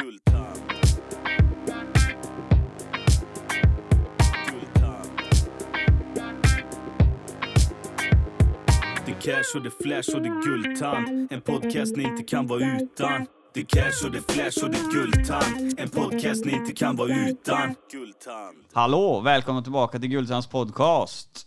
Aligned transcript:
Guldtand. 0.00 0.62
Det 9.06 9.12
är 9.12 9.20
cash 9.20 9.56
och 9.56 9.62
det 9.62 9.68
är 9.68 9.82
flash 9.82 10.16
och 10.16 10.22
det 10.22 10.28
är 10.28 10.42
guldtand. 10.42 11.32
En 11.32 11.40
podcast 11.40 11.96
ni 11.96 12.02
inte 12.02 12.22
kan 12.22 12.46
vara 12.46 12.60
utan. 12.80 13.26
Det 13.54 13.60
är 13.60 13.64
cash 13.64 14.06
och 14.06 14.12
det 14.12 14.18
är 14.18 14.32
flash 14.32 14.64
och 14.64 14.70
det 14.70 14.78
är 14.78 14.92
guldtand. 14.92 15.74
En 15.78 15.88
podcast 15.90 16.44
ni 16.44 16.52
inte 16.52 16.72
kan 16.72 16.96
vara 16.96 17.28
utan. 17.28 17.74
Guldtand. 17.92 18.56
Hallå, 18.72 19.20
välkomna 19.20 19.62
tillbaka 19.62 19.98
till 19.98 20.08
Guldtands 20.08 20.46
podcast. 20.46 21.46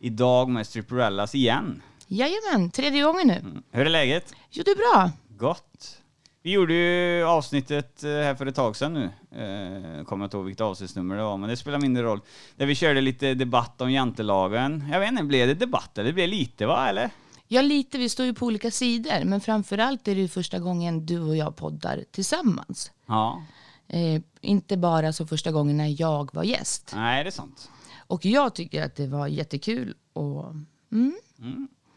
Idag 0.00 0.48
med 0.48 0.66
Stripperellas 0.66 1.34
igen. 1.34 1.82
Jajamän, 2.12 2.70
tredje 2.70 3.02
gången 3.02 3.26
nu. 3.26 3.62
Hur 3.70 3.86
är 3.86 3.90
läget? 3.90 4.34
Jo, 4.50 4.62
det 4.66 4.70
är 4.70 4.76
bra. 4.76 5.10
Gott. 5.28 5.98
Vi 6.42 6.52
gjorde 6.52 6.74
ju 6.74 7.24
avsnittet 7.24 8.04
eh, 8.04 8.10
här 8.10 8.34
för 8.34 8.46
ett 8.46 8.54
tag 8.54 8.76
sedan 8.76 8.94
nu. 8.94 9.04
Eh, 9.40 10.04
kommer 10.04 10.24
inte 10.24 10.36
ihåg 10.36 10.46
vilket 10.46 10.60
avsnittsnummer 10.60 11.16
det 11.16 11.22
var, 11.22 11.36
men 11.36 11.48
det 11.48 11.56
spelar 11.56 11.78
mindre 11.78 12.02
roll. 12.02 12.20
Där 12.56 12.66
vi 12.66 12.74
körde 12.74 13.00
lite 13.00 13.34
debatt 13.34 13.80
om 13.80 13.92
jantelagen. 13.92 14.88
Jag 14.92 15.00
vet 15.00 15.10
inte, 15.10 15.22
blev 15.22 15.48
det 15.48 15.54
debatt 15.54 15.98
eller? 15.98 16.08
Det 16.08 16.12
blev 16.12 16.28
lite 16.28 16.66
va, 16.66 16.88
eller? 16.88 17.10
Ja, 17.48 17.62
lite. 17.62 17.98
Vi 17.98 18.08
står 18.08 18.26
ju 18.26 18.34
på 18.34 18.46
olika 18.46 18.70
sidor, 18.70 19.24
men 19.24 19.40
framförallt 19.40 20.08
är 20.08 20.14
det 20.14 20.20
ju 20.20 20.28
första 20.28 20.58
gången 20.58 21.06
du 21.06 21.20
och 21.20 21.36
jag 21.36 21.56
poddar 21.56 22.04
tillsammans. 22.10 22.92
Ja. 23.06 23.42
Eh, 23.88 24.22
inte 24.40 24.76
bara 24.76 25.12
så 25.12 25.26
första 25.26 25.52
gången 25.52 25.76
när 25.76 26.00
jag 26.00 26.34
var 26.34 26.44
gäst. 26.44 26.92
Nej, 26.94 27.24
det 27.24 27.28
är 27.28 27.32
sant. 27.32 27.70
Och 28.06 28.24
jag 28.24 28.54
tycker 28.54 28.84
att 28.84 28.96
det 28.96 29.06
var 29.06 29.26
jättekul. 29.26 29.94
Och, 30.12 30.54
mm. 30.92 31.14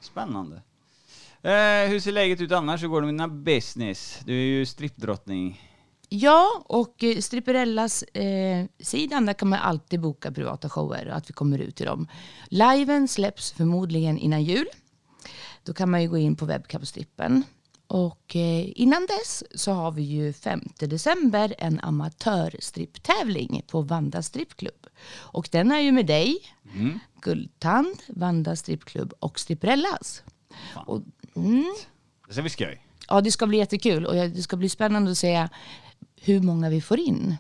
Spännande. 0.04 0.62
Eh, 1.42 1.90
hur 1.90 2.00
ser 2.00 2.12
läget 2.12 2.42
ut 2.42 2.52
annars? 2.52 2.84
Hur 2.84 2.88
går 2.88 3.02
det 3.02 3.06
med 3.06 3.14
dina 3.14 3.28
business? 3.28 4.20
Du 4.26 4.34
är 4.34 4.46
ju 4.46 4.66
strippdrottning. 4.66 5.62
Ja, 6.10 6.64
och 6.66 7.04
eh, 7.04 7.18
Stripperellas 7.18 8.04
eh, 8.04 8.66
sidan, 8.80 9.26
där 9.26 9.34
kan 9.34 9.50
man 9.50 9.60
alltid 9.60 10.00
boka 10.00 10.32
privata 10.32 10.70
shower 10.70 11.08
och 11.08 11.16
att 11.16 11.30
vi 11.30 11.34
kommer 11.34 11.60
ut 11.60 11.76
till 11.76 11.86
dem. 11.86 12.08
Liven 12.48 13.08
släpps 13.08 13.52
förmodligen 13.52 14.18
innan 14.18 14.44
jul. 14.44 14.68
Då 15.64 15.74
kan 15.74 15.92
man 15.92 16.02
ju 16.02 16.10
gå 16.10 16.18
in 16.18 16.36
på 16.36 16.46
webbkappstrippen. 16.46 17.44
Och 17.88 18.36
eh, 18.36 18.82
innan 18.82 19.08
dess 19.08 19.44
så 19.56 19.72
har 19.72 19.92
vi 19.92 20.02
ju 20.02 20.34
5 20.34 20.62
december 20.80 21.56
en 21.58 21.80
amatörstripptävling 21.80 23.62
på 23.68 23.82
Vanda 23.82 24.22
strippklubb. 24.22 24.88
Och 25.18 25.50
den 25.52 25.72
är 25.72 25.80
ju 25.80 25.92
med 25.92 26.06
dig, 26.06 26.38
Guldtand, 27.22 27.96
Vanda 28.08 28.56
strippklubb 28.56 29.14
och 29.20 29.40
Stripperellas. 29.40 30.24
Och, 30.86 31.02
mm, 31.36 31.74
Det 32.28 32.34
ska 32.34 32.42
bli 32.42 32.50
skoj. 32.50 32.82
Ja, 33.10 33.22
det 33.22 33.32
ska 33.32 33.48
bli 33.48 33.58
jättekul 33.58 34.06
och 34.06 34.14
det 34.14 34.42
ska 34.42 34.58
bli 34.58 34.70
spännande 34.70 35.12
att 35.12 35.18
se 35.18 35.48
hur 36.22 36.40
många 36.42 36.70
vi 36.70 36.82
får 36.82 37.00
in. 37.00 37.36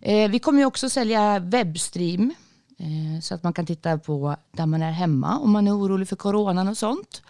Eh, 0.00 0.30
vi 0.30 0.38
kommer 0.38 0.58
ju 0.58 0.66
också 0.66 0.90
sälja 0.90 1.38
webbstream 1.38 2.34
eh, 2.78 3.20
så 3.22 3.34
att 3.34 3.42
man 3.42 3.52
kan 3.52 3.66
titta 3.66 3.98
på 3.98 4.36
där 4.52 4.66
man 4.66 4.82
är 4.82 4.90
hemma 4.90 5.38
om 5.38 5.52
man 5.52 5.68
är 5.68 5.78
orolig 5.78 6.08
för 6.08 6.16
coronan 6.16 6.68
och 6.68 6.78
sånt. 6.78 7.22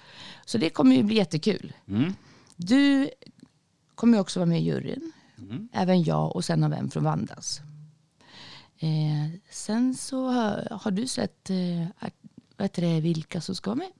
Så 0.44 0.58
det 0.58 0.70
kommer 0.70 0.96
ju 0.96 1.02
bli 1.02 1.16
jättekul. 1.16 1.72
Mm. 1.88 2.14
Du 2.56 3.10
kommer 3.94 4.16
ju 4.16 4.20
också 4.20 4.40
vara 4.40 4.48
med 4.48 4.60
i 4.60 4.64
juryn. 4.64 5.12
Även 5.72 6.02
jag 6.02 6.36
och 6.36 6.44
sen 6.44 6.70
vi 6.70 6.76
en 6.76 6.90
från 6.90 7.04
Vandas. 7.04 7.60
Eh, 8.78 9.40
sen 9.50 9.94
så 9.94 10.28
har, 10.28 10.78
har 10.82 10.90
du 10.90 11.06
sett 11.06 11.50
eh, 11.50 12.08
heter 12.58 12.82
det, 12.82 13.00
vilka 13.00 13.40
som 13.40 13.54
ska 13.54 13.74
med? 13.74 13.90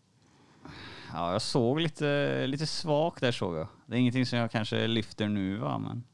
Ja, 1.13 1.33
jag 1.33 1.43
såg 1.43 1.81
lite, 1.81 2.47
lite 2.47 2.67
svagt 2.67 3.21
där 3.21 3.33
såg 3.33 3.57
jag. 3.57 3.69
Det 3.87 3.97
är 3.97 3.99
ingenting 4.01 4.27
som 4.27 4.39
jag 4.39 4.51
kanske 4.51 4.87
lyfter 4.87 5.29
nu 5.29 5.57
va, 5.57 5.79
men... 5.79 6.05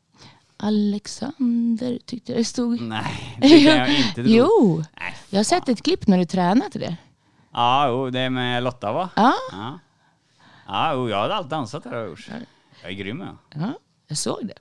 Alexander 0.56 1.98
tyckte 2.06 2.32
jag 2.32 2.40
det 2.40 2.44
stod. 2.44 2.80
Nej, 2.80 3.38
det 3.40 3.48
kan 3.48 3.76
jag 3.76 3.88
inte 4.06 4.14
tro. 4.14 4.24
Jo, 4.26 4.84
Nej, 5.00 5.14
jag 5.30 5.38
har 5.38 5.44
sett 5.44 5.68
ett 5.68 5.82
klipp 5.82 6.06
när 6.06 6.18
du 6.18 6.24
tränar 6.24 6.68
till 6.68 6.80
det. 6.80 6.96
Ja, 7.52 7.88
jo, 7.88 8.10
det 8.10 8.20
är 8.20 8.30
med 8.30 8.62
Lotta 8.62 8.92
va? 8.92 9.10
Ja, 9.16 9.34
Ja. 9.52 9.78
Ja, 10.66 10.92
jo, 10.94 11.08
jag 11.08 11.16
har 11.16 11.28
alltid 11.28 11.50
dansat 11.50 11.84
där 11.84 11.90
har 11.90 11.98
jag 11.98 12.08
gjort. 12.08 12.30
Jag 12.82 12.90
är 12.90 12.94
grym 12.94 13.20
jag. 13.20 13.62
ja 13.62 13.72
jag 14.06 14.18
såg 14.18 14.46
det. 14.46 14.58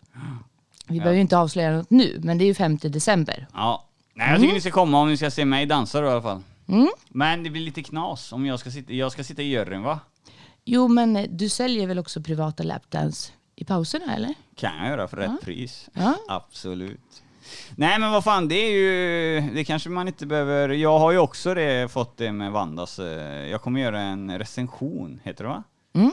Vi 0.88 0.98
behöver 0.98 1.16
ju 1.16 1.22
inte 1.22 1.38
avslöja 1.38 1.72
något 1.72 1.90
nu, 1.90 2.20
men 2.24 2.38
det 2.38 2.44
är 2.44 2.46
ju 2.46 2.54
5 2.54 2.78
december. 2.78 3.48
Ja. 3.54 3.89
Nej, 4.20 4.32
jag 4.32 4.42
tycker 4.42 4.54
ni 4.54 4.62
ska 4.62 4.72
komma 4.72 5.02
om 5.02 5.10
ni 5.10 5.18
ska 5.18 5.32
se 5.32 5.46
mig 5.46 5.66
dansa 5.66 6.02
då 6.02 6.08
i 6.08 6.12
alla 6.12 6.22
fall. 6.22 6.44
Mm. 6.68 6.88
Men 7.10 7.44
det 7.44 7.50
blir 7.50 7.62
lite 7.62 7.84
knas 7.84 8.34
om 8.34 8.46
jag 8.46 8.60
ska 8.60 8.72
sitta, 8.72 8.94
jag 8.94 9.12
ska 9.12 9.24
sitta 9.24 9.42
i 9.42 9.46
juryn 9.46 9.84
va? 9.84 10.00
Jo, 10.66 10.88
men 10.88 11.16
eh, 11.16 11.26
du 11.30 11.50
säljer 11.50 11.88
väl 11.88 12.00
också 12.00 12.22
privata 12.22 12.64
lapdance 12.64 13.32
i 13.56 13.66
pauserna, 13.66 14.16
eller? 14.16 14.34
Kan 14.56 14.78
jag 14.78 14.88
göra 14.88 15.08
för 15.08 15.18
rätt 15.18 15.42
pris. 15.42 15.90
Ja. 15.94 16.16
Absolut. 16.28 17.24
Nej 17.76 18.00
men 18.00 18.12
vad 18.12 18.24
fan, 18.24 18.48
det 18.48 18.56
är 18.56 18.72
ju, 18.72 19.42
det 19.54 19.64
kanske 19.64 19.90
man 19.90 20.08
inte 20.08 20.26
behöver, 20.26 20.70
jag 20.70 21.00
har 21.00 21.12
ju 21.12 21.18
också 21.18 21.54
det, 21.54 21.92
fått 21.92 22.18
det 22.18 22.32
med 22.32 22.52
Vandas, 22.52 23.00
eh, 23.00 23.50
jag 23.50 23.62
kommer 23.62 23.82
göra 23.82 24.02
en 24.02 24.40
recension, 24.40 25.20
heter 25.24 25.44
det 25.44 25.50
va? 25.50 25.64
Mm. 25.94 26.12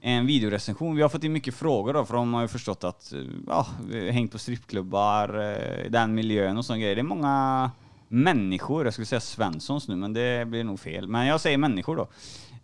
En 0.00 0.26
videorecension. 0.26 0.96
Vi 0.96 1.02
har 1.02 1.08
fått 1.08 1.24
in 1.24 1.32
mycket 1.32 1.54
frågor 1.54 1.92
då, 1.92 2.04
för 2.04 2.14
de 2.14 2.34
har 2.34 2.42
ju 2.42 2.48
förstått 2.48 2.84
att, 2.84 3.12
eh, 3.12 3.20
ja, 3.46 3.66
vi 3.88 4.04
har 4.04 4.12
hängt 4.12 4.32
på 4.32 4.38
strippklubbar, 4.38 5.50
eh, 5.50 5.90
den 5.90 6.14
miljön 6.14 6.58
och 6.58 6.64
sån 6.64 6.80
grejer. 6.80 6.94
Det 6.94 7.00
är 7.00 7.02
många 7.02 7.70
människor, 8.08 8.84
jag 8.84 8.92
skulle 8.92 9.06
säga 9.06 9.20
Svenssons 9.20 9.88
nu, 9.88 9.96
men 9.96 10.12
det 10.12 10.48
blir 10.48 10.64
nog 10.64 10.80
fel. 10.80 11.08
Men 11.08 11.26
jag 11.26 11.40
säger 11.40 11.58
människor 11.58 11.96
då. 11.96 12.08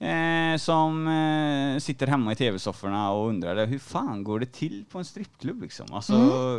Eh, 0.07 0.57
som 0.57 1.09
eh, 1.09 1.79
sitter 1.79 2.07
hemma 2.07 2.33
i 2.33 2.37
tv-sofforna 2.37 3.13
och 3.13 3.29
undrar 3.29 3.67
hur 3.67 3.79
fan 3.79 4.25
går 4.25 4.41
det 4.41 4.53
till 4.53 4.85
på 4.91 4.99
en 4.99 5.05
strippklubb 5.05 5.63
liksom? 5.63 5.87
Alltså, 5.93 6.15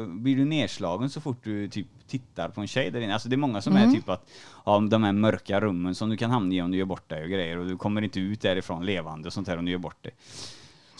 blir 0.06 0.36
du 0.36 0.46
nedslagen 0.46 1.10
så 1.10 1.22
fort 1.22 1.44
du 1.44 1.68
typ 1.68 1.88
tittar 2.08 2.50
på 2.50 2.62
en 2.62 2.68
tjej 2.68 2.92
där 2.92 3.02
inne? 3.02 3.14
Alltså 3.14 3.30
det 3.30 3.36
är 3.36 3.38
många 3.38 3.62
som 3.62 3.76
är 3.76 3.92
typ 3.92 4.10
att, 4.10 4.30
ja, 4.66 4.80
de 4.80 5.04
här 5.04 5.12
mörka 5.12 5.62
rummen 5.62 5.96
som 5.96 6.10
du 6.10 6.18
kan 6.18 6.32
hamna 6.32 6.56
i 6.56 6.62
om 6.62 6.72
du 6.72 6.78
gör 6.78 6.86
bort 6.86 7.10
dig 7.10 7.24
och 7.24 7.30
grejer 7.30 7.58
och 7.58 7.66
du 7.66 7.78
kommer 7.78 8.02
inte 8.02 8.20
ut 8.20 8.42
därifrån 8.42 8.86
levande 8.86 9.28
och 9.28 9.34
sånt 9.34 9.48
här 9.48 9.58
om 9.58 9.66
du 9.66 9.72
gör 9.72 9.80
bort 9.80 10.04
dig. 10.04 10.14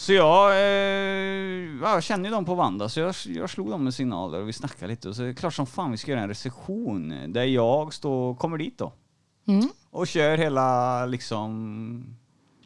Så 0.04 0.12
jag, 0.12 0.50
eh, 0.50 1.78
ja, 1.82 1.94
jag 1.94 2.02
känner 2.02 2.24
ju 2.28 2.34
dem 2.34 2.44
på 2.44 2.54
Vanda, 2.54 2.88
så 2.88 3.00
jag, 3.00 3.14
jag 3.26 3.50
slog 3.50 3.70
dem 3.70 3.84
med 3.84 3.94
signaler 3.94 4.40
och 4.40 4.48
vi 4.48 4.52
snackade 4.52 4.90
lite 4.90 5.08
och 5.08 5.16
så 5.16 5.22
är 5.22 5.26
det 5.26 5.34
klart 5.34 5.54
som 5.54 5.66
fan 5.66 5.90
vi 5.90 5.96
ska 5.96 6.10
göra 6.10 6.20
en 6.22 6.28
recension 6.28 7.32
där 7.32 7.44
jag 7.44 7.94
står, 7.94 8.34
kommer 8.34 8.58
dit 8.58 8.78
då. 8.78 8.92
Mm. 9.48 9.68
Och 9.90 10.06
kör 10.06 10.36
hela 10.38 11.06
liksom 11.06 12.16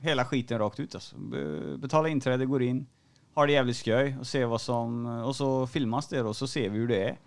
hela 0.00 0.24
skiten 0.24 0.58
rakt 0.58 0.80
ut 0.80 0.94
alltså. 0.94 1.16
Be- 1.18 1.76
Betala 1.78 2.08
inträde, 2.08 2.46
går 2.46 2.62
in, 2.62 2.86
har 3.34 3.46
det 3.46 3.52
jävligt 3.52 3.76
skoj 3.76 4.16
och 4.20 4.26
ser 4.26 4.46
vad 4.46 4.60
som, 4.60 5.06
och 5.06 5.36
så 5.36 5.66
filmas 5.66 6.08
det 6.08 6.18
då, 6.22 6.34
så 6.34 6.46
ser 6.46 6.68
vi 6.70 6.78
hur 6.78 6.88
det 6.88 7.04
är. 7.04 7.18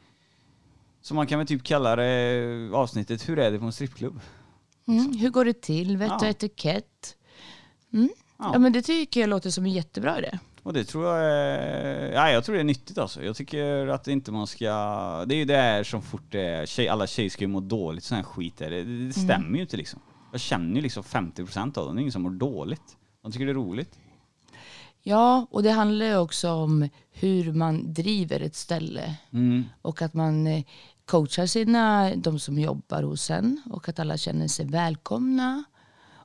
Så 1.01 1.15
man 1.15 1.27
kan 1.27 1.39
väl 1.39 1.47
typ 1.47 1.63
kalla 1.63 1.95
det 1.95 2.69
avsnittet 2.73 3.29
Hur 3.29 3.39
är 3.39 3.51
det 3.51 3.59
på 3.59 3.65
en 3.65 3.71
strippklubb? 3.73 4.19
Mm. 4.87 5.17
Hur 5.17 5.29
går 5.29 5.45
det 5.45 5.61
till? 5.61 5.97
Vett 5.97 6.11
och 6.11 6.17
Ja. 6.21 6.27
etikett? 6.27 7.15
Mm. 7.93 8.09
Ja. 8.41 8.49
Ja. 8.53 8.59
men 8.59 8.73
det 8.73 8.81
tycker 8.81 9.21
jag 9.21 9.29
låter 9.29 9.49
som 9.49 9.65
en 9.65 9.71
jättebra 9.71 10.19
idé. 10.19 10.39
Och 10.63 10.73
det 10.73 10.83
tror 10.83 11.05
jag 11.05 11.25
är, 11.25 12.11
ja, 12.11 12.31
jag 12.31 12.43
tror 12.43 12.55
det 12.55 12.61
är 12.61 12.65
nyttigt 12.65 12.97
alltså. 12.97 13.23
Jag 13.23 13.35
tycker 13.35 13.87
att 13.87 14.07
inte 14.07 14.31
man 14.31 14.47
ska, 14.47 14.65
det 15.27 15.35
är 15.35 15.37
ju 15.37 15.45
det 15.45 15.57
här 15.57 15.83
som 15.83 16.01
fort 16.01 16.31
det 16.31 16.41
är, 16.41 16.65
tjej, 16.65 16.87
alla 16.87 17.07
tjejer 17.07 17.29
ska 17.29 17.41
ju 17.41 17.47
må 17.47 17.59
dåligt, 17.59 18.03
sån 18.03 18.15
här 18.15 18.23
skit 18.23 18.61
är 18.61 18.69
det, 18.69 18.83
det 18.83 19.13
stämmer 19.13 19.55
ju 19.55 19.61
inte 19.61 19.77
liksom. 19.77 19.99
Jag 20.31 20.41
känner 20.41 20.75
ju 20.75 20.81
liksom 20.81 21.03
50% 21.03 21.77
av 21.77 21.85
dem, 21.85 21.95
det 21.95 21.99
är 21.99 22.01
ingen 22.01 22.11
som 22.11 22.21
mår 22.21 22.29
dåligt. 22.29 22.97
De 23.21 23.31
tycker 23.31 23.45
det 23.45 23.51
är 23.51 23.55
roligt. 23.55 23.99
Ja, 25.03 25.47
och 25.51 25.63
det 25.63 25.71
handlar 25.71 26.05
ju 26.05 26.17
också 26.17 26.51
om 26.51 26.89
hur 27.11 27.53
man 27.53 27.93
driver 27.93 28.39
ett 28.39 28.55
ställe. 28.55 29.15
Mm. 29.33 29.63
Och 29.81 30.01
att 30.01 30.13
man 30.13 30.47
eh, 30.47 30.63
coachar 31.05 31.45
sina, 31.45 32.15
de 32.15 32.39
som 32.39 32.59
jobbar 32.59 33.03
hos 33.03 33.29
en. 33.29 33.61
Och 33.71 33.89
att 33.89 33.99
alla 33.99 34.17
känner 34.17 34.47
sig 34.47 34.65
välkomna. 34.65 35.63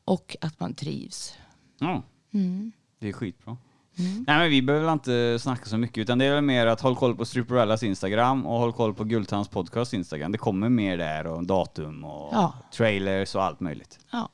Och 0.04 0.36
att 0.40 0.60
man 0.60 0.74
trivs. 0.74 1.34
Ja, 1.78 2.02
Mm. 2.34 2.72
det 3.00 3.08
är 3.08 3.12
skitbra. 3.12 3.56
Nej 3.98 4.38
men 4.38 4.50
vi 4.50 4.62
behöver 4.62 4.92
inte 4.92 5.38
snacka 5.40 5.64
så 5.64 5.76
mycket 5.78 5.98
utan 5.98 6.18
det 6.18 6.24
är 6.24 6.34
väl 6.34 6.44
mer 6.44 6.66
att 6.66 6.80
håll 6.80 6.96
koll 6.96 7.16
på 7.16 7.24
Stripperellas 7.24 7.82
Instagram 7.82 8.46
och 8.46 8.58
håll 8.58 8.72
koll 8.72 8.94
på 8.94 9.04
Guldtands 9.04 9.48
podcast 9.48 9.92
Instagram. 9.92 10.32
Det 10.32 10.38
kommer 10.38 10.68
mer 10.68 10.98
där 10.98 11.26
och 11.26 11.46
datum 11.46 12.04
och 12.04 12.28
Ja. 12.32 12.52
trailers 12.72 13.34
och 13.34 13.42
allt 13.44 13.60
möjligt. 13.60 13.98
Ja. 14.10 14.28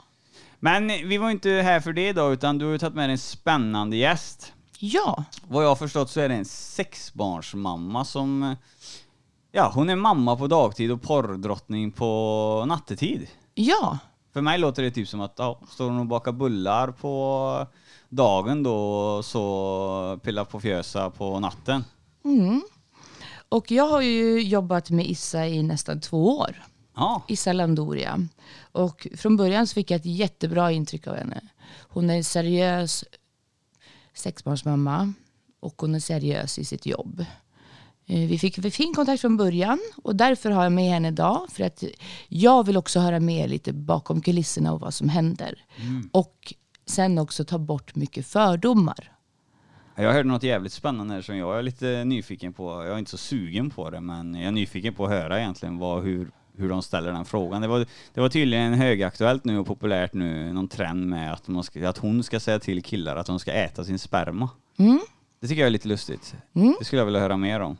Men 0.58 0.86
vi 0.88 1.18
var 1.18 1.30
inte 1.30 1.50
här 1.50 1.80
för 1.80 1.92
det 1.92 2.08
idag 2.08 2.32
utan 2.32 2.58
du 2.58 2.64
har 2.64 2.72
ju 2.72 2.78
tagit 2.78 2.94
med 2.94 3.10
en 3.10 3.18
spännande 3.18 3.96
gäst. 3.96 4.52
Ja, 4.78 5.24
Vad 5.48 5.64
jag 5.64 5.68
har 5.68 5.76
förstått 5.76 6.10
så 6.10 6.20
är 6.20 6.28
det 6.28 6.34
en 6.34 6.44
sexbarnsmamma 6.44 8.04
som, 8.04 8.56
ja 9.52 9.70
hon 9.74 9.90
är 9.90 9.96
mamma 9.96 10.36
på 10.36 10.46
dagtid 10.46 10.92
och 10.92 11.02
porrdrottning 11.02 11.92
på 11.92 12.64
nattetid. 12.68 13.26
ja. 13.54 13.98
För 14.32 14.40
mig 14.40 14.58
låter 14.58 14.82
det 14.82 14.90
typ 14.90 15.08
som 15.08 15.20
att, 15.20 15.34
ja, 15.36 15.60
står 15.68 15.90
hon 15.90 15.98
och 15.98 16.06
bakar 16.06 16.32
bullar 16.32 16.90
på 16.90 17.66
dagen 18.08 18.62
då 18.62 19.22
så 19.22 20.20
pillar 20.22 20.44
på 20.44 20.60
fjösa 20.60 21.10
på 21.10 21.40
natten. 21.40 21.84
Mm. 22.24 22.62
Och 23.48 23.70
jag 23.70 23.88
har 23.88 24.00
ju 24.00 24.42
jobbat 24.42 24.90
med 24.90 25.06
Issa 25.06 25.46
i 25.46 25.62
nästan 25.62 26.00
två 26.00 26.38
år. 26.38 26.62
Ja, 26.94 27.22
Issa 27.28 27.52
Landoria. 27.52 28.28
Och 28.72 29.06
från 29.16 29.36
början 29.36 29.66
så 29.66 29.74
fick 29.74 29.90
jag 29.90 29.98
ett 29.98 30.06
jättebra 30.06 30.72
intryck 30.72 31.06
av 31.06 31.16
henne. 31.16 31.40
Hon 31.88 32.10
är 32.10 32.16
en 32.16 32.24
seriös 32.24 33.04
sexbarnsmamma 34.14 35.12
och 35.60 35.74
hon 35.80 35.94
är 35.94 36.00
seriös 36.00 36.58
i 36.58 36.64
sitt 36.64 36.86
jobb. 36.86 37.24
Eh, 38.06 38.28
Vi 38.28 38.38
fick 38.38 38.72
fin 38.74 38.94
kontakt 38.94 39.20
från 39.20 39.36
början 39.36 39.78
och 40.02 40.16
därför 40.16 40.50
har 40.50 40.62
jag 40.62 40.72
med 40.72 40.90
henne 40.90 41.08
idag. 41.08 41.46
För 41.50 41.64
att 41.64 41.84
jag 42.28 42.66
vill 42.66 42.76
också 42.76 43.00
höra 43.00 43.20
med 43.20 43.50
lite 43.50 43.72
bakom 43.72 44.20
kulisserna 44.20 44.72
och 44.72 44.80
vad 44.80 44.94
som 44.94 45.08
händer. 45.08 45.64
Och 46.12 46.54
sen 46.86 47.18
också 47.18 47.44
ta 47.44 47.58
bort 47.58 47.94
mycket 47.94 48.26
fördomar. 48.26 49.12
Jag 49.96 50.12
hörde 50.12 50.28
något 50.28 50.42
jävligt 50.42 50.72
spännande 50.72 51.14
här 51.14 51.22
som 51.22 51.36
jag 51.36 51.58
är 51.58 51.62
lite 51.62 52.04
nyfiken 52.04 52.52
på. 52.52 52.70
Jag 52.70 52.94
är 52.94 52.98
inte 52.98 53.10
så 53.10 53.16
sugen 53.18 53.70
på 53.70 53.90
det, 53.90 54.00
men 54.00 54.34
jag 54.34 54.44
är 54.44 54.50
nyfiken 54.50 54.94
på 54.94 55.04
att 55.04 55.10
höra 55.10 55.40
egentligen 55.40 55.78
vad, 55.78 56.02
hur, 56.02 56.30
hur 56.56 56.68
de 56.68 56.82
ställer 56.82 57.12
den 57.12 57.24
frågan. 57.24 57.62
Det 57.62 57.68
var, 57.68 57.86
det 58.14 58.20
var 58.20 58.28
tydligen 58.28 58.74
högaktuellt 58.74 59.44
nu 59.44 59.58
och 59.58 59.66
populärt 59.66 60.12
nu, 60.14 60.52
någon 60.52 60.68
trend 60.68 61.06
med 61.06 61.32
att, 61.32 61.48
man 61.48 61.62
ska, 61.64 61.88
att 61.88 61.98
hon 61.98 62.22
ska 62.22 62.40
säga 62.40 62.58
till 62.58 62.82
killar 62.82 63.16
att 63.16 63.26
de 63.26 63.38
ska 63.38 63.52
äta 63.52 63.84
sin 63.84 63.98
sperma. 63.98 64.50
Det 65.40 65.48
tycker 65.48 65.60
jag 65.60 65.66
är 65.66 65.70
lite 65.70 65.88
lustigt. 65.88 66.34
Det 66.78 66.84
skulle 66.84 67.00
jag 67.00 67.06
vilja 67.06 67.20
höra 67.20 67.36
mer 67.36 67.60
om. 67.60 67.76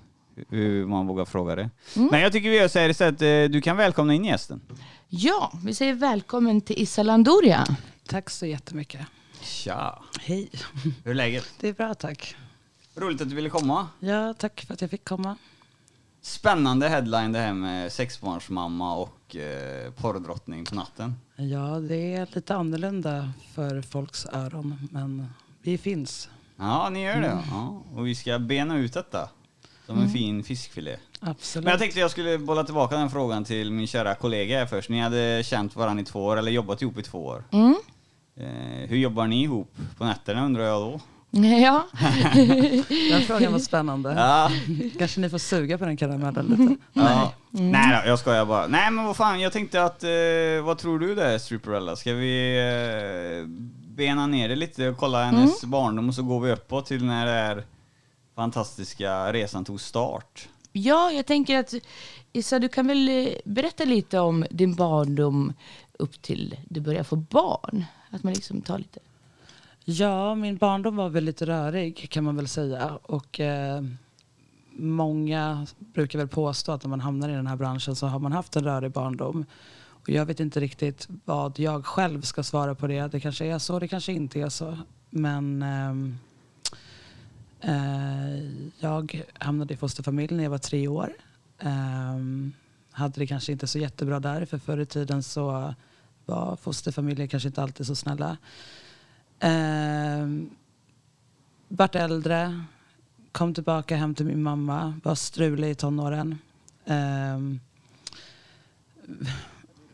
Hur 0.49 0.87
man 0.87 1.07
vågar 1.07 1.25
fråga 1.25 1.57
det. 1.57 1.71
Men 1.95 2.21
jag 2.21 2.33
tycker 2.33 2.51
vi 2.51 2.57
gör 2.57 2.69
så 2.69 2.79
här 2.79 2.89
istället, 2.89 3.23
eh, 3.23 3.53
du 3.53 3.61
kan 3.61 3.77
välkomna 3.77 4.15
in 4.15 4.25
gästen. 4.25 4.61
Ja, 5.09 5.53
vi 5.65 5.75
säger 5.75 5.95
välkommen 5.95 6.61
till 6.61 6.83
Issa 6.83 7.03
Landoria. 7.03 7.67
Tack 8.07 8.31
så 8.31 8.47
jättemycket. 8.47 9.07
Tja! 9.43 10.03
Hej. 10.21 10.51
Hur 11.05 11.11
är 11.11 11.15
läget? 11.15 11.49
Det 11.61 11.69
är 11.69 11.73
bra 11.73 11.95
tack. 11.95 12.37
Roligt 12.95 13.21
att 13.21 13.29
du 13.29 13.35
ville 13.35 13.51
komma. 13.51 13.89
Ja, 14.01 14.35
tack 14.35 14.65
för 14.67 14.75
att 14.75 14.81
jag 14.81 14.91
fick 14.91 15.05
komma. 15.05 15.37
Spännande 16.23 16.89
headline 16.89 17.33
det 17.33 17.39
här 17.39 17.53
med 17.55 17.93
sexbarnsmamma 17.93 18.97
och 18.97 19.37
eh, 19.37 19.93
porrdrottning 19.93 20.65
på 20.65 20.75
natten. 20.75 21.15
Ja, 21.37 21.81
det 21.81 22.15
är 22.15 22.29
lite 22.35 22.55
annorlunda 22.55 23.33
för 23.55 23.83
folks 23.83 24.27
öron, 24.27 24.89
men 24.93 25.27
vi 25.63 25.79
finns. 25.79 26.29
Ja, 26.57 26.91
ni 26.91 27.03
gör 27.03 27.21
det. 27.21 27.39
Ja. 27.51 27.83
Och 27.95 28.07
vi 28.07 28.15
ska 28.15 28.39
bena 28.39 28.79
ut 28.79 28.93
detta 28.93 29.29
som 29.87 29.99
en 29.99 30.09
fin 30.09 30.43
fiskfilé. 30.45 30.97
Absolut. 31.21 31.65
Men 31.65 31.71
jag 31.71 31.81
tänkte 31.81 32.01
jag 32.01 32.11
skulle 32.11 32.39
bolla 32.39 32.65
tillbaka 32.65 32.97
den 32.97 33.11
frågan 33.11 33.45
till 33.45 33.71
min 33.73 33.87
kära 33.87 34.15
kollega 34.15 34.59
här 34.59 34.67
först. 34.67 34.91
Ni 34.91 35.01
hade 35.01 35.43
känt 35.45 35.77
varandra 35.77 36.03
i 36.03 36.05
två 36.05 36.25
år, 36.25 36.37
eller 36.37 36.51
jobbat 36.51 36.83
ihop 36.83 36.99
i 36.99 37.03
två 37.03 37.27
år. 37.27 37.45
Mm. 37.51 37.75
Eh, 38.37 38.89
hur 38.89 38.97
jobbar 38.97 39.27
ni 39.27 39.43
ihop 39.43 39.77
på 39.99 40.05
nätterna 40.05 40.45
undrar 40.45 40.65
jag 40.65 40.81
då? 40.83 41.01
Ja, 41.63 41.87
Den 43.11 43.23
frågan 43.27 43.53
var 43.53 43.59
spännande. 43.59 44.13
Ja, 44.17 44.51
Kanske 44.99 45.21
ni 45.21 45.31
får 45.31 45.39
suga 45.39 45.79
på 45.79 45.85
den 45.85 45.97
karamellen 45.97 46.47
lite. 46.47 46.77
ja. 46.93 47.33
Nej 47.51 48.03
då, 48.05 48.09
jag 48.11 48.19
skojar 48.19 48.45
bara. 48.45 48.67
Nej 48.67 48.91
men 48.91 49.05
vad 49.05 49.17
fan, 49.17 49.41
jag 49.41 49.53
tänkte 49.53 49.85
att, 49.85 50.05
eh, 50.05 50.65
vad 50.65 50.79
tror 50.79 50.99
du 50.99 51.15
där 51.15 51.39
Stripperella? 51.39 51.97
Ska 51.97 52.13
vi 52.15 52.59
eh, 52.59 53.47
bena 53.97 54.27
ner 54.27 54.49
det 54.49 54.57
lite 54.57 54.89
och 54.89 54.97
kolla 54.97 55.25
hennes 55.25 55.65
barndom 55.65 56.09
och 56.09 56.15
så 56.15 56.23
går 56.23 56.41
vi 56.41 56.53
uppåt 56.53 56.87
till 56.87 57.05
när 57.05 57.27
det 57.27 57.33
här 57.33 57.65
fantastiska 58.35 59.33
resan 59.33 59.65
tog 59.65 59.81
start? 59.81 60.49
ja, 60.73 61.13
jag 61.13 61.27
tänker 61.27 61.59
att 61.59 61.75
Issa, 62.33 62.59
du 62.59 62.69
kan 62.69 62.87
väl 62.87 63.09
eh, 63.09 63.33
berätta 63.45 63.85
lite 63.85 64.19
om 64.19 64.47
din 64.51 64.75
barndom 64.75 65.53
upp 65.99 66.23
till 66.23 66.57
du 66.69 66.81
börjar 66.81 67.05
få 67.05 67.17
barn? 67.17 67.85
Att 68.11 68.23
man 68.23 68.33
liksom 68.33 68.61
tar 68.61 68.79
lite... 68.79 69.01
Ja, 69.85 70.35
min 70.35 70.57
barndom 70.57 70.97
var 70.97 71.09
väl 71.09 71.25
lite 71.25 71.47
rörig 71.47 72.11
kan 72.11 72.25
man 72.25 72.37
väl 72.37 72.49
säga. 72.49 72.99
Och 73.03 73.41
eh, 73.41 73.83
många 74.73 75.67
brukar 75.79 76.19
väl 76.19 76.29
påstå 76.29 76.73
att 76.73 76.83
när 76.83 76.91
man 76.91 77.01
hamnar 77.01 77.29
i 77.29 77.33
den 77.33 77.47
här 77.47 77.57
branschen 77.57 77.97
så 77.97 78.07
har 78.07 78.19
man 78.19 78.33
haft 78.33 78.57
en 78.57 78.65
rörig 78.65 78.91
barndom. 78.91 79.45
Och 79.85 80.09
jag 80.09 80.27
vet 80.27 80.41
inte 80.41 80.61
riktigt 80.61 81.09
vad 81.25 81.59
jag 81.59 81.87
själv 81.87 82.23
ska 82.23 82.43
svara 82.43 82.75
på 82.75 82.87
det. 82.87 83.09
Det 83.13 83.21
kanske 83.21 83.47
är 83.47 83.59
så, 83.59 83.79
det 83.79 83.89
kanske 83.89 84.13
inte 84.13 84.41
är 84.41 84.49
så. 84.49 84.79
Men 85.11 85.63
eh, 85.63 86.17
Eh, 87.63 88.39
jag 88.79 89.23
hamnade 89.39 89.75
i 89.75 89.77
fosterfamilj 89.77 90.35
när 90.35 90.43
jag 90.43 90.51
var 90.51 90.59
tre 90.59 90.89
år. 90.89 91.13
Ehm, 91.59 92.53
hade 92.91 93.21
det 93.21 93.27
kanske 93.27 93.53
inte 93.53 93.67
så 93.67 93.79
jättebra 93.79 94.21
där, 94.21 94.45
för 94.45 94.59
förr 94.59 94.79
i 94.79 94.87
tiden 94.87 95.23
så 95.23 95.75
var 96.27 96.57
fosterfamiljer 96.57 97.27
kanske 97.27 97.49
inte 97.49 97.63
alltid 97.63 97.87
så 97.87 97.95
snälla. 97.95 98.37
Ehm, 99.41 100.51
vart 101.69 101.95
äldre, 101.95 102.65
kom 103.33 103.55
tillbaka 103.55 103.97
hem 103.97 104.15
till 104.15 104.27
min 104.27 104.43
mamma, 104.43 105.01
var 105.05 105.15
strulig 105.15 105.71
i 105.71 105.75
tonåren. 105.75 106.39
Ehm, 106.85 107.61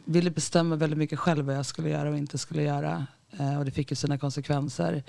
ville 0.05 0.31
bestämma 0.31 0.77
väldigt 0.77 0.99
mycket 0.99 1.19
själv 1.19 1.47
vad 1.47 1.57
jag 1.57 1.67
skulle 1.67 1.89
göra 1.89 2.11
och 2.11 2.19
inte 2.19 2.39
skulle 2.39 2.63
göra. 2.63 3.07
Eh, 3.31 3.59
och 3.59 3.65
det 3.65 3.71
fick 3.71 3.91
ju 3.91 3.97
sina 3.97 4.19
konsekvenser. 4.19 5.03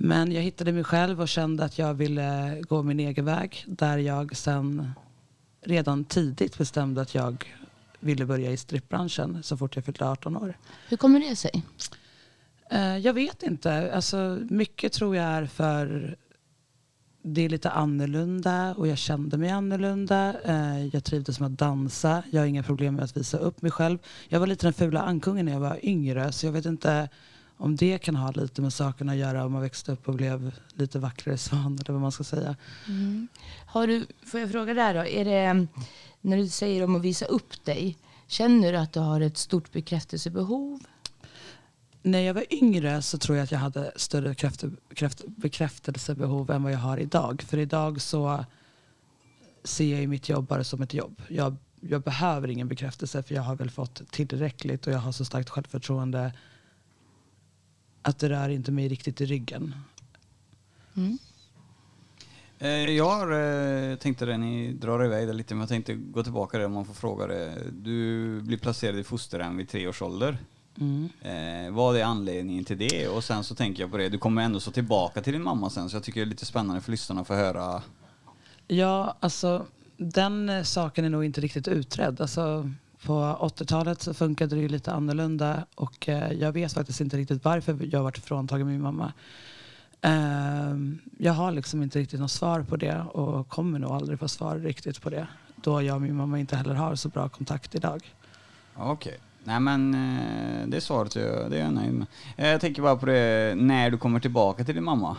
Men 0.00 0.32
jag 0.32 0.42
hittade 0.42 0.72
mig 0.72 0.84
själv 0.84 1.20
och 1.20 1.28
kände 1.28 1.64
att 1.64 1.78
jag 1.78 1.94
ville 1.94 2.60
gå 2.68 2.82
min 2.82 3.00
egen 3.00 3.24
väg. 3.24 3.64
Där 3.66 3.98
jag 3.98 4.36
sen 4.36 4.90
redan 5.64 6.04
tidigt 6.04 6.58
bestämde 6.58 7.00
att 7.00 7.14
jag 7.14 7.44
ville 8.00 8.26
börja 8.26 8.50
i 8.50 8.56
strippbranschen 8.56 9.42
så 9.42 9.56
fort 9.56 9.76
jag 9.76 9.84
fyllde 9.84 10.08
18 10.08 10.36
år. 10.36 10.56
Hur 10.88 10.96
kommer 10.96 11.20
det 11.20 11.36
sig? 11.36 11.62
Eh, 12.70 12.96
Jag 12.98 13.12
vet 13.12 13.42
inte. 13.42 13.92
Alltså, 13.94 14.38
mycket 14.50 14.92
tror 14.92 15.16
jag 15.16 15.24
är 15.24 15.46
för 15.46 16.16
det 17.22 17.40
är 17.44 17.48
lite 17.48 17.70
annorlunda 17.70 18.74
och 18.74 18.88
jag 18.88 18.98
kände 18.98 19.36
mig 19.38 19.50
annorlunda. 19.50 20.34
Eh, 20.44 20.86
Jag 20.86 21.04
trivdes 21.04 21.40
med 21.40 21.46
att 21.46 21.58
dansa. 21.58 22.22
Jag 22.30 22.40
har 22.40 22.46
inga 22.46 22.62
problem 22.62 22.94
med 22.94 23.04
att 23.04 23.16
visa 23.16 23.38
upp 23.38 23.62
mig 23.62 23.70
själv. 23.70 23.98
Jag 24.28 24.40
var 24.40 24.46
lite 24.46 24.66
den 24.66 24.72
fula 24.72 25.02
ankungen 25.02 25.46
när 25.46 25.52
jag 25.52 25.60
var 25.60 25.78
yngre 25.82 26.32
så 26.32 26.46
jag 26.46 26.52
vet 26.52 26.66
inte 26.66 27.08
om 27.58 27.76
det 27.76 27.98
kan 27.98 28.16
ha 28.16 28.30
lite 28.30 28.62
med 28.62 28.72
sakerna 28.72 29.12
att 29.12 29.18
göra 29.18 29.44
om 29.44 29.52
man 29.52 29.62
växte 29.62 29.92
upp 29.92 30.08
och 30.08 30.14
blev 30.14 30.54
lite 30.74 30.98
vackrare 30.98 31.38
svan 31.38 31.78
eller 31.80 31.92
vad 31.92 32.02
man 32.02 32.12
ska 32.12 32.24
säga. 32.24 32.56
Har 33.66 33.86
du, 33.86 34.06
får 34.26 34.40
jag 34.40 34.50
fråga 34.50 34.74
där 34.74 34.94
då, 34.94 35.06
är 35.06 35.24
det, 35.24 35.66
när 36.20 36.36
du 36.36 36.48
säger 36.48 36.84
om 36.84 36.96
att 36.96 37.02
visa 37.02 37.24
upp 37.26 37.64
dig, 37.64 37.96
känner 38.26 38.72
du 38.72 38.78
att 38.78 38.92
du 38.92 39.00
har 39.00 39.20
ett 39.20 39.36
stort 39.36 39.72
bekräftelsebehov? 39.72 40.80
När 42.02 42.18
jag 42.18 42.34
var 42.34 42.44
yngre 42.50 43.02
så 43.02 43.18
tror 43.18 43.36
jag 43.36 43.44
att 43.44 43.52
jag 43.52 43.58
hade 43.58 43.92
större 43.96 44.34
kräft, 44.34 44.64
kräft, 44.94 45.26
bekräftelsebehov 45.26 46.50
än 46.50 46.62
vad 46.62 46.72
jag 46.72 46.78
har 46.78 46.98
idag. 46.98 47.42
För 47.42 47.58
idag 47.58 48.00
så 48.00 48.44
ser 49.64 49.90
jag 49.90 50.00
ju 50.00 50.06
mitt 50.06 50.28
jobb 50.28 50.46
bara 50.46 50.64
som 50.64 50.82
ett 50.82 50.94
jobb. 50.94 51.22
Jag, 51.28 51.56
jag 51.80 52.02
behöver 52.02 52.48
ingen 52.48 52.68
bekräftelse 52.68 53.22
för 53.22 53.34
jag 53.34 53.42
har 53.42 53.56
väl 53.56 53.70
fått 53.70 54.10
tillräckligt 54.10 54.86
och 54.86 54.92
jag 54.92 54.98
har 54.98 55.12
så 55.12 55.24
starkt 55.24 55.50
självförtroende 55.50 56.32
att 58.02 58.18
det 58.18 58.28
rör 58.28 58.48
inte 58.48 58.72
mig 58.72 58.88
riktigt 58.88 59.20
i 59.20 59.26
ryggen. 59.26 59.74
Eh, 62.58 62.70
jag 62.70 63.32
eh, 63.90 63.96
tänkte 63.96 64.26
det, 64.26 64.36
ni 64.36 64.72
drar 64.72 65.04
iväg 65.04 65.28
det 65.28 65.32
lite, 65.32 65.54
men 65.54 65.60
jag 65.60 65.68
tänkte 65.68 65.94
gå 65.94 66.22
tillbaka 66.22 66.58
där 66.58 66.66
om 66.66 66.72
man 66.72 66.84
får 66.84 66.94
fråga 66.94 67.26
det. 67.26 67.58
Du 67.72 68.40
blir 68.40 68.58
placerad 68.58 68.98
i 68.98 69.04
fosterhem 69.04 69.56
vid 69.56 69.68
tre 69.68 69.88
års 69.88 70.02
ålder. 70.02 70.38
Mm. 70.80 71.08
Eh, 71.22 71.74
vad 71.74 71.96
är 71.96 72.04
anledningen 72.04 72.64
till 72.64 72.78
det? 72.78 73.08
Och 73.08 73.24
sen 73.24 73.44
så 73.44 73.54
tänker 73.54 73.82
jag 73.82 73.90
på 73.90 73.96
det, 73.96 74.08
du 74.08 74.18
kommer 74.18 74.42
ändå 74.42 74.60
så 74.60 74.70
tillbaka 74.70 75.20
till 75.22 75.32
din 75.32 75.42
mamma 75.42 75.70
sen, 75.70 75.90
så 75.90 75.96
jag 75.96 76.02
tycker 76.02 76.20
det 76.20 76.24
är 76.24 76.30
lite 76.30 76.46
spännande 76.46 76.80
för 76.80 76.90
lyssnarna 76.90 77.20
att 77.20 77.26
få 77.26 77.34
höra. 77.34 77.82
Ja, 78.66 79.16
alltså 79.20 79.66
den 79.96 80.64
saken 80.64 81.04
är 81.04 81.08
nog 81.08 81.24
inte 81.24 81.40
riktigt 81.40 81.68
utredd. 81.68 82.20
Alltså, 82.20 82.72
på 83.02 83.12
80-talet 83.40 84.02
så 84.02 84.14
funkade 84.14 84.56
det 84.56 84.62
ju 84.62 84.68
lite 84.68 84.92
annorlunda 84.92 85.66
och 85.74 86.08
eh, 86.08 86.32
jag 86.32 86.52
vet 86.52 86.72
faktiskt 86.72 87.00
inte 87.00 87.16
riktigt 87.16 87.44
varför 87.44 87.78
jag 87.92 88.02
varit 88.02 88.18
fråntagen 88.18 88.66
min 88.66 88.80
mamma. 88.80 89.12
Ehm, 90.00 90.98
jag 91.18 91.32
har 91.32 91.52
liksom 91.52 91.82
inte 91.82 91.98
riktigt 91.98 92.20
något 92.20 92.30
svar 92.30 92.62
på 92.62 92.76
det 92.76 93.00
och 93.00 93.48
kommer 93.48 93.78
nog 93.78 93.90
aldrig 93.90 94.18
få 94.18 94.28
svar 94.28 94.56
riktigt 94.56 95.02
på 95.02 95.10
det. 95.10 95.26
Då 95.56 95.82
jag 95.82 95.94
och 95.94 96.02
min 96.02 96.16
mamma 96.16 96.38
inte 96.38 96.56
heller 96.56 96.74
har 96.74 96.94
så 96.94 97.08
bra 97.08 97.28
kontakt 97.28 97.74
idag. 97.74 98.14
Okej. 98.76 99.18
Nej 99.44 99.60
men 99.60 99.94
eh, 99.94 100.66
det 100.66 100.80
svaret 100.80 101.16
är 101.16 101.20
jag, 101.20 101.50
det 101.50 101.56
är 101.56 101.64
jag 101.64 101.72
nöjd 101.72 101.92
med. 101.92 102.06
Eh, 102.36 102.48
jag 102.48 102.60
tänker 102.60 102.82
bara 102.82 102.96
på 102.96 103.06
det, 103.06 103.54
när 103.56 103.90
du 103.90 103.98
kommer 103.98 104.20
tillbaka 104.20 104.64
till 104.64 104.74
din 104.74 104.84
mamma. 104.84 105.16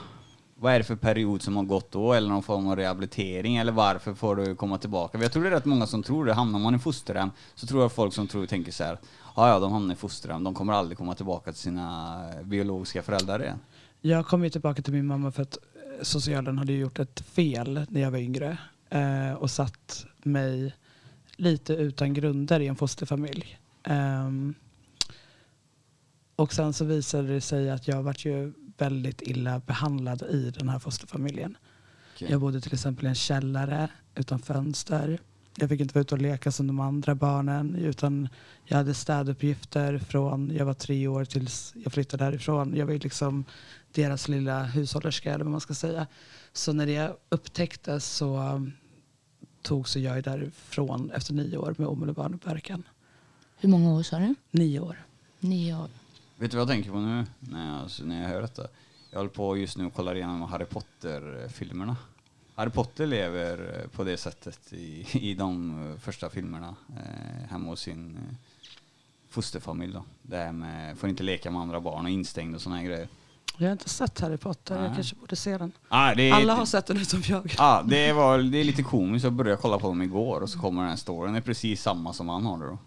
Vad 0.62 0.74
är 0.74 0.78
det 0.78 0.84
för 0.84 0.96
period 0.96 1.42
som 1.42 1.56
har 1.56 1.63
gått 1.63 1.92
då? 1.92 2.13
Eller 2.13 2.30
någon 2.30 2.44
form 2.44 2.68
av 2.68 2.75
rehabilitering? 2.75 3.58
Eller 3.58 3.72
varför 3.72 4.13
får 4.13 4.36
du 4.36 4.56
komma 4.56 4.78
tillbaka? 4.78 5.18
Jag 5.22 5.32
tror 5.32 5.44
det 5.44 5.50
är 5.50 5.51
rätt 5.51 5.66
många 5.66 5.88
som 5.88 6.04
tror 6.04 6.25
det. 6.25 6.34
Hamnar 6.34 6.60
man 6.60 6.75
i 6.75 6.80
fosterhem 6.80 7.32
så 7.56 7.68
tror 7.68 7.82
jag 7.82 7.92
folk 7.92 8.13
som 8.13 8.28
tror 8.28 8.46
tänker 8.46 8.72
så 8.72 8.84
här. 8.84 9.00
Ja, 9.36 9.50
ja, 9.50 9.60
de 9.60 9.72
hamnar 9.72 9.94
i 9.94 9.98
fosterhem. 9.98 10.44
De 10.44 10.54
kommer 10.54 10.74
aldrig 10.74 10.98
komma 10.98 11.16
tillbaka 11.16 11.51
till 11.51 11.62
sina 11.62 12.22
biologiska 12.44 13.04
föräldrar 13.04 13.42
igen. 13.44 13.60
Jag 14.01 14.25
kom 14.25 14.44
ju 14.44 14.50
tillbaka 14.50 14.82
till 14.82 14.94
min 14.94 15.06
mamma 15.06 15.32
för 15.32 15.42
att 15.42 15.58
eh, 15.58 16.04
socialen 16.04 16.58
hade 16.58 16.74
gjort 16.74 17.00
ett 17.00 17.20
fel 17.20 17.86
när 17.89 18.01
jag 18.01 18.12
var 18.12 18.20
yngre 18.20 18.58
eh, 18.89 19.34
och 19.34 19.51
satt 19.51 20.06
mig 20.24 20.74
lite 21.36 21.74
utan 21.74 22.13
grunder 22.13 22.60
i 22.60 22.68
en 22.68 22.75
fosterfamilj. 22.75 23.58
Ehm, 23.84 24.54
och 26.36 26.54
sen 26.54 26.74
så 26.74 26.86
visade 26.86 27.28
det 27.28 27.42
sig 27.42 27.70
att 27.70 27.88
jag 27.88 28.04
vart 28.04 28.25
ju 28.25 28.54
väldigt 28.82 29.22
illa 29.22 29.60
behandlad 29.60 30.22
i 30.22 30.52
den 30.58 30.70
här 30.70 30.80
fosterfamiljen. 30.80 31.58
Okej. 32.16 32.32
Jag 32.32 32.42
bodde 32.42 32.62
till 32.62 32.74
exempel 32.74 33.06
i 33.06 33.10
en 33.10 33.16
källare 33.16 33.90
utan 34.16 34.40
fönster. 34.40 35.20
Jag 35.56 35.70
fick 35.70 35.82
inte 35.82 35.94
vara 35.94 36.02
ute 36.02 36.16
och 36.16 36.22
leka 36.22 36.52
som 36.52 36.68
de 36.68 36.80
andra 36.80 37.16
barnen 37.16 37.76
utan 37.76 38.30
jag 38.66 38.78
hade 38.78 38.94
städuppgifter 38.94 40.00
från 40.00 40.52
jag 40.56 40.66
var 40.66 40.74
tre 40.74 41.08
år 41.08 41.26
tills 41.26 41.74
jag 41.84 41.94
flyttade 41.94 42.24
härifrån. 42.24 42.74
Jag 42.76 42.86
var 42.86 42.94
liksom 42.94 43.46
deras 43.92 44.28
lilla 44.28 44.64
hushållerska 44.64 45.34
eller 45.34 45.44
vad 45.44 45.52
man 45.52 45.62
ska 45.62 45.74
säga. 45.74 46.08
Så 46.54 46.74
när 46.74 46.86
det 46.86 47.18
upptäcktes 47.30 48.06
så 48.06 48.62
tog 49.62 49.88
så 49.88 50.00
jag 50.00 50.24
därifrån 50.24 51.12
efter 51.12 51.34
nio 51.34 51.58
år 51.58 51.76
med 51.78 51.88
omedelbar 51.88 52.40
verkan. 52.46 52.84
Hur 53.58 53.70
många 53.70 53.94
år 53.94 54.04
sa 54.04 54.20
du? 54.20 54.36
Nio 54.52 54.80
år. 54.80 55.06
Nio 55.40 55.76
år. 55.76 55.90
Vet 56.39 56.51
du 56.51 56.58
vad 56.58 56.62
jag 56.62 56.67
tänker 56.75 56.91
på 56.91 57.00
nu 57.00 57.25
när 57.39 57.79
jag, 57.79 58.08
när 58.08 58.22
jag 58.22 58.29
hör 58.29 58.41
detta? 58.41 58.67
Jag 59.12 59.19
håller 59.19 59.29
på 59.29 59.58
just 59.58 59.77
nu 59.77 59.86
och 59.86 59.93
kollar 59.93 60.15
igenom 60.15 60.41
Harry 60.41 60.65
Potter-filmerna. 60.65 61.98
Harry 62.55 62.69
Potter 62.69 63.08
lever 63.08 63.88
på 63.96 64.03
det 64.03 64.17
sättet 64.17 64.74
i, 64.74 65.05
i 65.19 65.34
de 65.34 65.79
eh, 65.91 66.00
första 66.00 66.29
filmerna 66.29 66.75
eh, 66.89 67.50
hemma 67.50 67.69
hos 67.69 67.81
sin 67.81 68.15
eh, 68.15 68.36
fosterfamilj. 69.29 69.93
Då. 69.93 70.03
Det 70.22 70.38
här 70.38 70.51
med 70.51 70.98
får 70.98 71.10
inte 71.10 71.24
leka 71.24 71.51
med 71.51 71.62
andra 71.62 71.79
barn 71.79 72.05
och 72.05 72.12
instängd 72.12 72.55
och 72.55 72.72
här 72.72 72.84
grejer. 72.84 73.08
Jag 73.58 73.67
har 73.67 73.72
inte 73.72 73.89
sett 73.89 74.19
Harry 74.19 74.38
Potter, 74.38 74.75
Nej. 74.75 74.84
jag 74.84 74.96
kanske 74.96 75.15
borde 75.15 75.36
se 75.36 75.58
den. 75.58 75.72
Ah, 75.88 76.12
är, 76.12 76.34
Alla 76.34 76.55
har 76.55 76.65
sett 76.65 76.86
den 76.86 76.98
utom 76.98 77.22
jag. 77.25 77.55
Ja, 77.58 77.84
det, 77.88 78.13
var, 78.13 78.38
det 78.38 78.58
är 78.58 78.63
lite 78.63 78.84
komiskt. 78.84 79.24
Jag 79.24 79.34
började 79.34 79.62
kolla 79.62 79.79
på 79.79 79.88
dem 79.88 80.01
igår 80.01 80.41
och 80.41 80.50
så 80.50 80.60
kommer 80.60 80.81
den 80.81 80.89
här 80.89 80.98
storyn. 80.98 81.34
Det 81.34 81.39
är 81.39 81.41
precis 81.41 81.81
samma 81.81 82.13
som 82.13 82.29
han 82.29 82.46
har 82.46 82.58
det 82.58 82.65
då. 82.65 82.77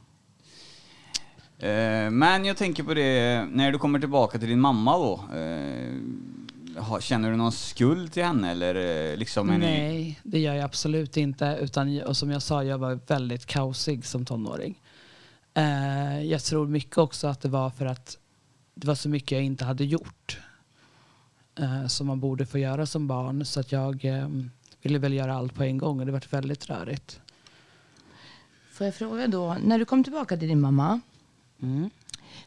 Eh, 1.62 2.10
Men 2.10 2.44
jag 2.44 2.56
tänker 2.56 2.82
på 2.82 2.94
det, 2.94 3.44
när 3.52 3.72
du 3.72 3.78
kommer 3.78 4.00
tillbaka 4.00 4.38
till 4.38 4.48
din 4.48 4.60
mamma 4.60 4.98
då. 4.98 5.24
eh, 5.36 6.98
Känner 7.00 7.30
du 7.30 7.36
någon 7.36 7.52
skuld 7.52 8.12
till 8.12 8.24
henne 8.24 8.50
eller 8.50 8.74
eh, 9.10 9.16
liksom 9.16 9.50
är 9.50 9.58
ni... 9.58 9.66
Nej, 9.66 10.20
det 10.22 10.38
gör 10.38 10.54
jag 10.54 10.64
absolut 10.64 11.16
inte. 11.16 11.58
Utan, 11.60 12.02
och 12.02 12.16
som 12.16 12.30
jag 12.30 12.42
sa, 12.42 12.64
jag 12.64 12.78
var 12.78 12.98
väldigt 13.06 13.46
kaosig 13.46 14.04
som 14.06 14.24
tonåring. 14.24 14.80
Jag 16.24 16.42
tror 16.42 16.66
mycket 16.66 16.98
också 16.98 17.26
att 17.26 17.40
det 17.40 17.48
var 17.48 17.70
för 17.70 17.86
att 17.86 18.18
det 18.74 18.86
var 18.86 18.94
så 18.94 19.08
mycket 19.08 19.32
jag 19.32 19.42
inte 19.42 19.64
hade 19.64 19.84
gjort. 19.84 20.40
Som 21.88 22.06
man 22.06 22.20
borde 22.20 22.46
få 22.46 22.58
göra 22.58 22.86
som 22.86 23.06
barn. 23.06 23.44
Så 23.44 23.60
att 23.60 23.72
jag 23.72 24.04
eh, 24.04 24.28
ville 24.82 24.98
väl 24.98 25.12
göra 25.12 25.34
allt 25.34 25.54
på 25.54 25.62
en 25.62 25.78
gång 25.78 26.00
och 26.00 26.06
det 26.06 26.12
var 26.12 26.22
väldigt 26.30 26.70
rörigt. 26.70 27.20
Får 28.72 28.84
jag 28.86 28.94
fråga 28.94 29.26
då, 29.26 29.56
när 29.64 29.78
du 29.78 29.84
kom 29.84 30.04
tillbaka 30.04 30.36
till 30.36 30.48
din 30.48 30.60
mamma, 30.60 31.00
Mm. 31.62 31.90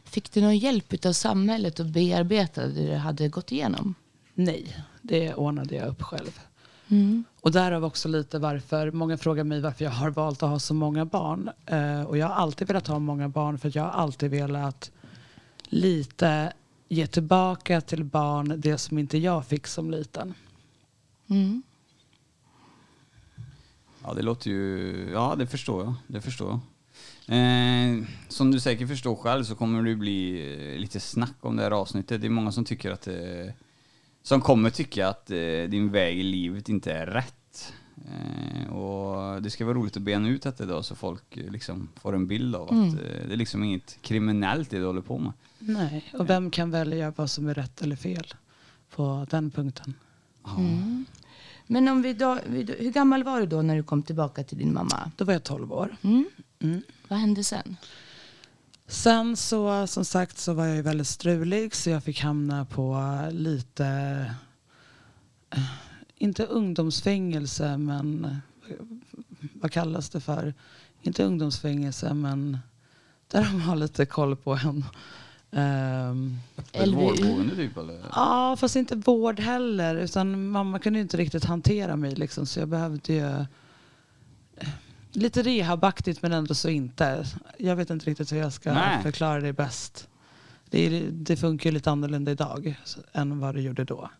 fick 0.04 0.32
du 0.32 0.40
någon 0.40 0.58
hjälp 0.58 1.06
av 1.06 1.12
samhället 1.12 1.80
att 1.80 1.86
bearbeta 1.86 2.66
det 2.66 2.86
du 2.86 2.94
hade 2.94 3.28
gått 3.28 3.52
igenom? 3.52 3.94
Nej, 4.34 4.76
det 5.02 5.34
ordnade 5.34 5.74
jag 5.74 5.88
upp 5.88 6.02
själv. 6.02 6.40
Mm. 6.88 7.24
Och 7.40 7.52
därav 7.52 7.84
också 7.84 8.08
lite 8.08 8.38
varför, 8.38 8.90
många 8.90 9.16
frågar 9.16 9.44
mig 9.44 9.60
varför 9.60 9.84
jag 9.84 9.92
har 9.92 10.10
valt 10.10 10.42
att 10.42 10.50
ha 10.50 10.58
så 10.58 10.74
många 10.74 11.04
barn. 11.04 11.50
Eh, 11.66 12.02
och 12.02 12.18
jag 12.18 12.26
har 12.26 12.34
alltid 12.34 12.68
velat 12.68 12.86
ha 12.86 12.98
många 12.98 13.28
barn 13.28 13.58
för 13.58 13.68
att 13.68 13.74
jag 13.74 13.82
har 13.82 13.90
alltid 13.90 14.30
velat 14.30 14.90
lite 15.68 16.52
ge 16.88 17.06
tillbaka 17.06 17.80
till 17.80 18.04
barn 18.04 18.54
det 18.56 18.78
som 18.78 18.98
inte 18.98 19.18
jag 19.18 19.46
fick 19.46 19.66
som 19.66 19.90
liten. 19.90 20.34
Mm. 21.30 21.62
Ja, 24.02 24.14
det 24.14 24.22
låter 24.22 24.50
ju... 24.50 25.10
Ja, 25.12 25.34
det 25.38 25.46
förstår 25.46 25.84
jag. 25.84 25.94
Det 26.06 26.20
förstår 26.20 26.48
jag. 26.48 26.60
Eh, 27.28 28.04
som 28.28 28.50
du 28.50 28.60
säkert 28.60 28.88
förstår 28.88 29.16
själv 29.16 29.44
så 29.44 29.54
kommer 29.54 29.82
det 29.82 29.96
bli 29.96 30.40
eh, 30.74 30.78
lite 30.80 31.00
snack 31.00 31.36
om 31.40 31.56
det 31.56 31.62
här 31.62 31.70
avsnittet. 31.70 32.20
Det 32.20 32.26
är 32.26 32.30
många 32.30 32.52
som 32.52 32.64
tycker 32.64 32.90
att... 32.90 33.08
Eh, 33.08 33.14
som 34.22 34.40
kommer 34.40 34.70
tycka 34.70 35.08
att 35.08 35.30
eh, 35.30 35.36
din 35.68 35.90
väg 35.92 36.18
i 36.18 36.22
livet 36.22 36.68
inte 36.68 36.92
är 36.92 37.06
rätt. 37.06 37.72
Eh, 38.06 38.72
och 38.72 39.42
det 39.42 39.50
ska 39.50 39.64
vara 39.64 39.74
roligt 39.78 39.96
att 39.96 40.02
bena 40.02 40.28
ut 40.28 40.42
detta 40.42 40.64
idag 40.64 40.84
så 40.84 40.94
folk 40.94 41.36
eh, 41.36 41.50
liksom 41.50 41.88
får 42.00 42.14
en 42.14 42.26
bild 42.26 42.56
av 42.56 42.62
att 42.64 42.70
Mm. 42.70 42.88
eh, 42.98 43.26
det 43.28 43.32
är 43.32 43.36
liksom 43.36 43.64
inget 43.64 43.98
kriminellt 44.02 44.70
det 44.70 44.78
du 44.78 44.84
håller 44.86 45.00
på 45.00 45.18
med. 45.18 45.32
Nej, 45.58 46.04
och 46.18 46.30
vem 46.30 46.50
kan 46.50 46.70
välja 46.70 47.12
vad 47.16 47.30
som 47.30 47.48
är 47.48 47.54
rätt 47.54 47.82
eller 47.82 47.96
fel 47.96 48.34
på 48.90 49.26
den 49.30 49.50
punkten? 49.50 49.94
Mm. 50.58 51.04
Men 51.66 51.88
om 51.88 52.02
vi 52.02 52.12
då, 52.12 52.38
vi 52.46 52.62
då, 52.62 52.72
hur 52.78 52.90
gammal 52.92 53.24
var 53.24 53.40
du 53.40 53.46
då 53.46 53.62
när 53.62 53.76
du 53.76 53.82
kom 53.82 54.02
tillbaka 54.02 54.44
till 54.44 54.58
din 54.58 54.72
mamma? 54.72 55.10
Då 55.16 55.24
var 55.24 55.32
jag 55.32 55.42
12 55.42 55.72
år. 55.72 55.96
Mm. 56.02 56.24
Mm. 56.66 56.82
Vad 57.08 57.18
hände 57.18 57.44
sen? 57.44 57.76
Sen 58.86 59.36
så 59.36 59.86
som 59.86 60.04
sagt 60.04 60.38
så 60.38 60.52
var 60.52 60.66
jag 60.66 60.76
ju 60.76 60.82
väldigt 60.82 61.06
strulig 61.06 61.74
så 61.74 61.90
jag 61.90 62.04
fick 62.04 62.20
hamna 62.20 62.64
på 62.64 63.02
lite, 63.30 63.86
eh, 65.50 65.60
inte 66.16 66.44
ungdomsfängelse 66.44 67.76
men 67.76 68.24
eh, 68.24 68.76
vad 69.52 69.72
kallas 69.72 70.10
det 70.10 70.20
för? 70.20 70.54
Inte 71.02 71.24
ungdomsfängelse 71.24 72.14
men 72.14 72.58
där 73.28 73.40
de 73.42 73.60
har 73.60 73.76
lite 73.76 74.06
koll 74.06 74.36
på 74.36 74.54
en. 74.54 74.84
Ehm, 75.52 76.38
Öppet 76.58 76.88
LVU. 76.88 77.00
vårdboende 77.00 77.56
typ 77.56 77.76
eller? 77.76 78.00
Ja, 78.12 78.56
fast 78.58 78.76
inte 78.76 78.96
vård 78.96 79.40
heller. 79.40 79.94
Utan 79.96 80.48
mamma 80.48 80.78
kunde 80.78 80.98
ju 80.98 81.02
inte 81.02 81.16
riktigt 81.16 81.44
hantera 81.44 81.96
mig. 81.96 82.14
Liksom, 82.14 82.46
så 82.46 82.60
jag 82.60 82.68
behövde 82.68 83.12
ju... 83.12 83.44
Lite 85.16 85.42
rehabaktigt 85.42 86.22
men 86.22 86.32
ändå 86.32 86.54
så 86.54 86.68
inte. 86.68 87.24
Jag 87.58 87.76
vet 87.76 87.90
inte 87.90 88.06
riktigt 88.10 88.32
hur 88.32 88.38
jag 88.38 88.52
ska 88.52 88.72
Nej. 88.74 89.02
förklara 89.02 89.40
det 89.40 89.52
bäst. 89.52 90.08
Det, 90.70 91.00
det 91.10 91.36
funkar 91.36 91.70
ju 91.70 91.74
lite 91.74 91.90
annorlunda 91.90 92.30
idag 92.32 92.74
än 93.12 93.38
vad 93.40 93.54
det 93.54 93.60
gjorde 93.62 93.84
då. 93.84 94.10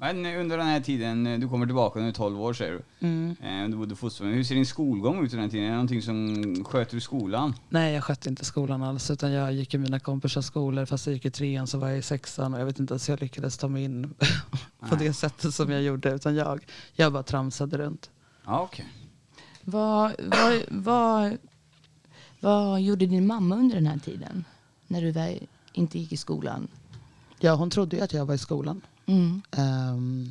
Men 0.00 0.26
under 0.26 0.58
den 0.58 0.66
här 0.66 0.80
tiden, 0.80 1.40
du 1.40 1.48
kommer 1.48 1.66
tillbaka, 1.66 2.00
nu 2.00 2.08
är 2.08 2.12
12 2.12 2.40
år 2.42 2.52
säger 2.52 2.72
du. 2.72 3.06
Mm. 3.06 3.36
Eh, 3.42 3.68
Du 3.70 3.76
bodde 3.76 3.96
fosterhem. 3.96 4.34
Hur 4.34 4.44
ser 4.44 4.54
din 4.54 4.66
skolgång 4.66 5.24
ut 5.24 5.32
under 5.32 5.42
den 5.42 5.50
tiden? 5.50 5.64
Är 5.66 5.68
det 5.70 5.74
någonting 5.74 6.02
som 6.02 6.64
sköter 6.64 6.94
du 6.94 7.00
skolan? 7.00 7.54
Nej, 7.68 7.94
jag 7.94 8.04
skötte 8.04 8.28
inte 8.28 8.44
skolan 8.44 8.82
alls. 8.82 9.10
Utan 9.10 9.32
jag 9.32 9.52
gick 9.52 9.74
i 9.74 9.78
mina 9.78 10.00
kompisars 10.00 10.44
skolor. 10.44 10.84
Fast 10.84 11.06
jag 11.06 11.14
gick 11.14 11.24
i 11.24 11.30
trean 11.30 11.66
så 11.66 11.78
var 11.78 11.88
jag 11.88 11.98
i 11.98 12.02
sexan. 12.02 12.54
Och 12.54 12.60
jag 12.60 12.66
vet 12.66 12.78
inte 12.80 12.92
ens 12.92 13.08
hur 13.08 13.12
jag 13.12 13.20
lyckades 13.20 13.58
ta 13.58 13.68
mig 13.68 13.84
in 13.84 14.14
på 14.80 14.96
Nej. 14.96 15.06
det 15.06 15.12
sättet 15.12 15.54
som 15.54 15.70
jag 15.70 15.82
gjorde. 15.82 16.10
Utan 16.14 16.34
jag, 16.34 16.66
jag 16.94 17.12
bara 17.12 17.22
tramsade 17.22 17.78
runt. 17.78 18.10
Ja, 18.46 18.60
okej. 18.60 18.86
Vad, 19.70 20.14
vad, 20.18 20.62
vad, 20.68 21.38
vad 22.40 22.80
gjorde 22.80 23.06
din 23.06 23.26
mamma 23.26 23.56
under 23.56 23.74
den 23.74 23.86
här 23.86 23.98
tiden? 23.98 24.44
När 24.86 25.02
du 25.02 25.10
väl 25.10 25.46
inte 25.72 25.98
gick 25.98 26.12
i 26.12 26.16
skolan? 26.16 26.68
Ja, 27.38 27.54
hon 27.54 27.70
trodde 27.70 27.96
ju 27.96 28.02
att 28.02 28.12
jag 28.12 28.26
var 28.26 28.34
i 28.34 28.38
skolan. 28.38 28.80
Mm. 29.06 29.42
Ehm, 29.50 30.30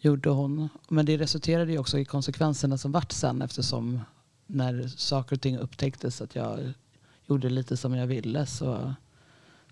gjorde 0.00 0.30
hon. 0.30 0.68
Men 0.88 1.06
det 1.06 1.16
resulterade 1.16 1.72
ju 1.72 1.78
också 1.78 1.98
i 1.98 2.04
konsekvenserna 2.04 2.78
som 2.78 2.92
vart 2.92 3.12
sen 3.12 3.42
eftersom 3.42 4.00
när 4.46 4.88
saker 4.88 5.36
och 5.36 5.42
ting 5.42 5.58
upptäcktes 5.58 6.20
att 6.20 6.34
jag 6.34 6.72
gjorde 7.26 7.50
lite 7.50 7.76
som 7.76 7.94
jag 7.94 8.06
ville 8.06 8.46
så 8.46 8.94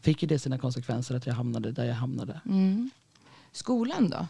fick 0.00 0.22
ju 0.22 0.28
det 0.28 0.38
sina 0.38 0.58
konsekvenser 0.58 1.14
att 1.14 1.26
jag 1.26 1.34
hamnade 1.34 1.72
där 1.72 1.84
jag 1.84 1.94
hamnade. 1.94 2.40
Mm. 2.46 2.90
Skolan 3.52 4.10
då? 4.10 4.26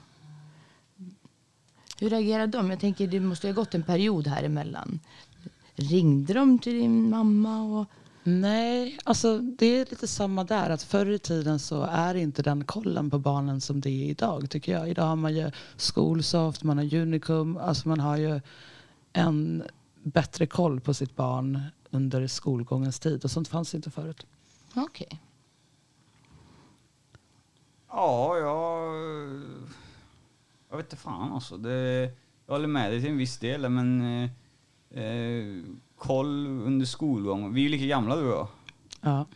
Hur 2.02 2.11
reagerade 2.11 2.59
de? 2.59 2.71
Jag 2.71 2.80
tänker 2.80 3.06
det 3.06 3.21
måste 3.21 3.49
ha 3.49 3.54
gått 3.54 3.75
en 3.75 3.82
period 3.82 4.26
här 4.26 4.42
emellan. 4.42 5.00
Ringde 5.75 6.35
de 6.35 6.59
till 6.59 6.73
din 6.73 7.11
mamma? 7.11 7.62
Och... 7.62 7.87
Nej, 8.23 8.99
alltså 9.04 9.38
det 9.38 9.66
är 9.66 9.87
lite 9.90 10.06
samma 10.09 10.44
där. 10.44 10.71
Att 10.71 10.82
förr 10.82 11.11
i 11.11 11.18
tiden 11.18 11.59
så 11.59 11.82
är 11.82 12.14
inte 12.14 12.42
den 12.42 12.64
kollen 12.64 13.11
på 13.11 13.18
barnen 13.18 13.61
som 13.61 13.80
det 13.80 13.90
är 13.90 14.06
idag 14.06 14.50
tycker 14.50 14.73
jag. 14.73 14.88
Idag 14.88 15.04
har 15.04 15.16
man 15.16 15.35
ju 15.35 15.50
Skolsoft, 15.76 16.62
man 16.62 16.78
har 16.78 16.94
Unicum. 16.94 17.56
Alltså 17.56 17.88
man 17.88 18.00
har 18.00 18.16
ju 18.16 18.40
en 19.12 19.62
bättre 20.02 20.47
koll 20.47 20.80
på 20.80 20.94
sitt 20.94 21.16
barn 21.16 21.61
under 21.90 22.26
skolgångens 22.26 23.00
tid. 23.00 23.25
Och 23.25 23.30
sånt 23.30 23.49
fanns 23.49 23.75
inte 23.75 23.90
förut. 23.90 24.26
Okej. 24.75 25.21
Ja, 27.88 28.38
jag... 28.38 29.02
Jag 30.72 30.76
vet 30.76 30.86
inte 30.86 31.02
fan 31.02 31.32
alltså. 31.32 31.56
Det, 31.56 32.10
jag 32.46 32.54
håller 32.54 32.68
med 32.68 32.92
dig 32.92 33.00
till 33.00 33.10
en 33.10 33.16
viss 33.16 33.38
del, 33.38 33.68
men... 33.68 34.02
Eh, 34.22 34.30
eh, 35.02 35.62
koll 35.98 36.46
under 36.46 36.86
skolgång. 36.86 37.54
Vi 37.54 37.60
är 37.60 37.62
ju 37.62 37.68
lika 37.68 37.86
gamla 37.86 38.16
du 38.16 38.32
och 38.32 38.38
jag. 38.38 38.48
Ja. 39.00 39.26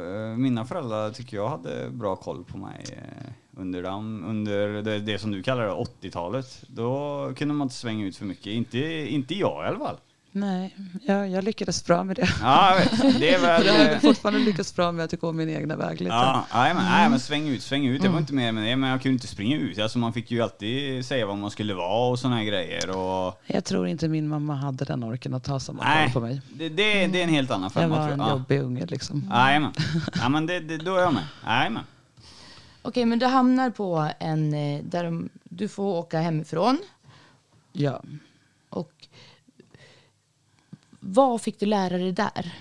Eh, 0.00 0.36
Mina 0.36 0.64
föräldrar 0.64 1.10
tycker 1.10 1.36
jag 1.36 1.48
hade 1.48 1.90
bra 1.90 2.16
koll 2.16 2.44
på 2.44 2.58
mig 2.58 2.84
eh, 2.92 3.32
under, 3.60 3.82
dem, 3.82 4.24
under 4.24 4.82
det, 4.82 4.98
det 4.98 5.18
som 5.18 5.30
du 5.30 5.42
kallar 5.42 5.66
det, 5.66 5.72
80-talet. 5.72 6.64
Då 6.68 7.32
kunde 7.36 7.54
man 7.54 7.64
inte 7.64 7.74
svänga 7.74 8.06
ut 8.06 8.16
för 8.16 8.24
mycket. 8.24 8.46
Inte, 8.46 8.78
inte 9.08 9.34
jag 9.34 9.64
i 9.64 9.68
alla 9.68 9.78
fall. 9.78 9.96
Nej, 10.36 10.76
jag, 11.02 11.28
jag 11.30 11.44
lyckades 11.44 11.84
bra 11.86 12.04
med 12.04 12.16
det. 12.16 12.28
Ja, 12.42 12.74
jag 12.78 12.80
vet. 13.04 13.20
Det 13.20 13.34
är 13.34 13.40
väl... 13.40 13.66
Jag 13.66 13.74
har 13.74 13.92
eh, 13.94 13.98
fortfarande 13.98 14.40
lyckats 14.40 14.76
bra 14.76 14.92
med 14.92 15.04
att 15.04 15.20
gå 15.20 15.32
min 15.32 15.48
egna 15.50 15.76
väg 15.76 16.00
lite. 16.00 16.14
Ja, 16.14 16.46
nej, 16.54 16.74
men, 16.74 16.84
nej, 16.84 17.08
men 17.10 17.20
sväng 17.20 17.48
ut, 17.48 17.62
sväng 17.62 17.86
ut. 17.86 18.02
Det 18.02 18.08
var 18.08 18.18
inte 18.18 18.34
mer 18.34 18.52
med 18.52 18.64
det, 18.64 18.76
men 18.76 18.90
jag 18.90 19.02
kunde 19.02 19.12
inte 19.14 19.26
springa 19.26 19.56
ut. 19.56 19.78
Alltså 19.78 19.98
man 19.98 20.12
fick 20.12 20.30
ju 20.30 20.42
alltid 20.42 21.04
säga 21.06 21.26
vad 21.26 21.38
man 21.38 21.50
skulle 21.50 21.74
vara 21.74 22.10
och 22.10 22.18
såna 22.18 22.36
här 22.36 22.44
grejer. 22.44 22.90
Och, 22.96 23.40
Jag 23.46 23.64
tror 23.64 23.86
inte 23.88 24.08
min 24.08 24.28
mamma 24.28 24.54
hade 24.54 24.84
den 24.84 25.04
orken 25.04 25.34
att 25.34 25.44
ta 25.44 25.60
samma 25.60 25.84
nej, 25.84 26.04
koll 26.04 26.12
på 26.12 26.20
mig. 26.28 26.40
det, 26.54 26.68
det, 26.68 27.06
det 27.06 27.20
är 27.20 27.24
en 27.24 27.28
helt 27.30 27.50
annan 27.50 27.62
Jag 27.62 27.72
femma 27.72 27.96
var 27.96 28.02
tror 28.04 28.12
en 28.12 28.18
jag. 28.20 28.28
Ja. 28.28 28.32
jobbig 28.32 28.60
unge 28.60 28.86
liksom. 28.86 29.30
Jajamän. 29.34 29.72
Ja, 30.20 30.28
men 30.28 30.46
det, 30.46 30.60
det, 30.60 30.76
då 30.76 30.96
är 30.96 31.00
jag 31.02 31.14
med. 31.14 31.26
Jajamän. 31.46 31.82
Okej, 32.82 33.04
men 33.04 33.18
du 33.18 33.26
hamnar 33.26 33.70
på 33.70 34.10
en... 34.18 34.54
eh, 34.54 34.82
Där 34.84 35.28
du 35.44 35.68
får 35.68 35.84
åka 35.84 36.20
hemifrån. 36.20 36.78
Ja. 37.72 38.02
Vad 41.06 41.40
fick 41.40 41.60
du 41.60 41.66
lära 41.66 41.98
dig 41.98 42.12
där? 42.12 42.54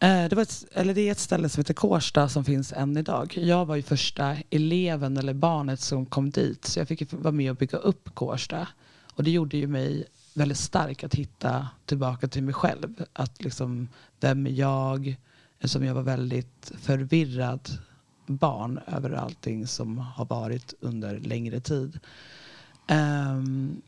Eh, 0.00 0.28
det, 0.28 0.32
var 0.32 0.42
ett, 0.42 0.64
eller 0.72 0.94
det 0.94 1.00
är 1.00 1.12
ett 1.12 1.18
ställe 1.18 1.48
som 1.48 1.60
heter 1.60 1.74
Kårsta 1.74 2.28
som 2.28 2.44
finns 2.44 2.72
än 2.72 2.96
idag. 2.96 3.38
Jag 3.38 3.66
var 3.66 3.76
ju 3.76 3.82
första 3.82 4.36
eleven 4.50 5.16
eller 5.16 5.34
barnet 5.34 5.80
som 5.80 6.06
kom 6.06 6.30
dit 6.30 6.64
så 6.64 6.80
jag 6.80 6.88
fick 6.88 7.12
vara 7.12 7.32
med 7.32 7.50
och 7.50 7.56
bygga 7.56 7.78
upp 7.78 8.14
Kårsta. 8.14 8.68
Och 9.14 9.24
det 9.24 9.30
gjorde 9.30 9.56
ju 9.56 9.66
mig 9.66 10.04
väldigt 10.34 10.58
stark 10.58 11.04
att 11.04 11.14
hitta 11.14 11.68
tillbaka 11.84 12.28
till 12.28 12.42
mig 12.42 12.54
själv. 12.54 13.04
Att 13.12 13.44
liksom, 13.44 13.88
vem 14.20 14.46
är 14.46 14.50
jag? 14.50 15.16
Eftersom 15.58 15.84
jag 15.84 15.94
var 15.94 16.02
väldigt 16.02 16.72
förvirrad 16.80 17.70
barn 18.26 18.80
över 18.86 19.10
allting 19.10 19.66
som 19.66 19.98
har 19.98 20.24
varit 20.24 20.74
under 20.80 21.18
längre 21.18 21.60
tid. 21.60 22.00
Um, 22.88 23.82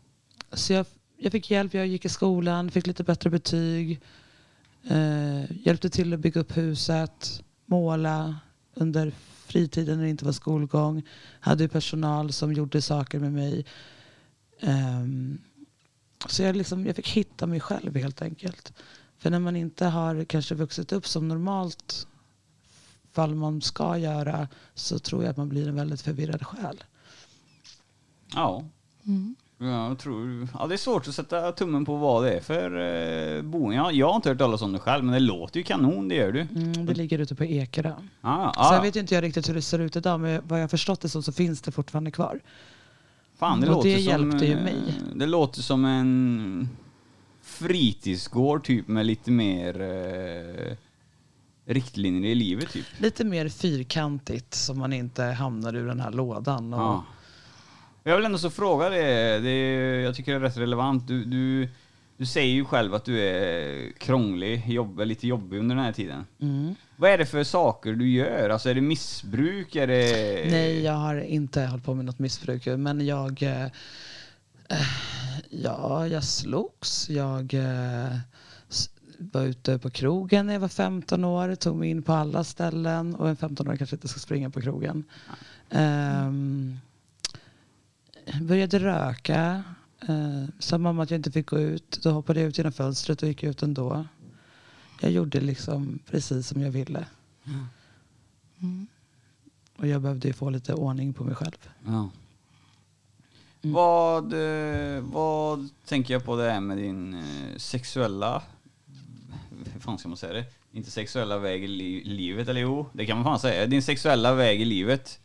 så 0.53 0.73
jag, 0.73 0.87
jag 1.19 1.33
fick 1.33 1.51
hjälp, 1.51 1.75
jag 1.75 1.87
gick 1.87 2.05
i 2.05 2.09
skolan, 2.09 2.71
fick 2.71 2.87
lite 2.87 3.05
bättre 3.05 3.31
betyg. 3.31 4.01
Eh, 4.91 5.67
hjälpte 5.67 5.91
till 5.91 6.15
att 6.15 6.21
bygga 6.21 6.41
upp 6.41 6.57
huset, 6.57 7.43
måla 7.67 8.37
under 8.75 9.13
fritiden 9.47 9.97
när 9.97 10.05
det 10.05 10.11
inte 10.11 10.25
var 10.25 10.33
skolgång. 10.33 11.03
Hade 11.41 11.69
personal 11.69 12.33
som 12.33 12.53
gjorde 12.53 12.83
saker 12.83 13.19
med 13.19 13.33
mig. 13.33 13.67
Ehm, 14.61 15.39
så 16.27 16.43
jag, 16.43 16.57
liksom, 16.57 16.87
jag 16.87 16.97
fick 16.97 17.09
hitta 17.09 17.47
mig 17.47 17.61
själv 17.61 17.97
helt 17.97 18.23
enkelt. 18.23 18.73
För 19.19 19.31
när 19.31 19.39
man 19.39 19.57
inte 19.57 19.87
har 19.87 20.25
kanske 20.25 20.55
vuxit 20.55 20.93
upp 20.93 21.07
som 21.07 21.29
normalt 21.29 22.07
fall 23.13 23.35
man 23.35 23.63
ska 23.63 23.99
göra 23.99 24.49
så 24.75 24.99
tror 24.99 25.23
jag 25.23 25.31
att 25.31 25.37
man 25.37 25.49
blir 25.49 25.69
en 25.69 25.75
väldigt 25.75 26.01
förvirrad 26.01 26.47
själ. 26.47 26.85
Ja. 28.35 28.65
Mm. 29.07 29.37
Ja, 29.61 29.89
Jag 29.89 29.99
tror, 29.99 30.49
ja, 30.59 30.67
det 30.67 30.75
är 30.75 30.79
svårt 30.79 31.09
att 31.09 31.15
sätta 31.15 31.53
tummen 31.53 31.85
på 31.85 31.97
vad 31.97 32.25
det 32.25 32.33
är 32.33 32.41
för 32.41 33.37
eh, 33.37 33.43
boende. 33.43 33.77
Ja, 33.77 33.93
jag 33.93 34.09
har 34.09 34.17
inte 34.17 34.29
hört 34.29 34.39
talas 34.39 34.63
om 34.63 34.73
det 34.73 34.79
själv, 34.79 35.05
men 35.05 35.13
det 35.15 35.21
låter 35.21 35.57
ju 35.61 35.65
kanon, 35.65 36.09
det 36.09 36.15
gör 36.15 36.33
du. 36.33 36.41
Mm, 36.41 36.87
det 36.87 36.95
ligger 36.95 37.19
ute 37.19 37.35
på 37.35 37.45
Ekerö. 37.45 37.93
Ah, 38.21 38.53
ah, 38.57 38.75
jag 38.75 38.83
vet 38.83 38.97
ju 38.97 39.01
inte 39.01 39.15
jag 39.15 39.25
riktigt 39.25 39.49
hur 39.49 39.55
det 39.55 39.63
ser 39.63 39.79
ut 39.79 39.97
idag 39.97 40.21
men 40.21 40.43
vad 40.49 40.63
jag 40.63 40.71
förstått 40.71 41.01
det 41.01 41.09
så, 41.09 41.23
så 41.23 41.33
finns 41.33 41.61
det 41.61 41.73
fortfarande 41.73 42.11
kvar. 42.11 42.41
fan, 43.39 43.61
det 43.61 43.67
och 43.69 43.73
låter 43.75 43.89
det 43.89 43.95
som, 43.97 44.05
hjälpte 44.05 44.47
ju 44.47 44.53
eh, 44.59 44.65
mig. 44.65 44.77
Det 45.15 45.27
låter 45.27 45.63
som 45.63 45.85
en 45.85 46.69
fritidsgård 47.43 48.65
typ 48.65 48.89
med 48.89 49.07
lite 49.07 49.31
mer 49.31 49.81
eh, 49.81 50.77
riktlinjer 51.67 52.31
i 52.31 52.35
livet 52.35 52.71
typ. 52.73 52.87
Lite 52.99 53.25
mer 53.25 53.49
fyrkantigt 53.49 54.55
så 54.55 54.75
man 54.75 54.93
inte 54.93 55.23
hamnar 55.23 55.77
ur 55.77 55.87
den 55.87 56.01
här 56.01 56.11
lådan. 56.13 56.75
Och, 56.75 56.81
Ja. 56.81 57.05
Jag 58.05 58.17
vill 58.17 58.25
ändå 58.25 58.39
så 58.39 58.51
fråga 58.51 58.89
det, 58.91 59.39
det 59.39 59.51
är, 59.51 60.01
jag 60.01 60.15
tycker 60.15 60.33
det 60.33 60.39
är 60.39 60.41
rätt 60.41 60.57
relevant. 60.57 61.09
Du, 61.09 61.25
du, 61.25 61.69
du 62.17 62.27
säger 62.27 62.55
ju 62.55 62.65
själv 62.65 62.95
att 62.95 63.05
du 63.05 63.21
är 63.21 63.93
krånglig, 63.93 64.65
jobb, 64.67 65.01
lite 65.01 65.27
jobbig 65.27 65.59
under 65.59 65.77
den 65.77 65.85
här 65.85 65.93
tiden. 65.93 66.27
Mm. 66.41 66.75
Vad 66.97 67.11
är 67.11 67.19
det 67.19 67.27
för 67.27 67.45
saker 67.45 67.93
du 67.93 68.11
gör? 68.11 68.51
Alltså 68.51 68.71
är 68.71 68.75
det 68.75 68.81
missbruk? 68.81 69.77
Är 69.77 69.87
det... 69.87 70.51
Nej, 70.51 70.83
jag 70.83 70.93
har 70.93 71.21
inte 71.21 71.63
hållit 71.63 71.85
på 71.85 71.95
med 71.95 72.05
något 72.05 72.19
missbruk. 72.19 72.67
Men 72.67 73.07
jag... 73.07 73.43
Eh, 73.43 73.67
ja, 75.51 76.07
jag 76.07 76.25
slogs. 76.25 77.11
Jag 77.11 77.55
eh, 77.55 78.17
var 79.19 79.43
ute 79.43 79.79
på 79.79 79.91
krogen 79.91 80.47
när 80.47 80.53
jag 80.53 80.61
var 80.61 80.69
15 80.69 81.25
år. 81.25 81.55
Tog 81.55 81.77
mig 81.77 81.91
in 81.91 82.03
på 82.03 82.13
alla 82.13 82.45
ställen. 82.45 83.15
Och 83.15 83.29
en 83.29 83.37
15-åring 83.37 83.79
kanske 83.79 83.97
inte 83.97 84.09
ska 84.09 84.21
springa 84.21 84.51
på 84.51 84.61
krogen. 84.61 85.05
Ehm, 85.71 86.79
började 88.41 88.79
röka. 88.79 89.65
Uh, 90.09 90.45
sa 90.59 90.79
mamma 90.79 91.03
att 91.03 91.11
jag 91.11 91.19
inte 91.19 91.31
fick 91.31 91.47
gå 91.47 91.59
ut. 91.59 92.01
Då 92.03 92.11
hoppade 92.11 92.41
jag 92.41 92.49
ut 92.49 92.59
genom 92.59 92.73
fönstret 92.73 93.23
och 93.23 93.29
gick 93.29 93.43
ut 93.43 93.63
ändå. 93.63 94.05
Jag 95.01 95.11
gjorde 95.11 95.41
liksom 95.41 95.99
precis 96.11 96.49
som 96.49 96.63
jag 96.63 96.71
ville. 96.71 97.07
Och 99.77 99.87
jag 99.87 100.03
behövde 100.03 100.29
ju 100.29 100.35
få 100.35 100.51
lite 100.51 100.75
ordning 100.75 101.13
på 101.13 101.25
mig 101.25 101.35
själv. 101.35 101.69
Ja. 101.87 102.11
Vad, 103.63 104.33
eh, 104.33 105.01
vad 105.01 105.69
tänker 105.87 106.15
jag 106.15 106.25
på 106.25 106.37
det 106.37 106.51
här 106.51 106.61
med 106.61 106.77
din 106.79 107.15
eh, 107.15 107.57
sexuella... 107.57 108.43
Hur 109.73 109.81
fan 109.81 109.99
ska 109.99 110.09
man 110.09 110.17
säga 110.17 110.33
det? 110.33 110.45
Inte 110.73 110.91
sexuella 110.91 111.39
väg 111.39 111.65
i 111.65 111.67
li- 111.67 112.05
livet, 112.05 112.49
eller 112.49 112.61
jo, 112.61 112.87
det 112.93 113.07
kan 113.07 113.17
man 113.17 113.25
fan 113.25 113.41
säga. 113.41 113.67
Din 113.67 113.83
sexuella 113.83 114.35
väg 114.35 114.61
i 114.61 114.65
livet. 114.65 115.21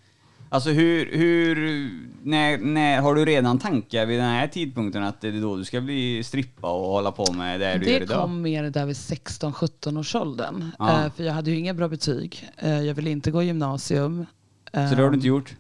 Alltså 0.54 0.70
hur, 0.70 1.18
hur, 1.18 1.89
när, 2.24 2.58
när, 2.58 3.02
har 3.02 3.16
du 3.16 3.26
redan 3.26 3.60
tankar 3.60 4.06
vid 4.06 4.20
den 4.20 4.30
här 4.30 4.48
tidpunkten 4.48 5.04
att 5.04 5.22
det 5.22 5.28
är 5.28 5.42
då 5.42 5.56
du 5.56 5.66
ska 5.66 5.82
bli 5.82 6.24
strippa 6.24 6.72
och 6.72 6.88
hålla 6.88 7.12
på 7.12 7.34
med 7.34 7.60
det 7.60 7.78
du 7.78 7.86
gör 7.92 8.00
Det 8.00 8.06
idag? 8.06 8.22
kom 8.22 8.42
mer 8.42 8.63
där 8.63 8.86
vid 8.86 8.96
16-17 8.96 10.00
års 10.00 10.16
åldern. 10.16 10.72
Ja. 10.80 11.06
Eh, 11.06 11.12
för 11.13 11.24
jag 11.24 11.34
hade 11.34 11.52
ju 11.52 11.58
inga 11.58 11.74
bra 11.74 11.88
betyg. 11.88 12.50
Eh, 12.58 12.82
jag 12.82 12.94
ville 12.96 13.10
inte 13.10 13.32
gå 13.32 13.44
gymnasium. 13.44 14.26
Så 14.66 14.78
det 14.80 14.80
har 14.80 14.96
du 14.96 15.04
Ehm, 15.08 15.13
inte 15.13 15.28
gjort? 15.28 15.56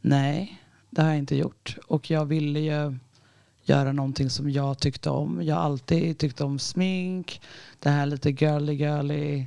Nej, 0.00 0.62
det 0.90 1.02
har 1.02 1.08
jag 1.08 1.18
inte 1.18 1.36
gjort. 1.36 1.76
Och 1.86 2.10
jag 2.10 2.24
ville 2.24 2.60
ju 2.60 2.96
göra 3.64 3.92
någonting 3.92 4.30
som 4.30 4.50
jag 4.50 4.78
tyckte 4.78 5.10
om. 5.10 5.40
Jag 5.42 5.54
har 5.54 5.62
alltid 5.62 6.18
tyckt 6.18 6.40
om 6.40 6.58
smink, 6.58 7.40
det 7.78 7.88
här 7.90 8.06
lite 8.06 8.30
girly 8.30 8.72
girly 8.74 9.46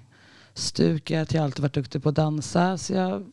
stuket. 0.54 1.34
Jag 1.34 1.42
har 1.42 1.46
alltid 1.46 1.62
varit 1.62 1.74
duktig 1.74 2.04
på 2.04 2.10
att 2.10 2.16
dansa. 2.16 2.78
Så 2.78 2.94
jag, 2.94 3.26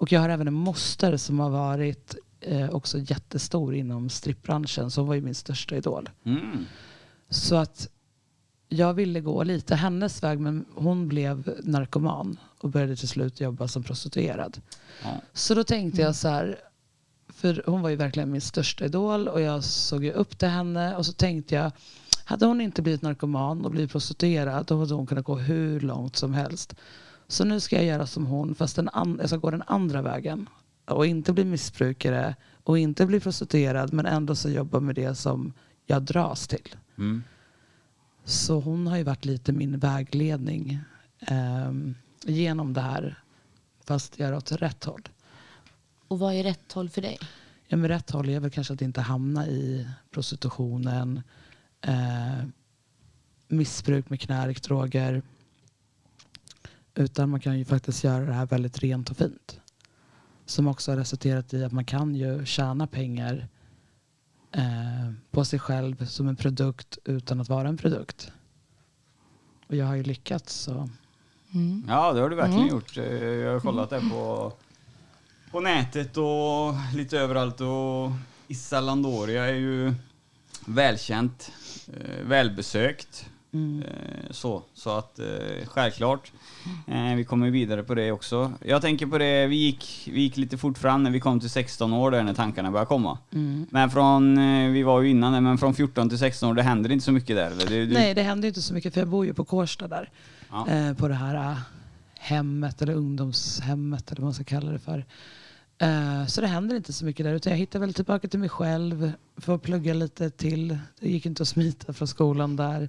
och 0.00 0.12
jag 0.12 0.20
har 0.20 0.28
även 0.28 0.48
en 0.48 0.54
moster 0.54 1.16
som 1.16 1.40
har 1.40 1.50
varit 1.50 2.14
eh, 2.40 2.70
också 2.70 2.98
jättestor 2.98 3.74
inom 3.74 4.08
strippbranschen. 4.08 4.90
Så 4.90 5.00
hon 5.00 5.08
var 5.08 5.14
ju 5.14 5.20
min 5.20 5.34
största 5.34 5.76
idol. 5.76 6.10
Mm. 6.24 6.64
Så 7.28 7.56
att 7.56 7.88
jag 8.68 8.94
ville 8.94 9.20
gå 9.20 9.42
lite 9.42 9.74
hennes 9.74 10.22
väg 10.22 10.40
men 10.40 10.64
hon 10.74 11.08
blev 11.08 11.54
narkoman 11.62 12.38
och 12.58 12.70
började 12.70 12.96
till 12.96 13.08
slut 13.08 13.40
jobba 13.40 13.68
som 13.68 13.82
prostituerad. 13.82 14.60
Ja. 15.02 15.20
Så 15.32 15.54
då 15.54 15.64
tänkte 15.64 16.02
jag 16.02 16.16
så 16.16 16.28
här, 16.28 16.58
för 17.28 17.62
hon 17.66 17.82
var 17.82 17.90
ju 17.90 17.96
verkligen 17.96 18.30
min 18.30 18.40
största 18.40 18.84
idol 18.84 19.28
och 19.28 19.40
jag 19.40 19.64
såg 19.64 20.04
ju 20.04 20.12
upp 20.12 20.38
till 20.38 20.48
henne 20.48 20.96
och 20.96 21.06
så 21.06 21.12
tänkte 21.12 21.54
jag, 21.54 21.72
hade 22.24 22.46
hon 22.46 22.60
inte 22.60 22.82
blivit 22.82 23.02
narkoman 23.02 23.64
och 23.64 23.70
blivit 23.70 23.92
prostituerad 23.92 24.66
då 24.66 24.78
hade 24.78 24.94
hon 24.94 25.06
kunnat 25.06 25.24
gå 25.24 25.36
hur 25.36 25.80
långt 25.80 26.16
som 26.16 26.34
helst. 26.34 26.74
Så 27.30 27.44
nu 27.44 27.60
ska 27.60 27.76
jag 27.76 27.84
göra 27.84 28.06
som 28.06 28.26
hon 28.26 28.54
fast 28.54 28.76
den 28.76 28.88
an- 28.88 29.16
jag 29.20 29.28
ska 29.28 29.36
gå 29.38 29.50
den 29.50 29.62
andra 29.66 30.02
vägen 30.02 30.48
och 30.84 31.06
inte 31.06 31.32
bli 31.32 31.44
missbrukare 31.44 32.36
och 32.64 32.78
inte 32.78 33.06
bli 33.06 33.20
prostituerad 33.20 33.92
men 33.92 34.06
ändå 34.06 34.34
så 34.34 34.50
jobba 34.50 34.80
med 34.80 34.94
det 34.94 35.14
som 35.14 35.52
jag 35.86 36.02
dras 36.02 36.48
till. 36.48 36.76
Mm. 36.98 37.22
Så 38.24 38.60
hon 38.60 38.86
har 38.86 38.96
ju 38.96 39.02
varit 39.02 39.24
lite 39.24 39.52
min 39.52 39.78
vägledning 39.78 40.78
ehm, 41.20 41.94
genom 42.24 42.72
det 42.72 42.80
här. 42.80 43.22
Fast 43.84 44.18
jag 44.18 44.28
är 44.28 44.36
åt 44.36 44.52
rätt 44.52 44.84
håll. 44.84 45.08
Och 46.08 46.18
vad 46.18 46.34
är 46.34 46.42
rätt 46.42 46.72
håll 46.72 46.90
för 46.90 47.02
dig? 47.02 47.18
Ja, 47.68 47.76
med 47.76 47.88
rätt 47.90 48.10
håll 48.10 48.28
är 48.28 48.40
väl 48.40 48.50
kanske 48.50 48.74
att 48.74 48.82
inte 48.82 49.00
hamna 49.00 49.46
i 49.46 49.88
prostitutionen, 50.10 51.22
eh, 51.80 52.44
missbruk 53.48 54.10
med 54.10 54.20
knark, 54.20 54.62
droger. 54.62 55.22
Utan 56.94 57.28
man 57.30 57.40
kan 57.40 57.58
ju 57.58 57.64
faktiskt 57.64 58.04
göra 58.04 58.24
det 58.24 58.32
här 58.32 58.46
väldigt 58.46 58.78
rent 58.78 59.10
och 59.10 59.16
fint. 59.16 59.60
Som 60.46 60.66
också 60.68 60.92
har 60.92 60.96
resulterat 60.96 61.54
i 61.54 61.64
att 61.64 61.72
man 61.72 61.84
kan 61.84 62.14
ju 62.14 62.44
tjäna 62.46 62.86
pengar 62.86 63.48
eh, 64.52 65.12
på 65.30 65.44
sig 65.44 65.58
själv 65.58 66.06
som 66.06 66.28
en 66.28 66.36
produkt 66.36 66.98
utan 67.04 67.40
att 67.40 67.48
vara 67.48 67.68
en 67.68 67.76
produkt. 67.76 68.32
Och 69.66 69.76
jag 69.76 69.86
har 69.86 69.94
ju 69.94 70.02
lyckats 70.02 70.54
så. 70.54 70.88
Mm. 71.54 71.84
Ja, 71.88 72.12
det 72.12 72.20
har 72.20 72.30
du 72.30 72.36
verkligen 72.36 72.60
Mm. 72.62 72.74
gjort. 72.74 72.96
Eh, 72.96 73.04
Jag 73.14 73.52
har 73.52 73.60
kollat 73.60 73.90
det 73.90 74.00
på, 74.10 74.52
på 75.50 75.60
nätet 75.60 76.16
och 76.16 76.74
lite 76.94 77.18
överallt. 77.18 77.60
Och 77.60 78.10
Issa 78.48 78.80
Landoria 78.80 79.44
är 79.48 79.54
ju 79.54 79.94
välkänt, 80.66 81.52
eh, 81.86 82.24
välbesökt. 82.26 83.29
Mm. 83.52 83.82
Eh, 83.82 84.30
Så, 84.30 84.62
så 84.74 84.90
att 84.98 85.18
eh, 85.18 85.26
självklart. 85.66 86.32
Eh, 86.86 87.14
Vi 87.16 87.24
kommer 87.24 87.50
vidare 87.50 87.82
på 87.82 87.94
det 87.94 88.12
också. 88.12 88.52
Jag 88.64 88.82
tänker 88.82 89.06
på 89.06 89.18
det, 89.18 89.46
vi 89.46 89.56
gick, 89.56 90.08
vi 90.12 90.20
gick 90.20 90.36
lite 90.36 90.58
fort 90.58 90.78
fram 90.78 91.02
när 91.02 91.10
vi 91.10 91.20
kom 91.20 91.40
till 91.40 91.50
16 91.50 91.92
år 91.92 92.10
där 92.10 92.22
när 92.22 92.34
tankarna 92.34 92.70
började 92.70 92.86
komma. 92.88 93.18
Mm. 93.32 93.66
Men 93.70 93.90
från, 93.90 94.36
vi 94.72 94.82
var 94.82 95.00
ju 95.00 95.10
innan 95.10 95.44
men 95.44 95.58
från 95.58 95.74
14 95.74 96.08
till 96.08 96.18
16 96.18 96.50
år, 96.50 96.54
det 96.54 96.62
händer 96.62 96.90
inte 96.92 97.04
så 97.04 97.12
mycket 97.12 97.36
där 97.36 97.50
eller? 97.50 97.66
Det, 97.66 97.86
du, 97.86 97.92
Nej, 97.94 98.14
det 98.14 98.22
händer 98.22 98.48
inte 98.48 98.62
så 98.62 98.74
mycket 98.74 98.94
för 98.94 99.00
jag 99.00 99.08
bor 99.08 99.26
ju 99.26 99.34
på 99.34 99.44
Kårsta 99.44 99.88
där. 99.88 100.10
Ja. 100.50 100.66
På 100.98 101.08
det 101.08 101.14
här 101.14 101.56
hemmet 102.18 102.82
eller 102.82 102.94
ungdomshemmet 102.94 104.10
eller 104.12 104.20
vad 104.20 104.26
man 104.26 104.34
ska 104.34 104.44
kalla 104.44 104.72
det 104.72 104.78
för. 104.78 105.04
Så 106.28 106.40
det 106.40 106.46
händer 106.46 106.76
inte 106.76 106.92
så 106.92 107.04
mycket 107.04 107.26
där 107.26 107.32
utan 107.34 107.50
jag 107.52 107.58
hittar 107.58 107.78
väl 107.78 107.94
tillbaka 107.94 108.28
till 108.28 108.40
mig 108.40 108.48
själv. 108.48 109.12
Får 109.36 109.58
plugga 109.58 109.94
lite 109.94 110.30
till. 110.30 110.78
Det 111.00 111.08
gick 111.08 111.26
inte 111.26 111.42
att 111.42 111.48
smita 111.48 111.92
från 111.92 112.08
skolan 112.08 112.56
där. 112.56 112.88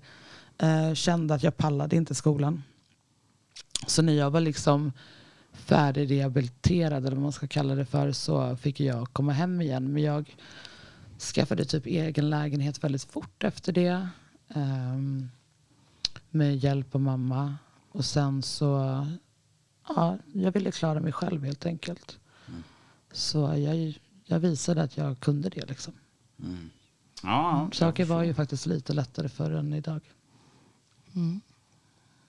Eh, 0.62 0.94
kände 0.94 1.34
att 1.34 1.44
jag 1.44 1.58
pallade 1.58 1.96
inte 1.96 2.16
skolan. 2.16 2.64
Så 3.88 4.02
när 4.02 4.14
jag 4.14 4.32
var 4.32 4.42
liksom 4.42 4.92
färdigrehabiliterad 5.54 7.06
eller 7.06 7.16
vad 7.16 7.24
man 7.24 7.32
ska 7.32 7.48
kalla 7.48 7.76
det 7.76 7.86
för 7.86 8.12
så 8.12 8.56
fick 8.56 8.80
jag 8.80 9.14
komma 9.14 9.32
hem 9.32 9.62
igen. 9.62 9.94
Men 9.94 10.04
jag 10.04 10.36
skaffade 11.20 11.66
typ 11.66 11.86
egen 11.86 12.30
lägenhet 12.30 12.84
väldigt 12.84 13.04
fort 13.04 13.44
efter 13.44 13.74
det. 13.74 14.08
Ehm, 14.56 15.30
med 16.30 16.58
hjälp 16.58 16.96
av 16.96 17.02
mamma. 17.02 17.56
Och 17.92 18.06
sen 18.06 18.42
så, 18.42 19.06
ja, 19.88 20.18
jag 20.34 20.52
ville 20.52 20.72
klara 20.72 21.00
mig 21.00 21.12
själv 21.12 21.44
helt 21.44 21.66
enkelt. 21.66 22.20
Så 23.12 23.40
jag, 23.40 24.00
jag 24.26 24.40
visade 24.40 24.82
att 24.82 24.98
jag 24.98 25.20
kunde 25.20 25.50
det 25.50 25.66
liksom. 25.66 25.94
Mm. 26.40 26.70
Ja, 27.24 27.70
Saker 27.74 28.06
var 28.06 28.24
ju 28.24 28.34
faktiskt 28.34 28.66
lite 28.66 28.94
lättare 28.94 29.30
förr 29.30 29.52
än 29.52 29.74
idag. 29.74 30.02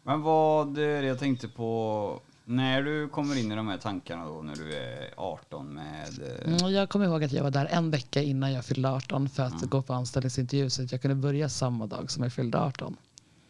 Men 0.02 0.22
vad 0.22 0.78
eh, 0.78 0.84
jag 0.84 1.18
tänkte 1.18 1.48
på, 1.48 2.20
när 2.44 2.82
du 2.82 3.08
kommer 3.08 3.38
in 3.38 3.52
i 3.52 3.56
de 3.56 3.68
här 3.68 3.78
tankarna 3.78 4.24
då 4.24 4.42
när 4.42 4.54
du 4.56 4.74
är 4.76 5.10
18 5.16 5.74
med... 5.74 6.08
eh, 6.22 6.52
Mm, 6.54 6.72
jag 6.74 6.88
kommer 6.88 7.06
ihåg 7.06 7.24
att 7.24 7.32
jag 7.32 7.42
var 7.42 7.50
där 7.50 7.66
en 7.70 7.90
vecka 7.90 8.22
innan 8.22 8.52
jag 8.52 8.64
fyllde 8.64 8.90
18 8.90 9.28
för 9.28 9.42
att 9.42 9.62
gå 9.62 9.82
på 9.82 9.92
anställningsintervju 9.94 10.70
så 10.70 10.82
att 10.82 10.92
jag 10.92 11.02
kunde 11.02 11.14
börja 11.14 11.48
samma 11.48 11.86
dag 11.86 12.10
som 12.10 12.22
jag 12.22 12.32
fyllde 12.32 12.58
18. 12.58 12.96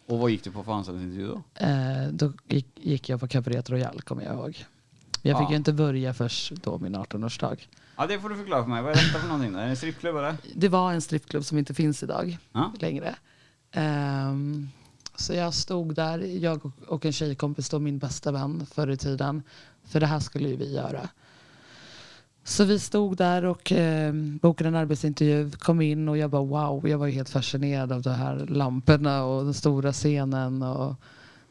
Och 0.06 0.18
vad 0.18 0.30
gick 0.30 0.44
du 0.44 0.50
på 0.50 0.64
för 0.64 0.72
anställningsintervju 0.72 1.26
då? 1.28 1.64
Eh, 1.66 2.08
då 2.12 2.32
gick, 2.48 2.66
gick 2.74 3.08
jag 3.08 3.20
på 3.20 3.28
Cabaret 3.28 3.70
Royal 3.70 4.00
kommer 4.02 4.22
jag 4.22 4.34
ihåg. 4.34 4.64
Jag 5.22 5.38
fick 5.38 5.46
Ja. 5.46 5.50
ju 5.50 5.56
inte 5.56 5.72
börja 5.72 6.14
först 6.14 6.52
då 6.52 6.78
min 6.78 6.96
18-årsdag. 6.96 7.56
Ja 7.96 8.06
det 8.06 8.20
får 8.20 8.28
du 8.28 8.36
förklara 8.36 8.62
för 8.62 8.70
mig, 8.70 8.82
vad 8.82 8.90
är 8.92 8.96
detta 8.96 9.18
för 9.18 9.28
någonting? 9.28 9.54
Är 9.54 9.58
det 9.64 9.70
en 9.70 9.76
strippklubb 9.76 10.16
eller? 10.16 10.36
Det 10.54 10.68
var 10.68 10.92
en 10.92 11.00
strippklubb 11.00 11.44
som 11.44 11.58
inte 11.58 11.74
finns 11.74 12.02
idag 12.02 12.38
Ja. 12.52 12.72
längre. 12.80 13.14
Ehm, 13.72 14.68
så 15.16 15.34
jag 15.34 15.54
stod 15.54 15.94
där, 15.94 16.18
jag 16.18 16.60
och- 16.88 17.04
en 17.04 17.12
tjejkompis 17.12 17.68
då, 17.68 17.78
min 17.78 17.98
bästa 17.98 18.32
vän 18.32 18.66
förr 18.66 18.90
i 18.90 18.96
tiden. 18.96 19.42
För 19.84 20.00
det 20.00 20.06
här 20.06 20.20
skulle 20.20 20.48
ju 20.48 20.56
vi 20.56 20.74
göra. 20.74 21.08
Så 22.44 22.64
vi 22.64 22.78
stod 22.78 23.16
där 23.16 23.44
och 23.44 23.72
eh, 23.72 24.12
bokade 24.14 24.68
en 24.68 24.74
arbetsintervju, 24.74 25.50
kom 25.50 25.80
in 25.80 26.08
och 26.08 26.18
jag 26.18 26.30
bara 26.30 26.42
wow, 26.42 26.88
jag 26.88 26.98
var 26.98 27.06
ju 27.06 27.12
helt 27.12 27.28
fascinerad 27.30 27.92
av 27.92 28.02
de 28.02 28.10
här 28.10 28.36
lamporna 28.46 29.24
och 29.24 29.44
den 29.44 29.54
stora 29.54 29.92
scenen. 29.92 30.62
Och 30.62 30.94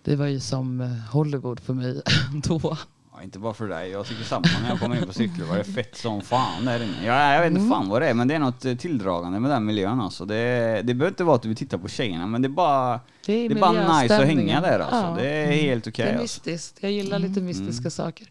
det 0.04 0.15
var 0.15 0.26
ju 0.26 0.39
som 0.39 0.82
eh, 0.82 0.88
Hollywood 1.12 1.60
för 1.60 1.74
mig 1.74 2.02
då. 2.43 2.78
Inte 3.24 3.40
bara 3.40 3.54
för 3.54 3.68
dig, 3.68 3.90
jag 3.90 4.06
tycker 4.06 4.24
samma 4.24 4.48
när 4.62 4.70
jag 4.70 4.80
kommer 4.80 4.96
in 4.96 5.06
på 5.08 5.14
strippklubbar. 5.14 5.54
Det 5.56 5.60
är 5.60 5.64
fett 5.64 5.98
som 5.98 6.22
fan 6.22 6.66
där 6.66 6.84
inne. 6.84 7.06
Ja, 7.06 7.34
jag 7.34 7.42
vet 7.42 7.52
inte 7.52 7.70
fan 7.70 7.90
vad 7.90 8.02
det 8.02 8.08
är, 8.08 8.14
men 8.14 8.28
det 8.28 8.36
är 8.36 8.40
något 8.40 8.66
eh, 8.66 8.76
tilldragande 8.76 9.40
med 9.40 9.52
den 9.52 9.66
miljön 9.66 10.02
alltså. 10.02 10.26
Det, 10.26 10.36
det 10.84 10.94
behöver 10.94 11.08
inte 11.08 11.24
vara 11.24 11.36
att 11.36 11.42
du 11.42 11.48
vill 11.48 11.58
titta 11.58 11.78
på 11.78 11.88
tjejerna, 11.88 12.28
men 12.28 12.42
det 12.42 12.48
är 12.48 12.50
bara, 12.50 13.00
Det 13.26 13.34
är, 13.34 13.50
det 13.50 13.56
är 13.56 13.60
bara 13.60 14.02
nice 14.02 14.18
att 14.18 14.26
hänga 14.26 14.62
där 14.62 14.80
alltså. 14.80 14.96
Ja. 14.96 15.16
Det 15.20 15.30
är 15.30 15.52
helt 15.52 15.84
Det 15.84 15.90
okej 15.90 16.06
är 16.06 16.10
alltså. 16.10 16.22
mystiskt. 16.24 16.78
Jag 16.82 16.92
gillar 16.92 17.20
lite 17.20 17.42
mystiska 17.42 17.90
saker. 17.90 18.28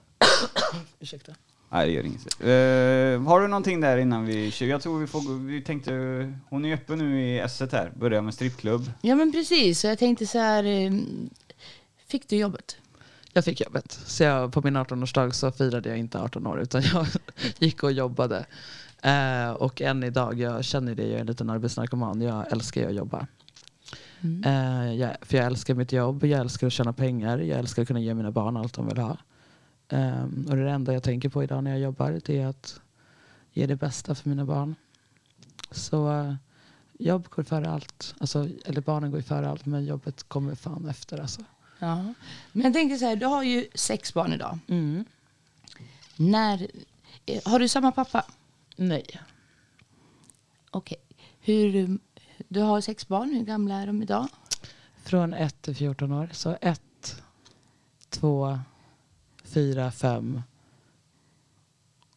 Ursäkta. 1.00 1.32
Nej 1.72 1.86
det 1.86 1.92
gör 1.92 2.04
inget. 2.06 2.26
Uh, 2.26 3.28
har 3.28 3.40
du 3.40 3.48
någonting 3.48 3.80
där 3.80 3.96
innan 3.96 4.26
vi 4.26 4.50
kör? 4.50 4.66
Jag 4.66 4.82
tror 4.82 4.98
vi 4.98 5.06
får 5.06 5.46
vi 5.46 5.62
tänkte, 5.62 5.92
hon 6.48 6.64
är 6.64 6.74
öppen 6.74 6.98
nu 6.98 7.22
i 7.22 7.40
S1 7.42 7.72
här, 7.72 7.92
börjar 7.96 8.22
med 8.22 8.34
strippklubb. 8.34 8.90
Ja 9.02 9.14
men 9.14 9.32
precis, 9.32 9.80
så 9.80 9.86
jag 9.86 9.98
tänkte 9.98 10.26
så 10.26 10.38
här, 10.38 10.64
eh, 10.64 10.92
fick 12.08 12.28
du 12.28 12.36
jobbet? 12.36 12.76
Jag 13.32 13.44
fick 13.44 13.60
jobbet. 13.60 13.92
Så 13.92 14.22
jag, 14.22 14.52
på 14.52 14.62
min 14.62 14.76
18-årsdag 14.76 15.30
så 15.30 15.52
firade 15.52 15.88
jag 15.88 15.98
inte 15.98 16.20
18 16.20 16.46
år 16.46 16.60
utan 16.60 16.82
jag 16.82 17.06
gick 17.58 17.82
och 17.82 17.92
jobbade. 17.92 18.46
Eh, 19.02 19.50
och 19.50 19.80
än 19.80 20.02
idag, 20.02 20.40
jag 20.40 20.64
känner 20.64 20.94
det, 20.94 21.02
jag 21.02 21.12
är 21.12 21.20
en 21.20 21.26
liten 21.26 21.50
arbetsnarkoman. 21.50 22.20
Jag 22.20 22.52
älskar 22.52 22.88
att 22.88 22.94
jobba. 22.94 23.26
Eh, 24.44 24.94
jag, 24.94 25.16
för 25.22 25.36
jag 25.36 25.46
älskar 25.46 25.74
mitt 25.74 25.92
jobb, 25.92 26.24
jag 26.24 26.40
älskar 26.40 26.66
att 26.66 26.72
tjäna 26.72 26.92
pengar, 26.92 27.38
jag 27.38 27.58
älskar 27.58 27.82
att 27.82 27.88
kunna 27.88 28.00
ge 28.00 28.14
mina 28.14 28.30
barn 28.30 28.56
allt 28.56 28.74
de 28.74 28.88
vill 28.88 28.98
ha. 28.98 29.16
Eh, 29.88 30.22
och 30.22 30.56
det 30.56 30.70
enda 30.70 30.92
jag 30.92 31.02
tänker 31.02 31.28
på 31.28 31.42
idag 31.42 31.64
när 31.64 31.70
jag 31.70 31.80
jobbar 31.80 32.20
det 32.24 32.38
är 32.38 32.46
att 32.46 32.80
ge 33.52 33.66
det 33.66 33.76
bästa 33.76 34.14
för 34.14 34.28
mina 34.28 34.44
barn. 34.44 34.74
Så 35.70 36.12
eh, 36.12 36.34
jobb 36.98 37.28
går 37.30 37.42
före 37.42 37.70
allt. 37.70 38.14
Alltså, 38.18 38.48
eller 38.64 38.80
barnen 38.80 39.10
går 39.10 39.20
före 39.20 39.48
allt 39.48 39.66
men 39.66 39.84
jobbet 39.84 40.28
kommer 40.28 40.54
fan 40.54 40.88
efter 40.88 41.20
alltså. 41.20 41.40
Ja. 41.80 42.14
Men 42.52 42.62
jag 42.64 42.72
tänker 42.72 42.96
så 42.96 43.04
här, 43.04 43.16
du 43.16 43.26
har 43.26 43.42
ju 43.42 43.68
sex 43.74 44.14
barn 44.14 44.32
idag. 44.32 44.58
Mm. 44.68 45.04
När, 46.16 46.66
eh, 47.26 47.40
har 47.44 47.58
du 47.58 47.68
samma 47.68 47.92
pappa? 47.92 48.24
Nej. 48.76 49.20
Okej. 50.70 50.98
Hur, 51.40 51.98
du 52.48 52.60
har 52.60 52.80
sex 52.80 53.08
barn, 53.08 53.30
hur 53.34 53.44
gamla 53.44 53.74
är 53.74 53.86
de 53.86 54.02
idag? 54.02 54.28
Från 55.04 55.34
1 55.34 55.62
till 55.62 55.76
14 55.76 56.12
år. 56.12 56.28
Så 56.32 56.56
1, 56.60 57.22
2, 58.08 58.58
4, 59.44 59.90
5, 59.90 60.42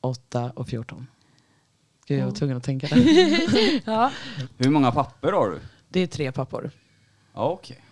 8 0.01 0.51
och 0.55 0.67
14. 0.67 1.07
Gud, 2.05 2.19
jag 2.19 2.25
var 2.25 2.31
tvungen 2.31 2.57
att 2.57 2.63
tänka 2.63 2.87
där. 2.95 3.81
Ja. 3.85 4.11
Hur 4.57 4.69
många 4.69 4.91
papper 4.91 5.31
har 5.31 5.49
du? 5.49 5.59
Det 5.89 5.99
är 5.99 6.07
tre 6.07 6.31
pappor. 6.31 6.71
Ja, 7.33 7.49
Okej. 7.49 7.83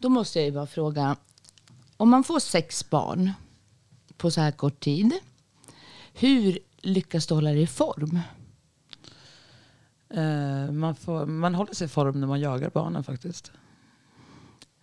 Då 0.00 0.08
måste 0.08 0.38
jag 0.38 0.46
ju 0.46 0.52
bara 0.52 0.66
fråga, 0.66 1.16
om 1.96 2.10
man 2.10 2.24
får 2.24 2.40
sex 2.40 2.90
barn 2.90 3.32
på 4.16 4.30
så 4.30 4.40
här 4.40 4.50
kort 4.50 4.80
tid, 4.80 5.12
hur 6.14 6.58
lyckas 6.78 7.26
du 7.26 7.34
hålla 7.34 7.50
dig 7.50 7.62
i 7.62 7.66
form? 7.66 8.20
Eh, 10.10 10.72
man, 10.72 10.94
får, 10.94 11.26
man 11.26 11.54
håller 11.54 11.74
sig 11.74 11.84
i 11.84 11.88
form 11.88 12.20
när 12.20 12.26
man 12.26 12.40
jagar 12.40 12.70
barnen 12.70 13.04
faktiskt. 13.04 13.52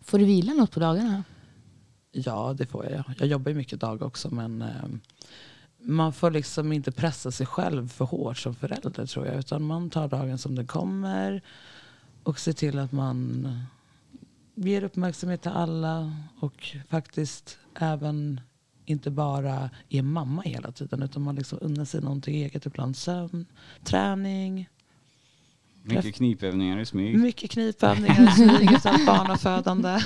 Får 0.01 0.19
du 0.19 0.25
vila 0.25 0.53
något 0.53 0.71
på 0.71 0.79
dagarna? 0.79 1.23
Ja, 2.11 2.55
det 2.57 2.65
får 2.65 2.85
jag. 2.85 3.03
Jag 3.17 3.27
jobbar 3.27 3.51
ju 3.51 3.57
mycket 3.57 3.79
dag 3.79 4.01
också 4.01 4.35
men 4.35 4.61
eh, 4.61 4.85
man 5.77 6.13
får 6.13 6.31
liksom 6.31 6.73
inte 6.73 6.91
pressa 6.91 7.31
sig 7.31 7.45
själv 7.45 7.89
för 7.89 8.05
hårt 8.05 8.37
som 8.37 8.55
förälder 8.55 9.05
tror 9.05 9.27
jag. 9.27 9.35
Utan 9.35 9.63
man 9.63 9.89
tar 9.89 10.07
dagen 10.07 10.37
som 10.37 10.55
den 10.55 10.67
kommer 10.67 11.41
och 12.23 12.39
ser 12.39 12.53
till 12.53 12.79
att 12.79 12.91
man 12.91 13.47
ger 14.57 14.83
uppmärksamhet 14.83 15.41
till 15.41 15.51
alla 15.51 16.13
och 16.39 16.75
faktiskt 16.89 17.59
även 17.79 18.41
inte 18.85 19.11
bara 19.11 19.69
är 19.89 20.01
mamma 20.01 20.41
hela 20.41 20.71
tiden 20.71 21.03
utan 21.03 21.21
man 21.23 21.35
liksom 21.35 21.59
unnar 21.61 21.85
sig 21.85 22.01
någonting 22.01 22.35
eget. 22.35 22.65
Ibland 22.65 22.97
sömn, 22.97 23.45
träning, 23.83 24.69
mycket 25.87 26.15
knipövningar 26.15 26.79
i 26.79 26.85
smyg. 26.85 27.19
mycket 27.19 27.51
knipövningar, 27.51 28.27
smyg 28.31 28.71
utan 28.71 29.05
barnafödande. 29.05 29.99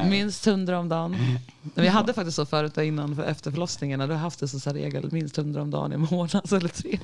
minst 0.10 0.44
hundra 0.46 0.78
om 0.78 0.88
dagen. 0.88 1.16
Vi 1.74 1.88
hade 1.88 2.12
faktiskt 2.12 2.36
så 2.36 2.46
förut 2.46 2.78
innan 2.78 3.16
för 3.16 3.22
efter 3.22 3.50
förlossningen. 3.50 3.98
När 3.98 4.08
du 4.08 4.12
har 4.14 4.20
haft 4.20 4.40
det 4.40 4.64
här 4.66 4.72
regel 4.72 5.12
minst 5.12 5.36
hundra 5.36 5.62
om 5.62 5.70
dagen 5.70 5.92
i 5.92 5.96
månaden 5.96 6.42
eller 6.56 6.68
tre. 6.68 6.98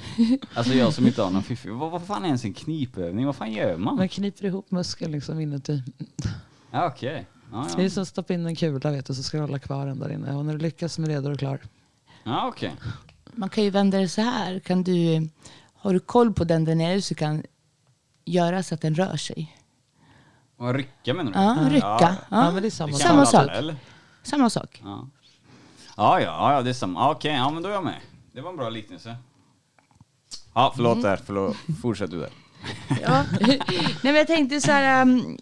Alltså 0.54 0.74
jag 0.74 0.92
som 0.92 1.06
inte 1.06 1.22
har 1.22 1.30
någon 1.30 1.42
fiffi. 1.42 1.68
Vad, 1.68 1.90
vad 1.90 2.02
fan 2.02 2.22
är 2.22 2.26
ens 2.26 2.44
en 2.44 2.54
knipövning? 2.54 3.26
Vad 3.26 3.36
fan 3.36 3.52
gör 3.52 3.76
man? 3.76 3.96
Man 3.96 4.08
kniper 4.08 4.44
ihop 4.44 4.70
muskeln 4.70 5.12
liksom 5.12 5.40
inuti. 5.40 5.82
Ja, 6.70 6.86
Okej. 6.86 7.26
Ja, 7.52 7.66
Det 7.76 7.82
är 7.82 7.84
ja. 7.84 7.90
som 7.90 8.02
att 8.02 8.08
stoppa 8.08 8.34
in 8.34 8.46
en 8.46 8.56
kula 8.56 8.90
vet 8.90 9.06
du, 9.06 9.14
så 9.14 9.22
ska 9.22 9.36
du 9.36 9.42
hålla 9.42 9.58
kvar 9.58 9.86
den 9.86 9.98
där 9.98 10.12
inne. 10.12 10.34
Och 10.36 10.44
när 10.44 10.52
du 10.52 10.58
lyckas 10.58 10.98
med 10.98 11.10
det 11.10 11.20
då 11.20 11.26
är 11.28 11.32
du 11.32 11.38
klar. 11.38 11.60
Ja, 12.24 12.48
okej. 12.48 12.72
Man 13.34 13.48
kan 13.48 13.64
ju 13.64 13.70
vända 13.70 13.98
det 13.98 14.08
så 14.08 14.20
här. 14.20 14.58
Kan 14.58 14.82
du, 14.82 15.28
har 15.82 15.92
du 15.92 16.00
koll 16.00 16.32
på 16.32 16.44
den 16.44 16.64
där 16.64 16.74
nere 16.74 17.02
så 17.02 17.14
kan 17.14 17.42
göra 18.24 18.62
så 18.62 18.74
att 18.74 18.80
den 18.80 18.94
rör 18.94 19.16
sig. 19.16 19.56
Och 20.56 20.74
rycka 20.74 21.14
menar 21.14 21.32
du? 21.32 21.38
Ja, 21.38 21.68
rycka. 21.70 21.86
Ja. 21.86 22.16
Ja, 22.30 22.50
men 22.50 22.62
det 22.62 22.68
är 22.68 22.70
samma 22.70 22.92
Samma 22.92 23.26
sak. 23.26 23.50
eller? 23.50 23.76
Samma 24.22 24.50
sak. 24.50 24.80
Ja. 24.84 25.08
Ja, 25.96 26.20
ja, 26.20 26.52
ja, 26.52 26.62
det 26.62 26.70
är 26.70 26.74
samma. 26.74 27.10
Okej, 27.10 27.32
ja 27.34 27.50
men 27.50 27.62
då 27.62 27.68
är 27.68 27.72
jag 27.72 27.84
med. 27.84 28.00
Det 28.32 28.40
var 28.40 28.50
en 28.50 28.56
bra 28.56 28.68
liknelse. 28.68 29.16
Ja, 30.54 30.72
förlåt 30.76 30.92
Mm. 30.92 31.02
där. 31.02 31.16
Förlåt. 31.26 31.56
Fortsätt 31.82 32.10
du 32.10 32.20
där. 32.20 32.30
Ja. 33.02 33.24
Nej, 33.40 33.60
men 34.02 34.14
jag 34.14 34.26
tänkte 34.26 34.60
så 34.60 34.70
här. 34.72 35.02
um, 35.02 35.38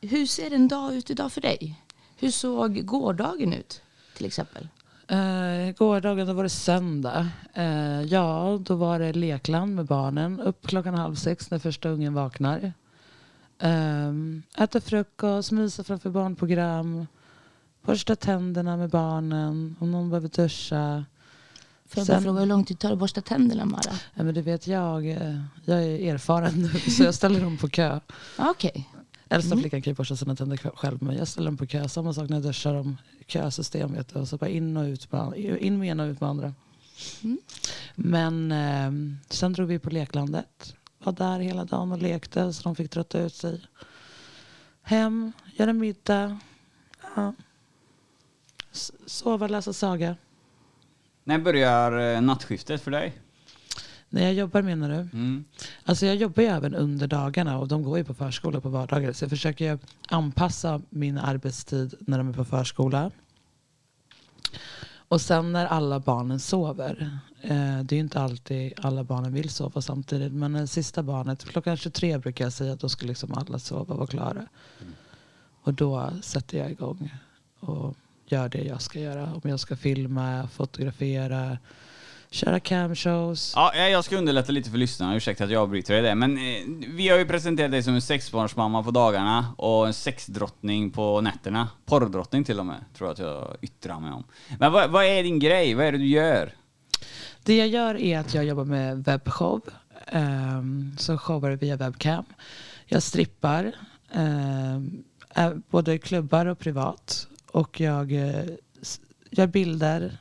hur 0.00 0.26
ser 0.26 0.50
en 0.54 0.68
dag 0.68 0.94
ut 0.94 1.10
idag 1.10 1.32
för 1.32 1.40
dig? 1.40 1.82
Hur 2.16 2.30
såg 2.30 2.86
gårdagen 2.86 3.52
ut 3.52 3.82
till 4.16 4.26
exempel? 4.26 4.68
Uh, 5.12 5.72
gårdagen 5.76 6.26
då 6.26 6.32
var 6.32 6.42
det 6.42 6.48
söndag. 6.48 7.28
Eh, 7.54 8.02
ja, 8.02 8.58
då 8.62 8.74
var 8.74 8.98
det 8.98 9.12
lekland 9.12 9.74
med 9.74 9.84
barnen. 9.86 10.40
Upp 10.40 10.66
klockan 10.66 10.94
halv 10.94 11.14
sex 11.14 11.50
när 11.50 11.58
första 11.58 11.88
ungen 11.88 12.14
vaknar. 12.14 12.72
Um, 13.62 14.42
äta 14.58 14.80
frukost, 14.80 15.52
mysa 15.52 15.84
framför 15.84 16.10
barnprogram. 16.10 17.06
Borsta 17.82 18.16
tänderna 18.16 18.76
med 18.76 18.90
barnen. 18.90 19.76
Om 19.80 19.90
någon 19.90 20.10
behöver 20.10 20.28
duscha. 20.28 21.04
Får 21.88 22.00
jag 22.00 22.06
Sen- 22.06 22.22
fråga 22.22 22.40
hur 22.40 22.46
lång 22.46 22.64
tid 22.64 22.78
tar 22.78 22.88
det 22.88 22.92
att 22.92 22.98
borsta 22.98 23.20
tänderna 23.20 23.64
Mara? 23.64 23.80
Ja, 24.14 24.22
men 24.22 24.34
det 24.34 24.42
vet 24.42 24.66
jag. 24.66 25.10
eh, 25.10 25.40
Jag 25.64 25.82
är 25.84 26.14
erfaren 26.14 26.54
nu 26.62 26.68
så 26.90 27.02
jag 27.02 27.14
ställer 27.14 27.40
dem 27.40 27.56
på 27.56 27.68
kö. 27.68 28.00
Okej. 28.38 28.88
Äldsta 29.28 29.56
flickan 29.56 29.82
kan 29.82 29.90
ju 29.90 29.94
borsta 29.96 30.16
sina 30.16 30.36
tänder 30.36 30.56
själv 30.74 31.02
men 31.02 31.16
jag 31.16 31.28
ställer 31.28 31.46
dem 31.46 31.56
på 31.56 31.66
kö. 31.66 31.88
Samma 31.88 32.12
sak 32.14 32.28
när 32.28 32.36
jag 32.36 32.42
duschar 32.44 32.74
dem. 32.74 32.96
Kösystem 33.28 33.92
vet 33.92 34.14
du. 34.14 34.18
Och 34.18 34.28
så 34.28 34.36
bara 34.36 34.50
in 34.50 34.76
och 34.76 34.84
ut 34.84 35.12
med, 35.12 35.34
in 35.36 35.78
med 35.78 35.88
ena 35.88 36.02
och 36.02 36.08
ut 36.08 36.20
med 36.20 36.30
andra. 36.30 36.54
Men 37.94 38.52
eh, 38.52 38.92
sen 39.28 39.52
drog 39.52 39.68
vi 39.68 39.78
på 39.78 39.90
leklandet. 39.90 40.74
Var 40.98 41.12
där 41.12 41.38
hela 41.38 41.64
dagen 41.64 41.92
och 41.92 42.02
lekte 42.02 42.52
så 42.52 42.62
de 42.62 42.76
fick 42.76 42.90
trötta 42.90 43.20
ut 43.20 43.34
sig. 43.34 43.60
Hem, 44.82 45.32
göra 45.56 45.72
middag. 45.72 46.38
Ja. 47.16 47.34
Sova, 49.06 49.46
läsa 49.46 49.72
saga. 49.72 50.16
När 51.24 51.38
börjar 51.38 52.14
eh, 52.14 52.20
nattskiftet 52.20 52.82
för 52.82 52.90
dig? 52.90 53.12
När 54.10 54.22
jag 54.22 54.34
jobbar 54.34 54.62
menar 54.62 54.88
du? 54.88 54.94
Mm. 54.94 55.44
Alltså 55.84 56.06
jag 56.06 56.16
jobbar 56.16 56.42
ju 56.42 56.48
även 56.48 56.74
under 56.74 57.06
dagarna 57.06 57.58
och 57.58 57.68
de 57.68 57.82
går 57.82 57.98
ju 57.98 58.04
på 58.04 58.14
förskola 58.14 58.60
på 58.60 58.68
vardagar. 58.68 59.12
Så 59.12 59.24
jag 59.24 59.30
försöker 59.30 59.72
ju 59.72 59.78
anpassa 60.08 60.80
min 60.90 61.18
arbetstid 61.18 61.94
när 62.00 62.18
de 62.18 62.28
är 62.28 62.32
på 62.32 62.44
förskola. 62.44 63.10
Och 65.08 65.20
sen 65.20 65.52
när 65.52 65.66
alla 65.66 66.00
barnen 66.00 66.40
sover. 66.40 67.18
Eh, 67.42 67.80
det 67.82 67.92
är 67.92 67.96
ju 67.96 68.00
inte 68.00 68.20
alltid 68.20 68.72
alla 68.76 69.04
barnen 69.04 69.32
vill 69.32 69.50
sova 69.50 69.80
samtidigt. 69.80 70.32
Men 70.32 70.52
det 70.52 70.66
sista 70.66 71.02
barnet, 71.02 71.44
klockan 71.44 71.76
23 71.76 72.18
brukar 72.18 72.44
jag 72.44 72.52
säga 72.52 72.72
att 72.72 72.80
då 72.80 72.88
ska 72.88 73.06
liksom 73.06 73.34
alla 73.34 73.58
sova 73.58 73.94
och 73.94 73.96
vara 73.96 74.06
klara. 74.06 74.46
Och 75.62 75.74
då 75.74 76.10
sätter 76.22 76.58
jag 76.58 76.70
igång 76.70 77.14
och 77.60 77.96
gör 78.26 78.48
det 78.48 78.62
jag 78.62 78.82
ska 78.82 79.00
göra. 79.00 79.34
Om 79.42 79.50
jag 79.50 79.60
ska 79.60 79.76
filma, 79.76 80.48
fotografera, 80.48 81.58
köra 82.30 82.60
camshows. 82.60 83.52
Ja, 83.56 83.76
jag 83.76 84.04
ska 84.04 84.16
underlätta 84.16 84.52
lite 84.52 84.70
för 84.70 84.78
lyssnarna, 84.78 85.16
ursäkta 85.16 85.44
att 85.44 85.50
jag 85.50 85.62
avbryter 85.62 85.94
dig 85.94 86.02
där. 86.02 86.14
Men 86.14 86.36
eh, 86.36 86.62
vi 86.88 87.08
har 87.08 87.18
ju 87.18 87.26
presenterat 87.26 87.70
dig 87.70 87.82
som 87.82 87.94
en 87.94 88.02
sexbarnsmamma 88.02 88.82
på 88.82 88.90
dagarna 88.90 89.54
och 89.56 89.86
en 89.86 89.94
sexdrottning 89.94 90.90
på 90.90 91.20
nätterna. 91.20 91.68
Porrdrottning 91.86 92.44
till 92.44 92.60
och 92.60 92.66
med, 92.66 92.84
tror 92.94 93.08
jag 93.08 93.12
att 93.12 93.18
jag 93.18 93.56
yttrar 93.62 94.00
mig 94.00 94.12
om. 94.12 94.24
Men 94.58 94.72
vad, 94.72 94.90
vad 94.90 95.04
är 95.04 95.22
din 95.22 95.38
grej? 95.38 95.74
Vad 95.74 95.86
är 95.86 95.92
det 95.92 95.98
du 95.98 96.06
gör? 96.06 96.52
Det 97.42 97.56
jag 97.56 97.68
gör 97.68 97.94
är 97.94 98.18
att 98.18 98.34
jag 98.34 98.44
jobbar 98.44 98.64
med 98.64 99.04
webbshow. 99.04 99.60
Um, 100.12 100.96
så 100.98 101.18
showar 101.18 101.50
via 101.50 101.76
webcam. 101.76 102.24
Jag 102.86 103.02
strippar. 103.02 103.72
Um, 104.12 105.04
både 105.70 105.98
klubbar 105.98 106.46
och 106.46 106.58
privat. 106.58 107.26
Och 107.46 107.80
jag 107.80 108.12
uh, 108.12 108.44
gör 109.30 109.46
bilder. 109.46 110.18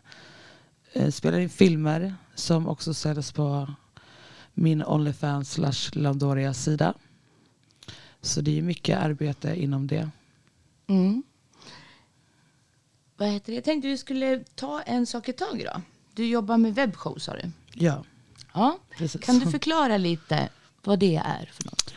Uh, 0.96 1.10
spelar 1.10 1.40
in 1.40 1.50
filmer 1.50 2.16
som 2.36 2.68
också 2.68 2.94
säljs 2.94 3.32
på 3.32 3.74
min 4.54 4.84
Onlyfans 4.84 5.52
slash 5.52 5.92
Landoria 5.94 6.54
sida. 6.54 6.94
Så 8.22 8.42
det 8.42 8.58
är 8.58 8.62
mycket 8.62 9.00
arbete 9.00 9.56
inom 9.56 9.88
det. 9.88 10.10
Mm. 10.88 11.24
Vad 13.18 13.30
heter 13.30 13.52
det? 13.52 13.56
Jag 13.56 13.64
tänkte 13.64 13.88
vi 13.88 13.98
skulle 13.98 14.44
ta 14.56 14.82
en 14.82 15.06
sak 15.06 15.30
i 15.30 15.34
taget 15.34 15.68
då. 15.74 15.82
Du 16.14 16.26
jobbar 16.28 16.58
med 16.58 16.76
webbshow 16.76 17.18
sa 17.18 17.34
du? 17.34 17.52
Ja, 17.74 18.04
Ja. 18.54 18.78
precis. 18.98 19.22
Kan 19.22 19.40
du 19.40 19.52
förklara 19.52 19.98
lite 19.98 20.50
vad 20.84 21.00
det 21.00 21.16
är 21.16 21.50
för 21.54 21.66
något? 21.66 21.94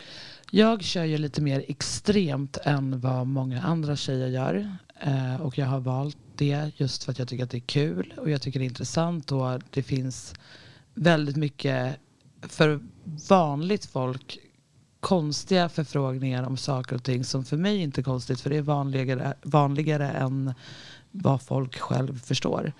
Jag 0.51 0.83
kör 0.83 1.03
ju 1.03 1.17
lite 1.17 1.41
mer 1.41 1.65
extremt 1.67 2.57
än 2.57 2.99
vad 2.99 3.27
många 3.27 3.61
andra 3.61 3.95
tjejer 3.95 4.27
gör. 4.27 4.75
Eh, 4.99 5.41
och 5.41 5.57
jag 5.57 5.65
har 5.65 5.79
valt 5.79 6.17
det 6.41 6.71
just 6.77 7.03
för 7.03 7.11
att 7.11 7.19
jag 7.19 7.27
tycker 7.27 7.43
att 7.43 7.49
det 7.49 7.57
är 7.57 7.59
kul 7.59 8.13
och 8.17 8.29
jag 8.29 8.41
tycker 8.41 8.59
det 8.59 8.65
är 8.65 8.67
intressant 8.67 9.31
och 9.31 9.61
det 9.69 9.83
finns 9.83 10.33
väldigt 10.93 11.35
mycket 11.35 11.97
för 12.41 12.79
vanligt 13.29 13.85
folk 13.85 14.39
konstiga 14.99 15.69
förfrågningar 15.69 16.43
om 16.43 16.57
saker 16.57 16.95
och 16.95 17.03
ting 17.03 17.23
som 17.23 17.45
för 17.45 17.57
mig 17.57 17.77
inte 17.77 18.01
är 18.01 18.03
konstigt 18.03 18.41
för 18.41 18.49
det 18.49 18.57
är 18.57 18.61
vanligare, 18.61 19.33
vanligare 19.41 20.11
än 20.11 20.53
vad 21.11 21.41
folk 21.41 21.79
själv 21.79 22.19
förstår. 22.19 22.73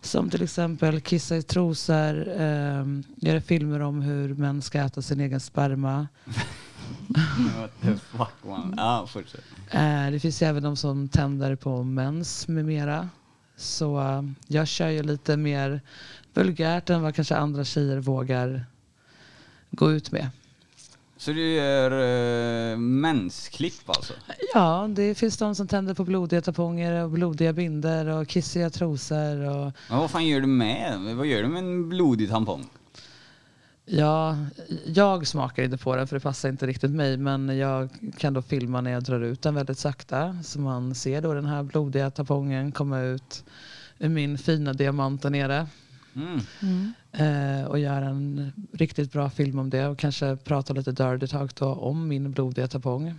Som 0.00 0.30
till 0.30 0.42
exempel 0.42 1.00
kissa 1.00 1.36
i 1.36 1.42
trosor, 1.42 2.28
eh, 2.40 2.84
göra 3.16 3.40
filmer 3.40 3.80
om 3.80 4.02
hur 4.02 4.34
män 4.34 4.62
ska 4.62 4.78
äta 4.78 5.02
sin 5.02 5.20
egen 5.20 5.40
sperma. 5.40 6.08
What 7.56 7.70
the 7.80 7.96
fuck 7.96 8.34
man. 8.42 8.74
Ja, 8.76 9.06
fortsätt. 9.06 9.44
Eh, 9.70 10.10
det 10.10 10.20
finns 10.20 10.42
ju 10.42 10.46
även 10.46 10.62
de 10.62 10.76
som 10.76 11.08
tänder 11.08 11.56
på 11.56 11.82
mens 11.82 12.48
med 12.48 12.64
mera. 12.64 13.08
Så 13.56 14.00
eh, 14.00 14.22
jag 14.46 14.68
kör 14.68 14.88
ju 14.88 15.02
lite 15.02 15.36
mer 15.36 15.80
vulgärt 16.34 16.90
än 16.90 17.02
vad 17.02 17.14
kanske 17.14 17.36
andra 17.36 17.64
tjejer 17.64 17.98
vågar 17.98 18.66
gå 19.70 19.92
ut 19.92 20.12
med. 20.12 20.30
Så 21.16 21.32
du 21.32 21.54
gör 21.54 21.92
uh, 22.72 22.78
mensklipp 22.78 23.82
alltså? 23.86 24.12
Ja, 24.54 24.88
det 24.90 25.14
finns 25.14 25.36
de 25.36 25.54
som 25.54 25.68
tänder 25.68 25.94
på 25.94 26.04
blodiga 26.04 26.40
tamponger 26.40 27.04
och 27.04 27.10
blodiga 27.10 27.52
binder 27.52 28.06
och 28.06 28.28
kissiga 28.28 28.70
trosor. 28.70 29.48
Och, 29.48 29.72
Men 29.88 29.98
vad 29.98 30.10
fan 30.10 30.26
gör 30.26 30.40
du 30.40 30.46
med 30.46 31.16
Vad 31.16 31.26
gör 31.26 31.42
du 31.42 31.48
med 31.48 31.58
en 31.58 31.88
blodig 31.88 32.28
tampong? 32.28 32.66
Ja, 33.88 34.36
jag 34.86 35.26
smakar 35.26 35.62
inte 35.62 35.76
på 35.78 35.96
den 35.96 36.06
för 36.06 36.16
det 36.16 36.20
passar 36.20 36.48
inte 36.48 36.66
riktigt 36.66 36.90
mig. 36.90 37.16
Men 37.16 37.58
jag 37.58 37.88
kan 38.18 38.34
då 38.34 38.42
filma 38.42 38.80
när 38.80 38.90
jag 38.90 39.02
drar 39.02 39.20
ut 39.20 39.42
den 39.42 39.54
väldigt 39.54 39.78
sakta. 39.78 40.36
Så 40.42 40.60
man 40.60 40.94
ser 40.94 41.22
då 41.22 41.34
den 41.34 41.46
här 41.46 41.62
blodiga 41.62 42.10
tampongen 42.10 42.72
komma 42.72 43.00
ut 43.00 43.44
ur 43.98 44.08
min 44.08 44.38
fina 44.38 44.72
diamant 44.72 45.22
där 45.22 45.30
nere. 45.30 45.66
Mm. 46.16 46.92
Eh, 47.12 47.66
och 47.66 47.78
göra 47.78 48.04
en 48.04 48.52
riktigt 48.72 49.12
bra 49.12 49.30
film 49.30 49.58
om 49.58 49.70
det 49.70 49.86
och 49.86 49.98
kanske 49.98 50.36
prata 50.36 50.72
lite 50.72 50.92
dirty 50.92 51.26
talk 51.26 51.54
då 51.54 51.66
om 51.66 52.08
min 52.08 52.32
blodiga 52.32 52.68
tampong. 52.68 53.14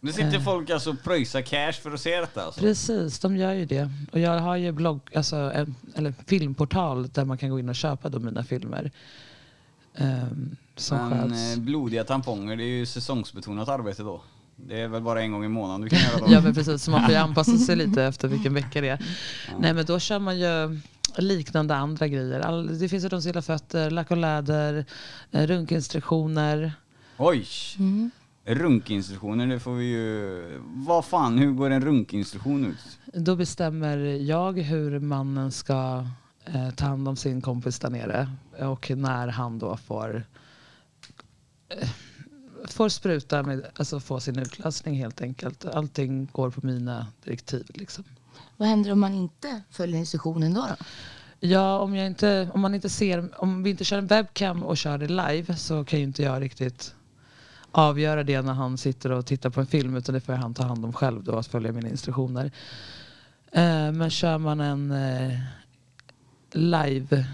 Det 0.00 0.12
sitter 0.12 0.34
Eh. 0.34 0.42
folk 0.42 0.70
alltså 0.70 0.90
och 0.90 1.02
pröjsar 1.02 1.40
cash 1.42 1.72
för 1.72 1.90
att 1.90 2.00
se 2.00 2.20
detta 2.20 2.42
alltså? 2.42 2.60
Precis, 2.60 3.18
de 3.18 3.36
gör 3.36 3.52
ju 3.52 3.64
det. 3.66 3.90
Och 4.12 4.18
jag 4.18 4.38
har 4.38 4.56
ju 4.56 4.72
blogg, 4.72 5.00
alltså 5.14 5.36
en, 5.36 5.74
eller 5.94 6.14
filmportal 6.26 7.08
där 7.08 7.24
man 7.24 7.38
kan 7.38 7.50
gå 7.50 7.58
in 7.58 7.68
och 7.68 7.74
köpa 7.74 8.08
då 8.08 8.18
mina 8.18 8.44
filmer. 8.44 8.90
Ehm, 9.94 10.56
som 10.76 11.08
Men 11.08 11.30
sköts. 11.30 11.56
eh, 11.56 11.60
blodiga 11.62 12.04
tamponger, 12.04 12.56
det 12.56 12.64
är 12.64 12.78
ju 12.78 12.86
säsongsbetonat 12.86 13.68
arbete 13.68 14.02
då. 14.02 14.22
Det 14.56 14.80
är 14.80 14.88
väl 14.88 15.02
bara 15.02 15.22
en 15.22 15.32
gång 15.32 15.44
i 15.44 15.48
månaden 15.48 15.80
du 15.80 15.88
kan 15.88 15.98
göra 15.98 16.18
dem? 16.20 16.32
Ja 16.32 16.40
men 16.40 16.54
precis, 16.54 16.82
så 16.82 16.90
man 16.90 17.02
får 17.02 17.10
ju 17.10 17.16
anpassa 17.16 17.56
sig 17.58 17.76
lite 17.76 18.02
efter 18.04 18.28
vilken 18.28 18.54
vecka 18.54 18.80
det 18.80 18.88
är. 18.88 19.04
Nej 19.58 19.74
men 19.74 19.84
då 19.86 19.98
kör 19.98 20.18
man 20.18 20.38
ju 20.38 20.80
liknande 21.16 21.76
andra 21.76 22.08
grejer. 22.08 22.40
All, 22.40 22.78
det 22.78 22.88
finns 22.88 23.04
ju 23.04 23.08
de 23.08 23.22
som 23.22 23.28
gillar 23.28 23.40
fötter, 23.42 23.90
lack 23.90 24.10
och 24.10 24.16
läder, 24.16 24.84
eh, 25.30 25.46
runkinstruktioner. 25.46 26.72
Oj! 27.16 27.46
Mm. 27.78 28.10
Runkinstruktioner, 28.44 29.46
det 29.46 29.60
får 29.60 29.74
vi 29.74 29.84
ju... 29.84 30.42
Vad 30.64 31.04
fan, 31.04 31.38
hur 31.38 31.52
går 31.52 31.70
en 31.70 31.84
runkinstruktion 31.84 32.64
ut? 32.64 32.98
Då 33.24 33.36
bestämmer 33.36 33.98
jag 33.98 34.58
hur 34.58 34.98
mannen 34.98 35.52
ska 35.52 36.06
eh, 36.44 36.70
ta 36.70 36.86
hand 36.86 37.08
om 37.08 37.16
sin 37.16 37.40
kompis 37.40 37.78
där 37.78 37.90
nere 37.90 38.28
och 38.58 38.90
när 38.90 39.28
han 39.28 39.58
då 39.58 39.76
får 39.76 40.24
eh, 41.68 41.88
får 42.68 42.88
spruta, 42.88 43.42
med, 43.42 43.66
alltså 43.76 44.00
få 44.00 44.20
sin 44.20 44.38
utlösning 44.38 44.94
helt 44.94 45.20
enkelt. 45.20 45.64
Allting 45.64 46.28
går 46.32 46.50
på 46.50 46.66
mina 46.66 47.06
direktiv. 47.24 47.66
Liksom. 47.74 48.04
Vad 48.56 48.68
händer 48.68 48.92
om 48.92 49.00
man 49.00 49.14
inte 49.14 49.62
följer 49.70 49.98
instruktionen 49.98 50.54
då? 50.54 50.60
då? 50.60 50.84
Ja, 51.40 51.78
om, 51.78 51.96
jag 51.96 52.06
inte, 52.06 52.48
om, 52.54 52.60
man 52.60 52.74
inte 52.74 52.88
ser, 52.88 53.42
om 53.42 53.62
vi 53.62 53.70
inte 53.70 53.84
kör 53.84 53.98
en 53.98 54.06
webcam 54.06 54.62
och 54.62 54.76
kör 54.76 54.98
det 54.98 55.08
live 55.08 55.56
så 55.56 55.84
kan 55.84 55.98
ju 55.98 56.04
inte 56.04 56.22
jag 56.22 56.42
riktigt 56.42 56.94
avgöra 57.70 58.22
det 58.22 58.42
när 58.42 58.52
han 58.52 58.78
sitter 58.78 59.12
och 59.12 59.26
tittar 59.26 59.50
på 59.50 59.60
en 59.60 59.66
film 59.66 59.96
utan 59.96 60.14
det 60.14 60.20
får 60.20 60.32
han 60.32 60.54
ta 60.54 60.62
hand 60.62 60.84
om 60.84 60.92
själv 60.92 61.24
då 61.24 61.36
att 61.36 61.46
följa 61.46 61.72
mina 61.72 61.88
instruktioner. 61.88 62.52
Eh, 63.52 63.92
men 63.92 64.10
kör 64.10 64.38
man 64.38 64.60
en 64.60 64.90
eh, 64.90 65.38
live 66.54 67.26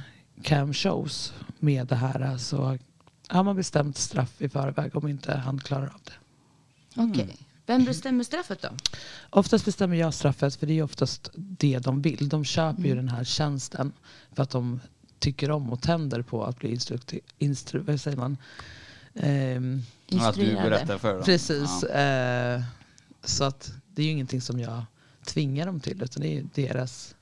cam 0.42 0.72
shows 0.74 1.32
med 1.58 1.86
det 1.86 1.94
här 1.96 2.36
så 2.38 2.78
har 3.28 3.44
man 3.44 3.56
bestämt 3.56 3.96
straff 3.96 4.42
i 4.42 4.48
förväg 4.48 4.96
om 4.96 5.08
inte 5.08 5.32
han 5.36 5.58
klarar 5.60 5.86
av 5.86 6.00
det. 6.04 6.12
Okej. 7.02 7.36
Vem 7.66 7.84
bestämmer 7.84 8.24
straffet 8.24 8.62
då? 8.62 8.68
Oftast 9.30 9.64
bestämmer 9.64 9.96
jag 9.96 10.14
straffet 10.14 10.56
för 10.56 10.66
det 10.66 10.78
är 10.78 10.82
oftast 10.82 11.30
det 11.34 11.78
de 11.78 12.02
vill. 12.02 12.28
De 12.28 12.44
köper 12.44 12.82
ju 12.82 12.94
den 12.94 13.08
här 13.08 13.24
tjänsten 13.24 13.92
för 14.32 14.42
att 14.42 14.50
de 14.50 14.80
tycker 15.18 15.50
om 15.50 15.70
och 15.72 15.82
tänder 15.82 16.22
på 16.22 16.44
att 16.44 16.58
bli 16.58 16.74
instrukti- 16.76 17.20
instru- 17.38 17.78
vad 17.86 18.00
säger 18.00 18.16
man? 18.16 18.36
Ehm, 19.14 19.82
Att 20.06 20.10
du 20.10 20.16
Instruerade. 20.16 20.70
berättar 20.70 20.98
för 20.98 21.14
dem? 21.14 21.22
precis. 21.24 21.84
Ja. 21.92 21.98
Eh, 21.98 22.62
så 23.24 23.44
att 23.44 23.72
det 23.94 24.02
är 24.02 24.06
ju 24.06 24.12
ingenting 24.12 24.40
som 24.40 24.60
jag 24.60 24.82
tvingar 25.24 25.66
dem 25.66 25.80
till 25.80 26.02
utan 26.02 26.22
det 26.22 26.38
är 26.38 26.44
deras 26.54 27.14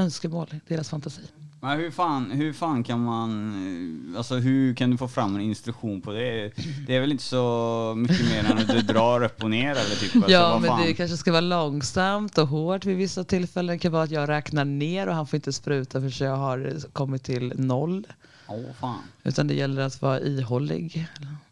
önskemål, 0.00 0.54
deras 0.68 0.88
fantasi. 0.88 1.22
Men 1.62 1.78
hur 1.78 1.90
fan, 1.90 2.30
hur 2.30 2.52
fan 2.52 2.84
kan 2.84 3.04
man, 3.04 4.10
eh, 4.12 4.18
alltså 4.18 4.34
hur 4.34 4.74
kan 4.74 4.90
du 4.90 4.96
få 4.96 5.08
fram 5.08 5.34
en 5.34 5.40
instruktion 5.40 6.00
på 6.00 6.12
det? 6.12 6.52
Det 6.86 6.96
är 6.96 7.00
väl 7.00 7.12
inte 7.12 7.24
så 7.24 7.94
mycket 7.96 8.28
mer 8.30 8.44
än 8.44 8.58
att 8.58 8.68
du 8.68 8.80
drar 8.80 9.22
upp 9.22 9.42
och 9.42 9.50
ner 9.50 9.70
eller 9.70 9.96
typ? 9.96 10.14
Alltså, 10.14 10.30
ja, 10.30 10.58
men 10.62 10.86
det 10.86 10.94
kanske 10.94 11.16
ska 11.16 11.30
vara 11.32 11.40
långsamt 11.40 12.38
och 12.38 12.48
hårt 12.48 12.84
vid 12.84 12.96
vissa 12.96 13.24
tillfällen. 13.24 13.76
Det 13.76 13.78
kan 13.78 13.92
vara 13.92 14.02
att 14.02 14.10
jag 14.10 14.28
räknar 14.28 14.64
ner 14.64 15.06
och 15.06 15.14
han 15.14 15.26
får 15.26 15.36
inte 15.36 15.52
spruta 15.52 16.00
för 16.00 16.24
jag 16.24 16.36
har 16.36 16.88
kommit 16.92 17.22
till 17.22 17.52
noll. 17.56 18.06
Åh 18.46 18.64
fan. 18.80 18.98
Utan 19.24 19.46
det 19.46 19.54
gäller 19.54 19.82
att 19.82 20.02
vara 20.02 20.20
ihållig. 20.20 21.08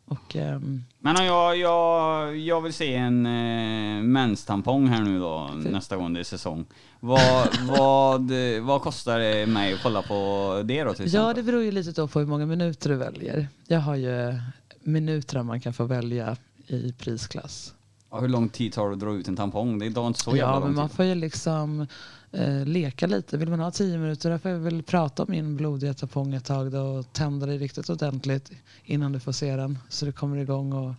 Och, 0.08 0.36
ehm, 0.36 0.84
Men 0.98 1.16
om 1.16 1.24
jag, 1.24 1.56
jag, 1.56 2.36
jag 2.36 2.60
vill 2.60 2.72
se 2.72 2.94
en 2.94 3.26
eh, 3.26 4.02
menstampong 4.02 4.86
här 4.88 5.02
nu 5.02 5.18
då, 5.18 5.50
nästa 5.54 5.96
gång 5.96 6.12
det 6.12 6.20
är 6.20 6.24
säsong. 6.24 6.66
Vad, 7.00 7.48
vad, 7.68 8.30
vad 8.62 8.82
kostar 8.82 9.18
det 9.18 9.46
mig 9.46 9.72
att 9.72 9.82
kolla 9.82 10.02
på 10.02 10.62
det 10.64 10.84
då 10.84 10.94
till 10.94 11.04
exempel? 11.04 11.26
ja, 11.26 11.34
det 11.34 11.42
beror 11.42 11.62
ju 11.62 11.70
lite 11.72 12.06
på 12.06 12.18
hur 12.18 12.26
många 12.26 12.46
minuter 12.46 12.90
du 12.90 12.96
väljer. 12.96 13.48
Jag 13.66 13.80
har 13.80 13.96
ju 13.96 14.40
minuter 14.82 15.42
man 15.42 15.60
kan 15.60 15.72
få 15.72 15.84
välja 15.84 16.36
i 16.66 16.92
prisklass. 16.92 17.74
Ja, 18.10 18.20
hur 18.20 18.28
lång 18.28 18.48
tid 18.48 18.72
tar 18.72 18.88
det 18.88 18.92
att 18.92 19.00
dra 19.00 19.14
ut 19.14 19.28
en 19.28 19.36
tampong? 19.36 19.78
Det 19.78 19.92
tar 19.92 20.06
inte 20.06 20.20
så 20.20 20.36
jävla 20.36 20.54
Ja, 20.54 20.60
men 20.60 20.74
man 20.74 20.88
får 20.88 21.04
ju 21.04 21.14
liksom 21.14 21.86
eh, 22.32 22.64
leka 22.64 23.06
lite. 23.06 23.36
Vill 23.36 23.48
man 23.48 23.60
ha 23.60 23.70
tio 23.70 23.98
minuter, 23.98 24.30
då 24.30 24.38
får 24.38 24.50
jag 24.50 24.58
väl 24.58 24.82
prata 24.82 25.22
om 25.22 25.30
min 25.30 25.56
blodiga 25.56 25.94
tampong 25.94 26.34
ett 26.34 26.44
tag 26.44 26.72
då, 26.72 26.80
och 26.80 27.12
tända 27.12 27.46
dig 27.46 27.58
riktigt 27.58 27.90
ordentligt 27.90 28.50
innan 28.84 29.12
du 29.12 29.20
får 29.20 29.32
se 29.32 29.56
den. 29.56 29.78
Så 29.88 30.06
det 30.06 30.12
kommer 30.12 30.36
igång 30.36 30.72
och 30.72 30.94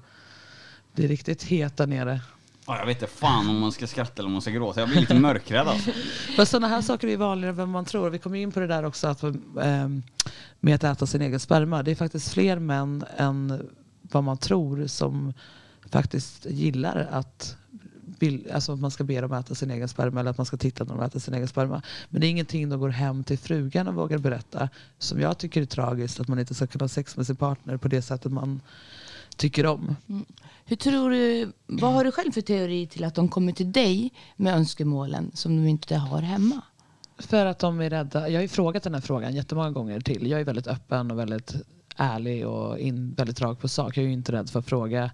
blir 0.93 1.07
riktigt 1.07 1.43
het 1.43 1.77
där 1.77 1.87
nere. 1.87 2.21
Ja, 2.67 2.77
jag 2.79 2.85
vet 2.85 3.01
inte 3.01 3.13
fan 3.13 3.49
om 3.49 3.59
man 3.59 3.71
ska 3.71 3.87
skratta 3.87 4.21
eller 4.21 4.27
om 4.27 4.33
man 4.33 4.41
ska 4.41 4.51
gråta. 4.51 4.79
Jag 4.79 4.89
blir 4.89 4.99
lite 5.01 5.19
mörkrädd 5.19 5.67
alltså. 5.67 5.91
Men 6.37 6.45
sådana 6.45 6.67
här 6.67 6.81
saker 6.81 7.07
är 7.07 7.17
vanligare 7.17 7.49
än 7.49 7.57
vad 7.57 7.67
man 7.67 7.85
tror. 7.85 8.09
Vi 8.09 8.19
kommer 8.19 8.37
in 8.37 8.51
på 8.51 8.59
det 8.59 8.67
där 8.67 8.83
också 8.83 9.07
att, 9.07 9.23
ehm, 9.61 10.03
med 10.59 10.75
att 10.75 10.83
äta 10.83 11.05
sin 11.05 11.21
egen 11.21 11.39
sperma. 11.39 11.83
Det 11.83 11.91
är 11.91 11.95
faktiskt 11.95 12.33
fler 12.33 12.59
män 12.59 13.03
än 13.17 13.69
vad 14.01 14.23
man 14.23 14.37
tror 14.37 14.87
som 14.87 15.33
faktiskt 15.91 16.45
gillar 16.45 17.07
att 17.11 17.55
alltså 18.53 18.73
att 18.73 18.79
man 18.79 18.91
ska 18.91 19.03
be 19.03 19.21
dem 19.21 19.33
äta 19.33 19.55
sin 19.55 19.71
egen 19.71 19.87
sperma 19.87 20.19
eller 20.19 20.31
att 20.31 20.37
man 20.37 20.45
ska 20.45 20.57
titta 20.57 20.83
när 20.83 20.95
de 20.95 21.03
äter 21.03 21.19
sin 21.19 21.33
egen 21.33 21.47
sperma. 21.47 21.81
Men 22.09 22.21
det 22.21 22.27
är 22.27 22.29
ingenting 22.29 22.69
de 22.69 22.79
går 22.79 22.89
hem 22.89 23.23
till 23.23 23.37
frugan 23.37 23.87
och 23.87 23.95
vågar 23.95 24.17
berätta. 24.17 24.69
Som 24.97 25.21
jag 25.21 25.37
tycker 25.37 25.61
är 25.61 25.65
tragiskt, 25.65 26.19
att 26.19 26.27
man 26.27 26.39
inte 26.39 26.55
ska 26.55 26.67
kunna 26.67 26.83
ha 26.83 26.89
sex 26.89 27.17
med 27.17 27.27
sin 27.27 27.35
partner 27.35 27.77
på 27.77 27.87
det 27.87 28.01
sättet 28.01 28.31
man 28.31 28.61
tycker 29.37 29.65
om. 29.65 29.95
Hur 30.65 30.75
tror 30.75 31.09
du, 31.09 31.51
vad 31.67 31.93
har 31.93 32.03
du 32.03 32.11
själv 32.11 32.31
för 32.31 32.41
teori 32.41 32.87
till 32.87 33.03
att 33.03 33.15
de 33.15 33.29
kommer 33.29 33.51
till 33.51 33.71
dig 33.71 34.13
med 34.35 34.55
önskemålen 34.55 35.31
som 35.33 35.57
de 35.57 35.69
inte 35.69 35.95
har 35.95 36.21
hemma? 36.21 36.61
För 37.17 37.45
att 37.45 37.59
de 37.59 37.81
är 37.81 37.89
rädda. 37.89 38.29
Jag 38.29 38.37
har 38.37 38.41
ju 38.41 38.47
frågat 38.47 38.83
den 38.83 38.93
här 38.93 39.01
frågan 39.01 39.35
jättemånga 39.35 39.71
gånger 39.71 40.01
till. 40.01 40.27
Jag 40.27 40.39
är 40.39 40.45
väldigt 40.45 40.67
öppen 40.67 41.11
och 41.11 41.19
väldigt 41.19 41.55
ärlig 41.95 42.47
och 42.47 42.79
in, 42.79 43.13
väldigt 43.13 43.41
rak 43.41 43.59
på 43.59 43.67
sak. 43.67 43.97
Jag 43.97 44.03
är 44.03 44.07
ju 44.07 44.13
inte 44.13 44.31
rädd 44.31 44.49
för 44.49 44.59
att 44.59 44.65
fråga 44.65 45.11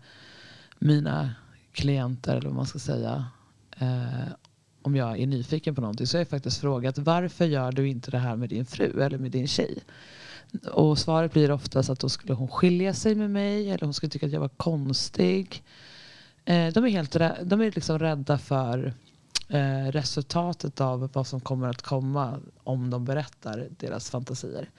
mina 0.79 1.35
klienter, 1.71 2.35
eller 2.35 2.49
vad 2.49 2.55
man 2.55 2.65
ska 2.65 2.79
säga, 2.79 3.25
eh, 3.79 4.33
om 4.81 4.95
jag 4.95 5.19
är 5.19 5.27
nyfiken 5.27 5.75
på 5.75 5.81
någonting. 5.81 6.07
Så 6.07 6.17
har 6.17 6.19
jag 6.19 6.29
faktiskt 6.29 6.61
frågat 6.61 6.97
varför 6.97 7.45
gör 7.45 7.71
du 7.71 7.87
inte 7.87 8.11
det 8.11 8.17
här 8.17 8.35
med 8.35 8.49
din 8.49 8.65
fru 8.65 9.01
eller 9.01 9.17
med 9.17 9.31
din 9.31 9.47
tjej? 9.47 9.83
Och 10.71 10.99
svaret 10.99 11.33
blir 11.33 11.51
oftast 11.51 11.89
att 11.89 11.99
då 11.99 12.09
skulle 12.09 12.33
hon 12.33 12.47
skilja 12.47 12.93
sig 12.93 13.15
med 13.15 13.31
mig 13.31 13.69
eller 13.69 13.85
hon 13.85 13.93
skulle 13.93 14.09
tycka 14.09 14.25
att 14.25 14.31
jag 14.31 14.39
var 14.39 14.49
konstig. 14.49 15.63
Eh, 16.45 16.73
de 16.73 16.85
är, 16.85 16.89
helt 16.89 17.11
de 17.43 17.61
är 17.61 17.71
liksom 17.71 17.99
rädda 17.99 18.37
för 18.37 18.93
eh, 19.49 19.91
resultatet 19.91 20.81
av 20.81 21.09
vad 21.13 21.27
som 21.27 21.39
kommer 21.39 21.67
att 21.67 21.81
komma 21.81 22.39
om 22.63 22.89
de 22.89 23.05
berättar 23.05 23.67
deras 23.79 24.09
fantasier. 24.09 24.69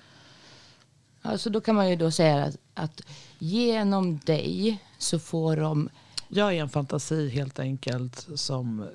Alltså 1.27 1.51
då 1.51 1.61
kan 1.61 1.75
man 1.75 1.91
ju 1.91 1.97
då 1.97 2.11
säga 2.11 2.45
att, 2.45 2.57
att 2.75 3.03
genom 3.39 4.19
dig 4.19 4.83
så 4.99 5.19
får 5.19 5.57
de 5.57 5.89
Jag 6.29 6.55
är 6.55 6.61
en 6.61 6.69
fantasi 6.69 7.29
helt 7.29 7.59
enkelt 7.59 8.29
som 8.35 8.87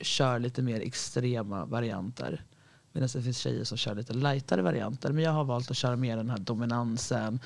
kör 0.00 0.38
lite 0.38 0.62
mer 0.62 0.80
extrema 0.80 1.64
varianter. 1.64 2.44
Medan 2.92 3.08
det 3.12 3.22
finns 3.22 3.38
tjejer 3.38 3.64
som 3.64 3.78
kör 3.78 3.94
lite 3.94 4.12
lightare 4.12 4.62
varianter. 4.62 5.12
Men 5.12 5.24
jag 5.24 5.32
har 5.32 5.44
valt 5.44 5.70
att 5.70 5.76
köra 5.76 5.96
mer 5.96 6.16
den 6.16 6.30
här 6.30 6.38
dominansen. 6.38 7.40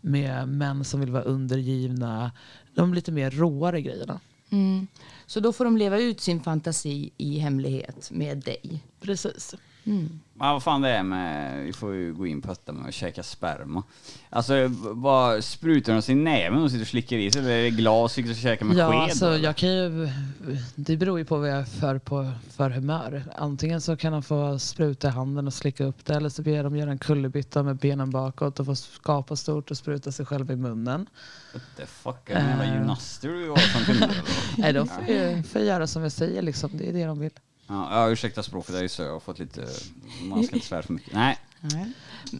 Med 0.00 0.48
män 0.48 0.84
som 0.84 1.00
vill 1.00 1.10
vara 1.10 1.22
undergivna. 1.22 2.32
De 2.74 2.94
lite 2.94 3.12
mer 3.12 3.30
råare 3.30 3.80
grejerna. 3.80 4.20
Mm. 4.50 4.86
Så 5.26 5.40
då 5.40 5.52
får 5.52 5.64
de 5.64 5.76
leva 5.76 5.98
ut 5.98 6.20
sin 6.20 6.40
fantasi 6.40 7.10
i 7.16 7.38
hemlighet 7.38 8.10
med 8.10 8.38
dig. 8.38 8.84
Precis. 9.00 9.54
Mm. 9.90 10.20
Ja, 10.40 10.52
vad 10.52 10.62
fan 10.62 10.80
det 10.80 10.88
är 10.90 11.02
med, 11.02 11.64
vi 11.64 11.72
får 11.72 11.94
ju 11.94 12.14
gå 12.14 12.26
in 12.26 12.42
på 12.42 12.48
detta 12.48 12.72
med 12.72 12.88
att 12.88 12.94
käka 12.94 13.22
sperma. 13.22 13.82
Alltså, 14.30 14.54
vad 14.92 15.44
sprutar 15.44 15.92
de 15.92 16.02
sig 16.02 16.12
i 16.12 16.18
näven 16.18 16.62
och 16.62 16.70
sitter 16.70 16.82
och 16.82 16.88
slickar 16.88 17.16
i 17.16 17.30
sig? 17.30 17.40
Eller 17.42 17.50
är 17.50 17.62
det 17.62 17.70
glas, 17.70 18.12
sitter 18.12 18.30
och 18.30 18.36
käkar 18.36 18.66
med 18.66 18.76
Ja, 18.76 18.90
sked? 18.90 19.00
alltså, 19.00 19.26
eller? 19.26 19.44
jag 19.44 19.56
kan 19.56 19.68
ju, 19.68 20.08
det 20.74 20.96
beror 20.96 21.18
ju 21.18 21.24
på 21.24 21.36
vad 21.38 21.48
jag 21.50 21.58
är 21.58 21.64
för, 21.64 21.98
på, 21.98 22.30
för 22.50 22.70
humör. 22.70 23.24
Antingen 23.36 23.80
så 23.80 23.96
kan 23.96 24.12
de 24.12 24.22
få 24.22 24.58
spruta 24.58 25.08
i 25.08 25.10
handen 25.10 25.46
och 25.46 25.54
slicka 25.54 25.84
upp 25.84 26.04
det 26.04 26.14
eller 26.14 26.28
så 26.28 26.42
ber 26.42 26.64
de 26.64 26.76
göra 26.76 26.90
en 26.90 26.98
kullerbytta 26.98 27.62
med 27.62 27.76
benen 27.76 28.10
bakåt 28.10 28.60
och 28.60 28.66
få 28.66 28.74
skapa 28.74 29.36
stort 29.36 29.70
och 29.70 29.76
spruta 29.76 30.12
sig 30.12 30.26
själv 30.26 30.50
i 30.50 30.56
munnen. 30.56 31.06
What 31.52 31.62
the 31.76 31.86
fuck, 31.86 32.30
är 32.30 32.34
det 32.34 32.40
jävla 32.50 32.64
Eh. 32.64 32.74
gymnaster 32.74 33.28
du 33.28 33.48
har 33.50 33.56
som? 33.56 34.08
Nej, 34.58 34.72
de 34.72 34.88
får 34.88 35.04
ju 35.08 35.42
får 35.42 35.60
göra 35.60 35.86
som 35.86 36.02
jag 36.02 36.12
säger 36.12 36.42
liksom. 36.42 36.70
Det 36.74 36.88
är 36.88 36.92
det 36.92 37.04
de 37.04 37.18
vill. 37.18 37.30
Ja, 37.68 37.88
ja, 37.90 38.10
ursäkta 38.10 38.42
språket, 38.42 38.74
jag 38.74 38.84
är 38.84 38.88
så 38.88 39.02
jag 39.02 39.12
har 39.12 39.20
fått 39.20 39.38
lite, 39.38 39.66
man 40.22 40.44
ska 40.44 40.54
inte 40.54 40.66
svära 40.66 40.82
för 40.82 40.92
mycket. 40.92 41.14
Nej. 41.14 41.38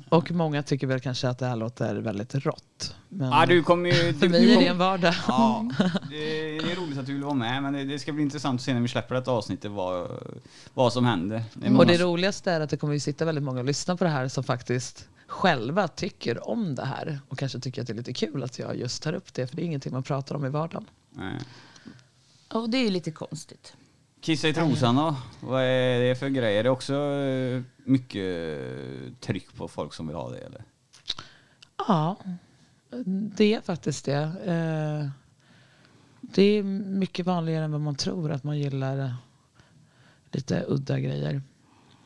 Och 0.08 0.30
många 0.30 0.62
tycker 0.62 0.86
väl 0.86 1.00
kanske 1.00 1.28
att 1.28 1.38
det 1.38 1.46
här 1.46 1.56
låter 1.56 1.94
väldigt 1.94 2.34
rått. 2.34 2.94
Men 3.08 3.30
Ja, 3.30 3.46
du 3.46 3.62
kommer 3.62 3.90
ju... 3.90 4.14
för 4.14 4.20
du, 4.20 4.28
mig 4.28 4.40
du 4.40 4.52
är 4.52 4.60
det 4.60 4.66
en 4.66 4.78
vardag. 4.78 5.14
Ja, 5.28 5.70
det, 6.10 6.16
det 6.58 6.72
är 6.72 6.76
roligt 6.76 6.98
att 6.98 7.06
du 7.06 7.12
vill 7.12 7.24
vara 7.24 7.34
med, 7.34 7.62
men 7.62 7.72
det, 7.72 7.84
det 7.84 7.98
ska 7.98 8.12
bli 8.12 8.22
intressant 8.22 8.60
att 8.60 8.64
se 8.64 8.74
när 8.74 8.80
vi 8.80 8.88
släpper 8.88 9.14
detta 9.14 9.30
avsnittet 9.30 9.70
vad, 9.70 10.10
vad 10.74 10.92
som 10.92 11.04
händer. 11.04 11.44
Det 11.54 11.70
Och 11.70 11.86
det 11.86 11.98
roligaste 11.98 12.52
är 12.52 12.60
att 12.60 12.70
det 12.70 12.76
kommer 12.76 12.94
ju 12.94 13.00
sitta 13.00 13.24
väldigt 13.24 13.44
många 13.44 13.58
och 13.58 13.66
lyssna 13.66 13.96
på 13.96 14.04
det 14.04 14.10
här 14.10 14.28
som 14.28 14.44
faktiskt 14.44 15.08
själva 15.26 15.88
tycker 15.88 16.48
om 16.48 16.74
det 16.74 16.84
här 16.84 17.20
och 17.28 17.38
kanske 17.38 17.60
tycker 17.60 17.80
att 17.80 17.86
det 17.86 17.92
är 17.92 17.96
lite 17.96 18.12
kul 18.12 18.42
att 18.42 18.58
jag 18.58 18.76
just 18.76 19.02
tar 19.02 19.12
upp 19.12 19.34
det 19.34 19.46
för 19.46 19.56
det 19.56 19.62
är 19.62 19.66
ingenting 19.66 19.92
man 19.92 20.02
pratar 20.02 20.34
om 20.34 20.44
i 20.44 20.48
vardagen. 20.48 20.86
Nej. 21.10 21.40
Och 22.48 22.70
det 22.70 22.78
är 22.78 22.82
ju 22.82 22.90
lite 22.90 23.10
konstigt. 23.10 23.74
Kissa 24.20 24.48
i 24.48 24.52
trosan 24.54 24.96
då? 24.96 25.16
Vad 25.40 25.62
är 25.62 26.00
det 26.00 26.14
för 26.18 26.28
grejer? 26.28 26.58
Är 26.60 26.64
det 26.64 26.70
också 26.70 26.94
eh, 26.94 27.62
mycket 27.84 29.20
tryck 29.20 29.56
på 29.56 29.68
folk 29.68 29.92
som 29.94 30.06
vill 30.06 30.16
ha 30.16 30.30
det 30.30 30.38
eller? 30.38 30.62
Ja, 31.88 32.16
det 33.36 33.54
är 33.54 33.60
faktiskt 33.60 34.04
det. 34.04 34.22
Eh, 34.22 35.08
Det 36.20 36.42
är 36.42 36.62
mycket 36.62 37.26
vanligare 37.26 37.64
än 37.64 37.72
vad 37.72 37.80
man 37.80 37.94
tror 37.94 38.32
att 38.32 38.44
man 38.44 38.58
gillar 38.58 38.98
eh, 38.98 39.14
lite 40.32 40.64
udda 40.68 40.98
grejer. 41.00 41.42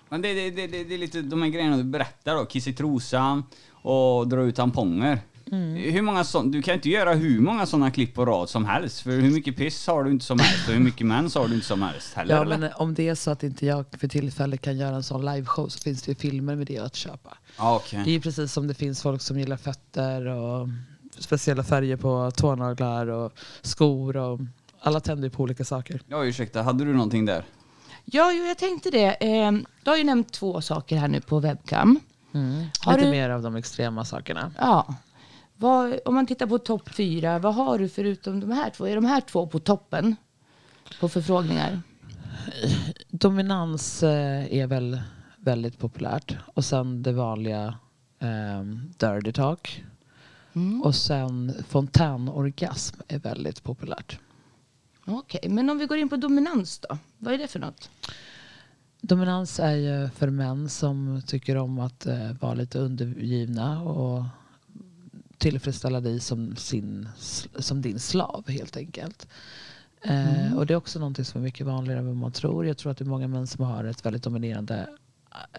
Men 0.09 0.23
det, 0.23 0.35
det, 0.35 0.51
det, 0.51 0.67
det, 0.67 0.85
det 0.85 0.95
är 0.95 0.99
lite 0.99 1.23
de 1.23 1.43
här 1.43 1.49
grejerna 1.49 1.77
du 1.77 1.85
berättar 1.85 2.35
då, 2.37 2.45
kissa 2.45 2.71
i 2.71 2.73
trosan 2.73 3.45
och 3.71 4.29
dra 4.29 4.43
ut 4.43 4.57
tamponger. 4.57 5.19
Mm. 5.53 5.75
Hur 5.93 6.03
många 6.03 6.25
sån, 6.25 6.51
du 6.51 6.63
kan 6.63 6.75
inte 6.75 6.89
göra 6.91 7.15
hur 7.15 7.41
många 7.41 7.67
sådana 7.67 7.91
klipp 7.91 8.15
på 8.15 8.27
rad 8.27 8.49
som 8.49 8.65
helst, 8.65 9.01
för 9.01 9.11
hur 9.11 9.31
mycket 9.31 9.57
piss 9.57 9.87
har 9.87 10.05
du 10.05 10.11
inte 10.11 10.25
som 10.25 10.39
helst 10.39 10.69
och 10.69 10.75
hur 10.75 10.81
mycket 10.81 11.07
mens 11.07 11.35
har 11.35 11.49
du 11.49 11.55
inte 11.55 11.67
som 11.67 11.83
helst 11.83 12.15
heller 12.15 12.35
Ja, 12.35 12.43
eller? 12.43 12.59
men 12.59 12.71
om 12.77 12.95
det 12.95 13.09
är 13.09 13.15
så 13.15 13.31
att 13.31 13.43
inte 13.43 13.67
jag 13.67 13.85
för 13.99 14.09
tillfället 14.09 14.61
kan 14.61 14.77
göra 14.79 14.97
en 14.97 15.03
sån 15.03 15.25
liveshow 15.25 15.69
så 15.69 15.79
finns 15.79 16.03
det 16.03 16.11
ju 16.11 16.15
filmer 16.15 16.57
med 16.57 16.67
det 16.67 16.79
att 16.79 16.95
köpa. 16.97 17.37
Okej. 17.59 18.01
Det 18.05 18.11
är 18.11 18.15
ju 18.15 18.21
precis 18.21 18.53
som 18.53 18.67
det 18.67 18.75
finns 18.75 19.03
folk 19.03 19.23
som 19.23 19.39
gillar 19.39 19.57
fötter 19.57 20.27
och 20.27 20.69
speciella 21.19 21.63
färger 21.65 21.97
på 21.97 22.31
tånaglar 22.37 23.07
och 23.07 23.33
skor 23.63 24.17
och 24.17 24.41
alla 24.81 25.01
tänder 25.01 25.29
på 25.29 25.43
olika 25.43 25.65
saker. 25.65 26.01
Ja, 26.09 26.25
ursäkta, 26.25 26.63
hade 26.63 26.85
du 26.85 26.93
någonting 26.93 27.25
där? 27.27 27.45
Ja, 28.05 28.33
jo, 28.33 28.45
jag 28.45 28.59
tänkte 28.59 28.91
det. 28.91 29.07
Eh, 29.41 29.53
du 29.85 29.91
har 29.91 29.97
ju 29.97 30.05
nämnt 30.05 30.33
två 30.33 30.61
saker 30.61 30.97
här 30.97 31.09
nu 31.09 31.21
på 31.21 31.39
webcam. 31.41 32.01
Har 32.81 32.93
Lite 32.95 33.05
du- 33.07 33.11
mer 33.11 33.31
av 33.31 33.43
de 33.43 33.57
extrema 33.57 34.05
sakerna. 34.05 34.53
Ja. 34.59 34.95
Vad, 35.63 35.99
om 36.05 36.15
man 36.15 36.27
tittar 36.27 36.47
på 36.47 36.59
topp 36.59 36.89
fyra, 36.89 37.39
vad 37.39 37.55
har 37.55 37.79
du 37.79 37.89
förutom 37.89 38.41
de 38.41 38.51
här 38.51 38.71
två? 38.71 38.87
Är 38.87 38.95
de 38.95 39.05
här 39.05 39.21
två 39.21 39.47
på 39.47 39.59
toppen 39.59 40.17
på 41.01 41.09
förfrågningar? 41.09 41.83
Dominans 43.09 44.03
eh, 44.03 44.55
är 44.55 44.67
väl 44.67 45.03
väldigt 45.37 45.79
populärt. 45.79 46.37
Och 46.55 46.65
sen 46.65 47.03
det 47.03 47.13
vanliga 47.13 47.79
ehm, 48.19 48.93
dirty 48.97 49.33
talk. 49.33 49.85
Mm. 50.53 50.83
Och 50.83 50.95
sen 50.95 51.55
fontänorgasm 51.69 53.01
är 53.09 53.19
väldigt 53.19 53.63
populärt. 53.63 54.19
Okej, 55.05 55.49
men 55.49 55.71
om 55.71 55.79
vi 55.79 55.87
går 55.87 55.99
in 55.99 56.09
på 56.09 56.17
dominans 56.17 56.79
då? 56.79 56.99
Vad 57.19 57.35
är 57.35 57.39
det 57.39 57.49
för 57.49 57.61
något? 57.61 57.91
Dominans 59.01 59.61
är 59.61 59.75
ju 59.75 60.09
för 60.09 60.31
män 60.31 60.69
som 60.69 61.23
tycker 61.27 61.57
om 61.57 61.79
att 61.79 62.07
eh, 62.07 62.33
vara 62.41 62.55
lite 62.55 62.79
undergivna 62.79 63.83
och 63.83 64.25
tillfredsställa 65.43 66.01
dig 66.01 66.21
som, 66.21 66.57
sin, 66.57 67.09
som 67.59 67.83
din 67.83 67.99
slav 67.99 68.45
helt 68.49 68.77
enkelt. 68.77 69.27
Eh, 70.03 70.57
och 70.57 70.67
det 70.67 70.75
är 70.75 70.77
också 70.77 70.99
någonting 70.99 71.25
som 71.25 71.41
är 71.41 71.45
mycket 71.45 71.67
vanligare 71.67 72.01
än 72.01 72.07
vad 72.07 72.17
man 72.17 72.33
tror. 72.33 72.67
Jag 72.67 72.77
tror 72.79 72.93
att 72.93 72.99
det 72.99 73.05
är 73.05 73.09
många 73.09 73.29
män 73.29 73.47
som 73.47 73.65
har 73.65 73.85
ett 73.85 74.07
väldigt 74.07 74.23
dominerande 74.23 74.89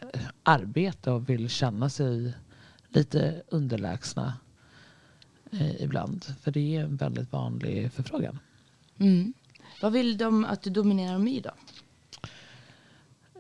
eh, 0.01 0.19
arbete 0.43 1.11
och 1.11 1.29
vill 1.29 1.49
känna 1.49 1.89
sig 1.89 2.33
lite 2.87 3.41
underlägsna 3.49 4.33
eh, 5.51 5.81
ibland. 5.83 6.25
För 6.41 6.51
det 6.51 6.75
är 6.75 6.83
en 6.83 6.95
väldigt 6.95 7.31
vanlig 7.31 7.91
förfrågan. 7.91 8.39
Mm. 8.97 9.33
Vad 9.81 9.91
vill 9.91 10.17
de 10.17 10.45
att 10.45 10.61
du 10.61 10.69
dominerar 10.69 11.13
dem 11.13 11.27
i 11.27 11.39
då? 11.41 11.51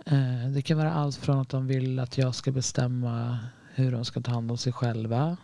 Eh, 0.05 0.49
Det 0.53 0.61
kan 0.61 0.77
vara 0.77 0.93
allt 0.93 1.15
från 1.15 1.39
att 1.39 1.49
de 1.49 1.67
vill 1.67 1.99
att 1.99 2.17
jag 2.17 2.35
ska 2.35 2.51
bestämma 2.51 3.39
hur 3.73 3.91
de 3.91 4.05
ska 4.05 4.21
ta 4.21 4.31
hand 4.31 4.51
om 4.51 4.57
sig 4.57 4.73
själva. 4.73 5.37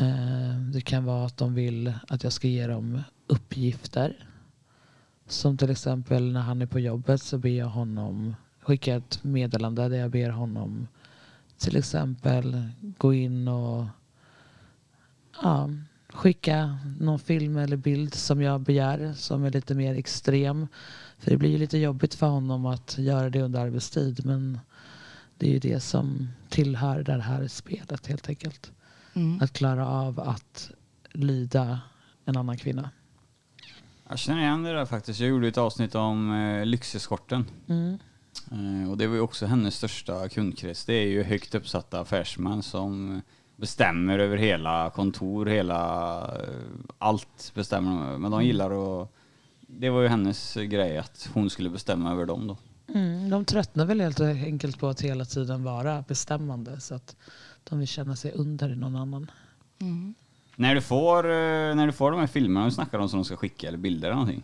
Eh, 0.00 0.60
det 0.72 0.80
kan 0.80 1.04
vara 1.04 1.26
att 1.26 1.36
de 1.36 1.54
vill 1.54 1.92
att 2.08 2.24
jag 2.24 2.32
ska 2.32 2.48
ge 2.48 2.66
dem 2.66 3.02
uppgifter. 3.26 4.28
Som 5.26 5.56
till 5.56 5.70
exempel 5.70 6.32
när 6.32 6.40
han 6.40 6.62
är 6.62 6.66
på 6.66 6.80
jobbet 6.80 7.22
så 7.22 7.38
ber 7.38 7.48
jag 7.50 7.66
honom 7.66 8.34
skicka 8.60 8.94
ett 8.94 9.24
meddelande 9.24 9.88
där 9.88 9.96
jag 9.96 10.10
ber 10.10 10.30
honom 10.30 10.88
till 11.58 11.76
exempel 11.76 12.68
gå 12.80 13.14
in 13.14 13.48
och 13.48 13.86
ja, 15.42 15.70
skicka 16.08 16.78
någon 17.00 17.18
film 17.18 17.56
eller 17.56 17.76
bild 17.76 18.14
som 18.14 18.42
jag 18.42 18.60
begär 18.60 19.12
som 19.12 19.44
är 19.44 19.50
lite 19.50 19.74
mer 19.74 19.94
extrem. 19.94 20.68
För 21.18 21.30
det 21.30 21.36
blir 21.36 21.50
ju 21.50 21.58
lite 21.58 21.78
jobbigt 21.78 22.14
för 22.14 22.26
honom 22.26 22.66
att 22.66 22.98
göra 22.98 23.30
det 23.30 23.42
under 23.42 23.60
arbetstid 23.60 24.26
men 24.26 24.58
det 25.38 25.46
är 25.46 25.52
ju 25.52 25.58
det 25.58 25.80
som 25.80 26.28
tillhör 26.48 27.02
det 27.02 27.22
här 27.22 27.48
spelet 27.48 28.06
helt 28.06 28.28
enkelt. 28.28 28.72
Mm. 29.14 29.42
Att 29.42 29.52
klara 29.52 29.88
av 29.88 30.20
att 30.20 30.70
lyda 31.12 31.80
en 32.24 32.36
annan 32.36 32.56
kvinna. 32.56 32.90
Jag 34.08 34.18
känner 34.18 34.40
igen 34.40 34.62
det 34.62 34.72
där 34.72 34.86
faktiskt. 34.86 35.20
Jag 35.20 35.28
gjorde 35.28 35.48
ett 35.48 35.58
avsnitt 35.58 35.94
om 35.94 36.32
eh, 36.32 36.66
lyxeskorten. 36.66 37.46
Mm. 37.68 37.98
Eh, 38.52 38.90
och 38.90 38.98
det 38.98 39.06
var 39.06 39.14
ju 39.14 39.20
också 39.20 39.46
hennes 39.46 39.74
största 39.74 40.28
kundkrets. 40.28 40.84
Det 40.84 40.94
är 40.94 41.06
ju 41.06 41.22
högt 41.22 41.54
uppsatta 41.54 42.00
affärsmän 42.00 42.62
som 42.62 43.22
bestämmer 43.56 44.18
över 44.18 44.36
hela 44.36 44.90
kontor, 44.90 45.46
hela... 45.46 46.16
eh, 46.24 46.48
allt 46.98 47.52
bestämmer 47.54 48.12
de. 48.12 48.22
Men 48.22 48.30
de 48.30 48.44
gillar 48.44 49.02
att... 49.02 49.10
Det 49.60 49.90
var 49.90 50.02
ju 50.02 50.08
hennes 50.08 50.54
grej 50.54 50.98
att 50.98 51.30
hon 51.34 51.50
skulle 51.50 51.70
bestämma 51.70 52.12
över 52.12 52.26
dem 52.26 52.46
då. 52.46 52.56
Mm, 52.94 53.30
de 53.30 53.44
tröttnar 53.44 53.86
väl 53.86 54.00
helt 54.00 54.20
enkelt 54.20 54.78
på 54.78 54.88
att 54.88 55.00
hela 55.00 55.24
tiden 55.24 55.64
vara 55.64 56.04
bestämmande 56.08 56.80
så 56.80 56.94
att 56.94 57.16
de 57.64 57.78
vill 57.78 57.88
känna 57.88 58.16
sig 58.16 58.32
under 58.32 58.68
någon 58.74 58.96
annan. 58.96 59.30
Mm. 59.78 60.14
När 60.56 60.74
du 60.74 60.80
får, 60.80 61.24
eh, 61.24 61.74
när 61.74 61.86
du 61.86 61.92
får 61.92 62.10
de 62.10 62.20
här 62.20 62.26
filmerna 62.26 62.66
du 62.66 62.72
snackar 62.72 62.98
om 62.98 63.08
som 63.08 63.18
de 63.18 63.24
ska 63.24 63.36
skicka 63.36 63.68
eller 63.68 63.78
bilder 63.78 64.08
eller 64.08 64.16
någonting. 64.16 64.42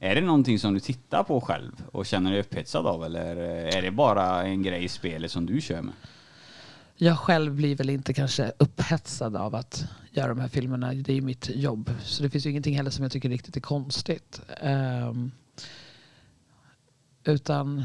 Är 0.00 0.14
det 0.14 0.20
någonting 0.20 0.58
som 0.58 0.74
du 0.74 0.80
tittar 0.80 1.22
på 1.22 1.40
själv 1.40 1.72
och 1.92 2.06
känner 2.06 2.30
dig 2.30 2.40
upphetsad 2.40 2.86
av 2.86 3.04
eller 3.04 3.36
eh, 3.36 3.78
är 3.78 3.82
det 3.82 3.90
bara 3.90 4.46
en 4.46 4.62
grej 4.62 4.84
i 4.84 4.88
spelet 4.88 5.30
som 5.30 5.46
du 5.46 5.60
kör 5.60 5.82
med? 5.82 5.94
Jag 6.96 7.18
själv 7.18 7.54
blir 7.54 7.76
väl 7.76 7.90
inte 7.90 8.14
kanske 8.14 8.52
upphetsad 8.58 9.36
av 9.36 9.54
att 9.54 9.84
göra 10.10 10.28
de 10.28 10.40
här 10.40 10.48
filmerna. 10.48 10.92
Det 10.92 11.12
är 11.12 11.14
ju 11.14 11.20
mitt 11.20 11.50
jobb. 11.54 11.90
Så 12.02 12.22
det 12.22 12.30
finns 12.30 12.46
ju 12.46 12.50
ingenting 12.50 12.76
heller 12.76 12.90
som 12.90 13.02
jag 13.02 13.12
tycker 13.12 13.28
riktigt 13.28 13.56
är 13.56 13.60
konstigt. 13.60 14.40
Ehm, 14.60 15.30
utan 17.24 17.84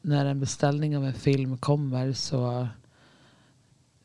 när 0.00 0.26
en 0.26 0.40
beställning 0.40 0.96
av 0.96 1.04
en 1.04 1.14
film 1.14 1.58
kommer 1.58 2.12
så 2.12 2.68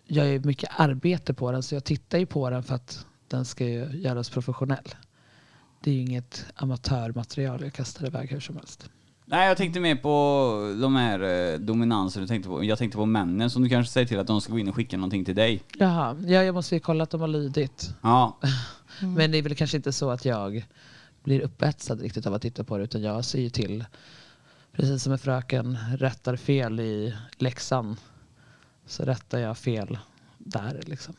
gör 0.07 0.23
jag 0.23 0.33
ju 0.33 0.39
mycket 0.39 0.69
arbete 0.77 1.33
på 1.33 1.51
den. 1.51 1.63
Så 1.63 1.75
jag 1.75 1.83
tittar 1.83 2.17
ju 2.17 2.25
på 2.25 2.49
den 2.49 2.63
för 2.63 2.75
att 2.75 3.05
den 3.27 3.45
ska 3.45 3.65
ju 3.65 3.85
göras 3.93 4.29
professionell. 4.29 4.95
Det 5.83 5.91
är 5.91 5.95
ju 5.95 6.01
inget 6.01 6.45
amatörmaterial 6.55 7.61
jag 7.61 7.73
kastar 7.73 8.05
iväg 8.05 8.31
hur 8.31 8.39
som 8.39 8.55
helst. 8.55 8.89
Nej, 9.25 9.47
jag 9.47 9.57
tänkte 9.57 9.79
mer 9.79 9.95
på 9.95 10.77
de 10.81 10.95
här 10.95 11.19
eh, 11.53 11.59
dominanser 11.59 12.21
du 12.21 12.27
tänkte 12.27 12.49
på. 12.49 12.63
Jag 12.63 12.77
tänkte 12.77 12.97
på 12.97 13.05
männen 13.05 13.49
som 13.49 13.63
du 13.63 13.69
kanske 13.69 13.93
säger 13.93 14.07
till 14.07 14.19
att 14.19 14.27
de 14.27 14.41
ska 14.41 14.51
gå 14.53 14.59
in 14.59 14.69
och 14.69 14.75
skicka 14.75 14.97
någonting 14.97 15.25
till 15.25 15.35
dig. 15.35 15.63
Jaha, 15.77 16.17
ja, 16.25 16.43
jag 16.43 16.55
måste 16.55 16.75
ju 16.75 16.79
kolla 16.79 17.03
att 17.03 17.09
de 17.09 17.21
har 17.21 17.27
lydit. 17.27 17.89
Ja, 18.01 18.37
Men 19.01 19.31
det 19.31 19.37
är 19.37 19.41
väl 19.41 19.55
kanske 19.55 19.77
inte 19.77 19.91
så 19.91 20.09
att 20.09 20.25
jag 20.25 20.65
blir 21.23 21.41
upphetsad 21.41 22.01
riktigt 22.01 22.25
av 22.27 22.33
att 22.33 22.41
titta 22.41 22.63
på 22.63 22.77
det 22.77 22.83
utan 22.83 23.01
jag 23.01 23.25
ser 23.25 23.41
ju 23.41 23.49
till, 23.49 23.85
precis 24.71 25.03
som 25.03 25.11
en 25.13 25.19
fröken 25.19 25.77
rättar 25.97 26.35
fel 26.35 26.79
i 26.79 27.15
läxan 27.37 27.97
så 28.87 29.03
rättar 29.03 29.39
jag 29.39 29.57
fel 29.57 29.97
där 30.37 30.83
liksom. 30.85 31.15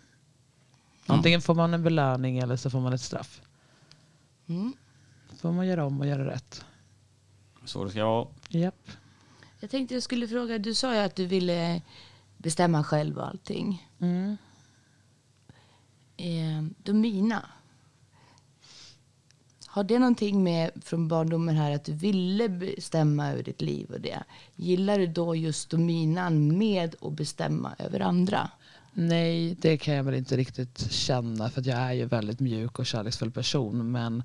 Antingen 1.06 1.42
får 1.42 1.54
man 1.54 1.74
en 1.74 1.82
belöning 1.82 2.38
eller 2.38 2.56
så 2.56 2.70
får 2.70 2.80
man 2.80 2.92
ett 2.92 3.00
straff. 3.00 3.40
Mm. 4.46 4.72
får 5.40 5.52
man 5.52 5.66
göra 5.66 5.84
om 5.84 6.00
och 6.00 6.06
göra 6.06 6.26
rätt. 6.26 6.64
så 7.64 7.84
det 7.84 7.90
ska 7.90 8.04
vara. 8.04 8.28
Japp. 8.48 8.90
Jag 9.60 9.70
tänkte 9.70 9.94
jag 9.94 10.02
skulle 10.02 10.28
fråga, 10.28 10.58
du 10.58 10.74
sa 10.74 10.94
ju 10.94 11.00
att 11.00 11.16
du 11.16 11.26
ville 11.26 11.82
bestämma 12.36 12.84
själv 12.84 13.18
och 13.18 13.26
allting. 13.26 13.88
Mm. 13.98 14.36
Eh, 16.16 16.62
Domina. 16.82 17.48
Har 19.78 19.84
det 19.84 19.98
någonting 19.98 20.42
med 20.42 20.70
från 20.84 21.08
barndomen 21.08 21.56
här 21.56 21.74
att 21.74 21.84
du 21.84 21.92
ville 21.92 22.48
bestämma 22.48 23.32
över 23.32 23.42
ditt 23.42 23.62
liv 23.62 23.90
och 23.90 24.00
det? 24.00 24.22
Gillar 24.56 24.98
du 24.98 25.06
då 25.06 25.36
just 25.36 25.70
dominan 25.70 26.58
med 26.58 26.94
att 27.00 27.12
bestämma 27.12 27.74
över 27.78 28.00
andra? 28.00 28.50
Nej, 28.92 29.56
det 29.60 29.78
kan 29.78 29.94
jag 29.94 30.04
väl 30.04 30.14
inte 30.14 30.36
riktigt 30.36 30.92
känna 30.92 31.50
för 31.50 31.60
att 31.60 31.66
jag 31.66 31.78
är 31.78 31.92
ju 31.92 32.04
väldigt 32.04 32.40
mjuk 32.40 32.78
och 32.78 32.86
kärleksfull 32.86 33.30
person. 33.30 33.92
Men 33.92 34.22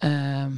eh, 0.00 0.48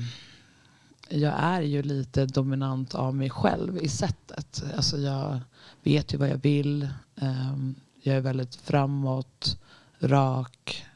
jag 1.08 1.34
är 1.38 1.60
ju 1.62 1.82
lite 1.82 2.26
dominant 2.26 2.94
av 2.94 3.14
mig 3.14 3.30
själv 3.30 3.78
i 3.82 3.88
sättet. 3.88 4.64
Alltså 4.76 4.98
jag 4.98 5.40
vet 5.82 6.14
ju 6.14 6.18
vad 6.18 6.28
jag 6.28 6.42
vill. 6.42 6.82
Eh, 7.16 7.56
jag 8.02 8.16
är 8.16 8.20
väldigt 8.20 8.54
framåt, 8.54 9.58
rak 9.98 10.86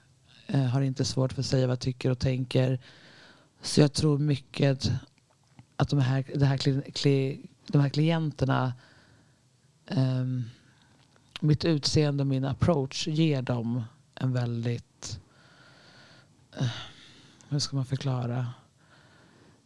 eh, 0.55 0.61
har 0.61 0.81
inte 0.81 1.05
svårt 1.05 1.33
för 1.33 1.41
att 1.41 1.47
säga 1.47 1.67
vad 1.67 1.73
jag 1.73 1.81
tycker 1.81 2.11
och 2.11 2.19
tänker. 2.19 2.81
Så 3.63 3.81
jag 3.81 3.93
tror 3.93 4.19
mycket 4.19 4.91
att 5.77 5.89
de 5.89 5.99
här, 5.99 6.25
det 6.35 6.47
här, 6.47 6.59
de 7.73 7.81
här 7.81 7.89
klienterna 7.89 8.73
ehm, 9.87 10.45
mitt 11.41 11.65
utseende 11.65 12.23
och 12.23 12.27
min 12.27 12.45
approach 12.45 13.09
ger 13.09 13.43
dem 13.43 13.83
en 14.15 14.33
väldigt... 14.33 15.21
eh, 16.59 16.69
hur 17.49 17.59
ska 17.59 17.77
man 17.77 17.87
förklara? 17.87 18.47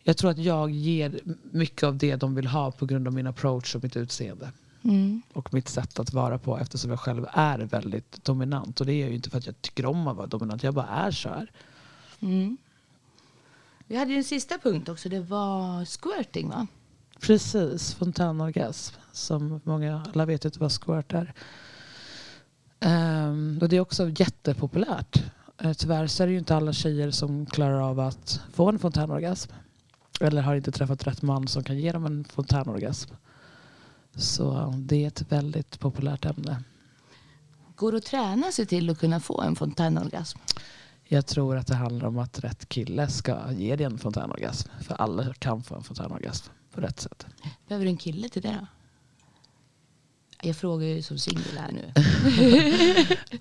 Jag 0.02 0.16
tror 0.16 0.30
att 0.30 0.38
jag 0.38 0.70
ger 0.70 1.20
mycket 1.50 1.82
av 1.82 1.96
det 1.96 2.16
de 2.16 2.34
vill 2.34 2.46
ha 2.46 2.70
på 2.70 2.86
grund 2.86 3.06
av 3.06 3.12
min 3.12 3.26
approach 3.26 3.74
och 3.74 3.82
mitt 3.82 3.96
utseende. 3.96 4.52
Mm. 4.88 5.22
Och 5.32 5.54
mitt 5.54 5.68
sätt 5.68 5.98
att 5.98 6.12
vara 6.12 6.38
på 6.38 6.58
eftersom 6.58 6.90
jag 6.90 7.00
själv 7.00 7.26
är 7.32 7.58
väldigt 7.58 8.24
dominant. 8.24 8.80
Och 8.80 8.86
det 8.86 8.92
är 8.92 9.08
ju 9.08 9.14
inte 9.14 9.30
för 9.30 9.38
att 9.38 9.46
jag 9.46 9.62
tycker 9.62 9.86
om 9.86 10.08
att 10.08 10.16
vara 10.16 10.26
dominant. 10.26 10.62
Jag 10.62 10.74
bara 10.74 10.86
är 10.86 11.10
så 11.10 11.28
här. 11.28 11.50
Mm. 12.20 12.56
Vi 13.86 13.96
hade 13.96 14.10
ju 14.10 14.16
en 14.16 14.24
sista 14.24 14.58
punkt 14.58 14.88
också, 14.88 15.08
det 15.08 15.20
var 15.20 15.84
squirting 15.84 16.48
va? 16.48 16.66
Precis, 17.20 17.94
fontänorgasm. 17.94 18.94
Som 19.12 19.60
många, 19.64 20.02
alla 20.14 20.26
vet 20.26 20.44
inte 20.44 20.60
vad 20.60 20.72
squirt 20.72 21.12
är. 21.12 21.34
Ehm, 22.80 23.58
och 23.62 23.68
det 23.68 23.76
är 23.76 23.80
också 23.80 24.08
jättepopulärt. 24.08 25.22
Uh, 25.64 25.72
tyvärr 25.72 26.06
så 26.06 26.22
är 26.22 26.26
det 26.26 26.32
ju 26.32 26.38
inte 26.38 26.56
alla 26.56 26.72
tjejer 26.72 27.10
som 27.10 27.46
klarar 27.46 27.80
av 27.80 28.00
att 28.00 28.40
få 28.52 28.68
en 28.68 28.78
fontänorgasm. 28.78 29.52
Eller 30.20 30.42
har 30.42 30.54
inte 30.54 30.72
träffat 30.72 31.06
rätt 31.06 31.22
man 31.22 31.48
som 31.48 31.64
kan 31.64 31.78
ge 31.78 31.92
dem 31.92 32.06
en 32.06 32.24
fontänorgasm. 32.24 33.14
Så 34.18 34.74
det 34.76 35.04
är 35.04 35.08
ett 35.08 35.32
väldigt 35.32 35.80
populärt 35.80 36.24
ämne. 36.24 36.62
Går 37.76 37.92
det 37.92 37.98
att 37.98 38.04
träna 38.04 38.52
sig 38.52 38.66
till 38.66 38.90
att 38.90 38.98
kunna 38.98 39.20
få 39.20 39.40
en 39.42 39.56
fontänorgasm? 39.56 40.38
Jag 41.04 41.26
tror 41.26 41.56
att 41.56 41.66
det 41.66 41.74
handlar 41.74 42.08
om 42.08 42.18
att 42.18 42.44
rätt 42.44 42.68
kille 42.68 43.08
ska 43.08 43.52
ge 43.52 43.76
dig 43.76 43.86
en 43.86 43.98
fontänorgasm. 43.98 44.68
För 44.80 44.94
alla 44.94 45.34
kan 45.34 45.62
få 45.62 45.74
en 45.74 45.82
fontänorgasm 45.82 46.52
på 46.74 46.80
rätt 46.80 47.00
sätt. 47.00 47.26
Behöver 47.68 47.84
du 47.84 47.90
en 47.90 47.96
kille 47.96 48.28
till 48.28 48.42
det 48.42 48.58
då? 48.60 48.66
Jag 50.42 50.56
frågar 50.56 50.86
ju 50.86 51.02
som 51.02 51.18
singel 51.18 51.58
här 51.58 51.72
nu. 51.72 51.92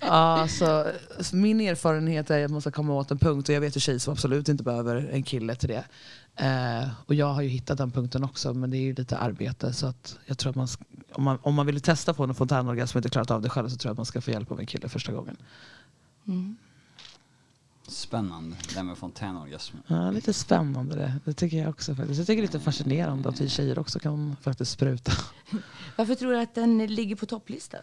Alltså, 0.08 0.92
min 1.32 1.60
erfarenhet 1.60 2.30
är 2.30 2.44
att 2.44 2.50
man 2.50 2.60
ska 2.60 2.70
komma 2.70 2.94
åt 2.94 3.10
en 3.10 3.18
punkt 3.18 3.48
och 3.48 3.54
jag 3.54 3.60
vet 3.60 3.76
ju 3.76 3.80
tjejer 3.80 3.98
som 3.98 4.12
absolut 4.12 4.48
inte 4.48 4.64
behöver 4.64 5.08
en 5.12 5.22
kille 5.22 5.54
till 5.54 5.68
det. 5.68 5.84
Eh, 6.40 6.88
och 7.06 7.14
jag 7.14 7.26
har 7.26 7.42
ju 7.42 7.48
hittat 7.48 7.78
den 7.78 7.90
punkten 7.90 8.24
också 8.24 8.54
men 8.54 8.70
det 8.70 8.76
är 8.76 8.82
ju 8.82 8.94
lite 8.94 9.18
arbete 9.18 9.72
så 9.72 9.86
att 9.86 10.18
jag 10.26 10.38
tror 10.38 10.50
att 10.50 10.56
man, 10.56 10.68
om 11.12 11.24
man, 11.24 11.38
om 11.42 11.54
man 11.54 11.66
vill 11.66 11.80
testa 11.80 12.14
på 12.14 12.24
en 12.24 12.34
fontänorgasm 12.34 12.98
och 12.98 13.00
inte 13.00 13.08
klarat 13.08 13.30
av 13.30 13.42
det 13.42 13.48
själv 13.48 13.68
så 13.68 13.76
tror 13.76 13.88
jag 13.88 13.92
att 13.92 13.98
man 13.98 14.06
ska 14.06 14.20
få 14.20 14.30
hjälp 14.30 14.52
av 14.52 14.60
en 14.60 14.66
kille 14.66 14.88
första 14.88 15.12
gången. 15.12 15.36
Mm. 16.26 16.56
Spännande, 17.88 18.56
det 18.68 18.76
här 18.76 18.82
med 18.82 18.98
fontänorgasm. 18.98 19.76
Ja, 19.86 20.10
lite 20.10 20.32
spännande 20.32 20.96
det. 20.96 21.14
Det 21.24 21.32
tycker 21.32 21.56
jag 21.56 21.68
också 21.68 21.94
faktiskt. 21.94 22.18
Jag 22.18 22.26
tycker 22.26 22.42
det 22.42 22.48
är 22.48 22.52
lite 22.52 22.60
fascinerande 22.60 23.28
att 23.28 23.40
vi 23.40 23.48
tjejer 23.48 23.78
också 23.78 23.98
kan 23.98 24.36
faktiskt 24.40 24.70
spruta. 24.70 25.12
Varför 25.96 26.14
tror 26.14 26.32
du 26.32 26.38
att 26.38 26.54
den 26.54 26.86
ligger 26.86 27.16
på 27.16 27.26
topplistan? 27.26 27.80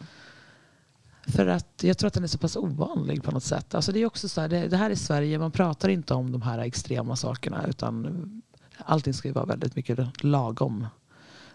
För 1.27 1.47
att 1.47 1.83
jag 1.83 1.97
tror 1.97 2.07
att 2.07 2.13
den 2.13 2.23
är 2.23 2.27
så 2.27 2.37
pass 2.37 2.55
ovanlig 2.55 3.23
på 3.23 3.31
något 3.31 3.43
sätt. 3.43 3.75
Alltså 3.75 3.91
det 3.91 3.99
är 3.99 4.05
också 4.05 4.29
så 4.29 4.41
här, 4.41 4.47
det, 4.47 4.67
det 4.67 4.77
här 4.77 4.89
är 4.89 4.95
Sverige, 4.95 5.39
man 5.39 5.51
pratar 5.51 5.89
inte 5.89 6.13
om 6.13 6.31
de 6.31 6.41
här 6.41 6.59
extrema 6.59 7.15
sakerna 7.15 7.67
utan 7.67 8.41
allting 8.77 9.13
ska 9.13 9.27
ju 9.27 9.33
vara 9.33 9.45
väldigt 9.45 9.75
mycket 9.75 10.23
lagom. 10.23 10.87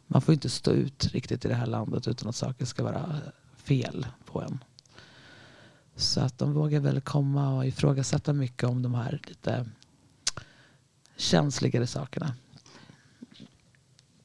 Man 0.06 0.22
får 0.22 0.34
inte 0.34 0.48
stå 0.48 0.70
ut 0.70 1.04
riktigt 1.04 1.44
i 1.44 1.48
det 1.48 1.54
här 1.54 1.66
landet 1.66 2.08
utan 2.08 2.28
att 2.28 2.36
saker 2.36 2.64
ska 2.64 2.82
vara 2.84 3.16
fel 3.56 4.06
på 4.24 4.42
en. 4.42 4.58
Så 5.96 6.20
att 6.20 6.38
de 6.38 6.52
vågar 6.52 6.80
väl 6.80 7.00
komma 7.00 7.56
och 7.56 7.66
ifrågasätta 7.66 8.32
mycket 8.32 8.68
om 8.68 8.82
de 8.82 8.94
här 8.94 9.20
lite 9.28 9.66
känsligare 11.16 11.86
sakerna. 11.86 12.34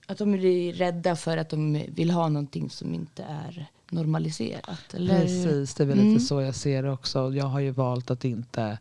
Att 0.08 0.18
de 0.18 0.34
är 0.34 0.74
rädda 0.74 1.16
för 1.16 1.38
att 1.38 1.50
de 1.50 1.86
vill 1.90 2.12
ha 2.12 2.30
någonting 2.30 2.70
som 2.70 2.94
inte 2.94 3.24
är 3.24 3.68
normaliserat? 3.90 4.94
Eller? 4.94 5.22
Precis, 5.22 5.74
det 5.76 5.84
är 5.84 5.88
väl 5.88 6.00
Mm. 6.00 6.14
lite 6.14 6.26
så 6.26 6.42
jag 6.42 6.56
ser 6.56 6.84
det 6.84 6.92
också. 6.92 7.34
Jag 7.34 7.46
har 7.46 7.60
ju 7.60 7.72
valt 7.72 8.12
att 8.12 8.26
inte 8.26 8.78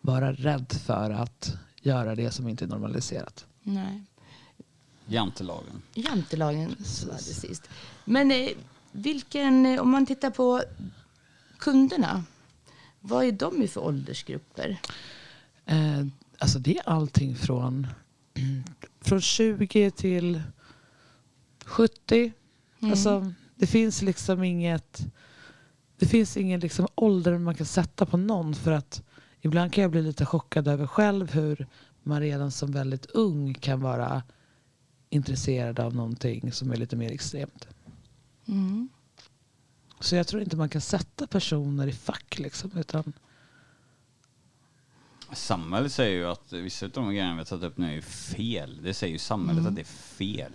vara 0.00 0.32
rädd 0.32 0.72
för 0.72 1.10
att 1.10 1.56
göra 1.86 2.14
det 2.14 2.30
som 2.30 2.48
inte 2.48 2.64
är 2.64 2.68
normaliserat. 2.68 3.46
Nej. 3.62 4.02
Jantelagen. 5.06 5.82
Jantelagen 5.94 6.76
var 7.06 7.14
det 7.14 7.18
sist. 7.18 7.68
Men 8.04 8.30
eh, 8.30 8.48
vilken, 8.92 9.66
eh, 9.66 9.80
om 9.80 9.90
man 9.90 10.06
tittar 10.06 10.30
på 10.30 10.62
kunderna. 11.58 12.24
Vad 13.00 13.24
är 13.24 13.32
de 13.32 13.62
i 13.62 13.68
för 13.68 13.80
åldersgrupper? 13.80 14.80
Eh, 15.66 16.06
alltså 16.38 16.58
det 16.58 16.78
är 16.78 16.88
allting 16.88 17.36
från, 17.36 17.86
från 19.00 19.20
20 19.20 19.90
till 19.90 20.42
70. 21.64 22.32
Alltså, 22.80 23.32
det 23.54 23.66
finns 23.66 24.02
liksom 24.02 24.42
inget 24.42 25.06
det 25.98 26.06
finns 26.06 26.36
ingen 26.36 26.60
liksom 26.60 26.86
ålder 26.94 27.38
man 27.38 27.54
kan 27.54 27.66
sätta 27.66 28.06
på 28.06 28.16
någon 28.16 28.54
för 28.54 28.72
att 28.72 29.02
ibland 29.46 29.72
kan 29.72 29.82
jag 29.82 29.90
bli 29.90 30.02
lite 30.02 30.26
chockad 30.26 30.68
över 30.68 30.86
själv 30.86 31.32
hur 31.32 31.66
man 32.02 32.20
redan 32.20 32.50
som 32.50 32.72
väldigt 32.72 33.06
ung 33.06 33.54
kan 33.54 33.80
vara 33.80 34.22
intresserad 35.10 35.80
av 35.80 35.94
någonting 35.94 36.52
som 36.52 36.70
är 36.70 36.76
lite 36.76 36.96
mer 36.96 37.12
extremt. 37.12 37.68
Mm. 38.48 38.88
Så 40.00 40.16
jag 40.16 40.26
tror 40.26 40.42
inte 40.42 40.56
man 40.56 40.68
kan 40.68 40.80
sätta 40.80 41.26
personer 41.26 41.86
i 41.86 41.92
fack 41.92 42.38
liksom, 42.38 42.70
utan 42.76 43.12
Samhället 45.32 45.92
säger 45.92 46.16
ju 46.16 46.26
att 46.26 46.52
vissa 46.52 46.86
av 46.86 46.92
de 46.92 47.08
grejerna 47.10 47.32
vi 47.32 47.38
har 47.38 47.44
tagit 47.44 47.64
upp 47.64 47.78
nu 47.78 47.96
är 47.96 48.00
fel. 48.02 48.80
Det 48.82 48.94
säger 48.94 49.12
ju 49.12 49.18
samhället 49.18 49.60
Mm. 49.60 49.66
att 49.66 49.74
det 49.74 49.82
är 49.82 49.84
fel. 50.16 50.52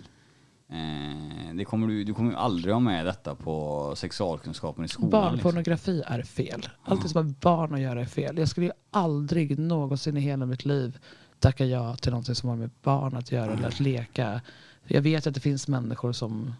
Eh, 0.72 1.54
det 1.54 1.64
kommer 1.64 1.86
du, 1.86 2.04
du 2.04 2.14
kommer 2.14 2.30
ju 2.30 2.36
aldrig 2.36 2.74
ha 2.74 2.80
med 2.80 3.06
detta 3.06 3.34
på 3.34 3.92
sexualkunskapen 3.96 4.84
i 4.84 4.88
skolan. 4.88 5.10
liksom. 5.10 5.20
barnpornografi 5.20 6.02
är 6.06 6.22
fel. 6.22 6.68
Allt 6.84 7.10
som 7.10 7.18
har 7.18 7.22
med 7.22 7.34
barn 7.34 7.74
att 7.74 7.80
göra 7.80 8.00
är 8.00 8.04
fel. 8.04 8.38
Jag 8.38 8.48
skulle 8.48 8.66
ju 8.66 8.72
aldrig 8.90 9.58
någonsin 9.58 10.16
i 10.16 10.20
hela 10.20 10.46
mitt 10.46 10.64
liv 10.64 10.98
tacka 11.38 11.64
ja 11.64 11.96
till 11.96 12.10
någonting 12.10 12.34
som 12.34 12.48
har 12.48 12.56
med 12.56 12.70
barn 12.82 13.16
att 13.16 13.32
göra 13.32 13.52
eller 13.52 13.68
att 13.68 13.80
leka. 13.80 14.40
Jag 14.84 15.02
vet 15.02 15.26
att 15.26 15.34
det 15.34 15.40
finns 15.40 15.68
människor 15.68 16.12
som 16.12 16.54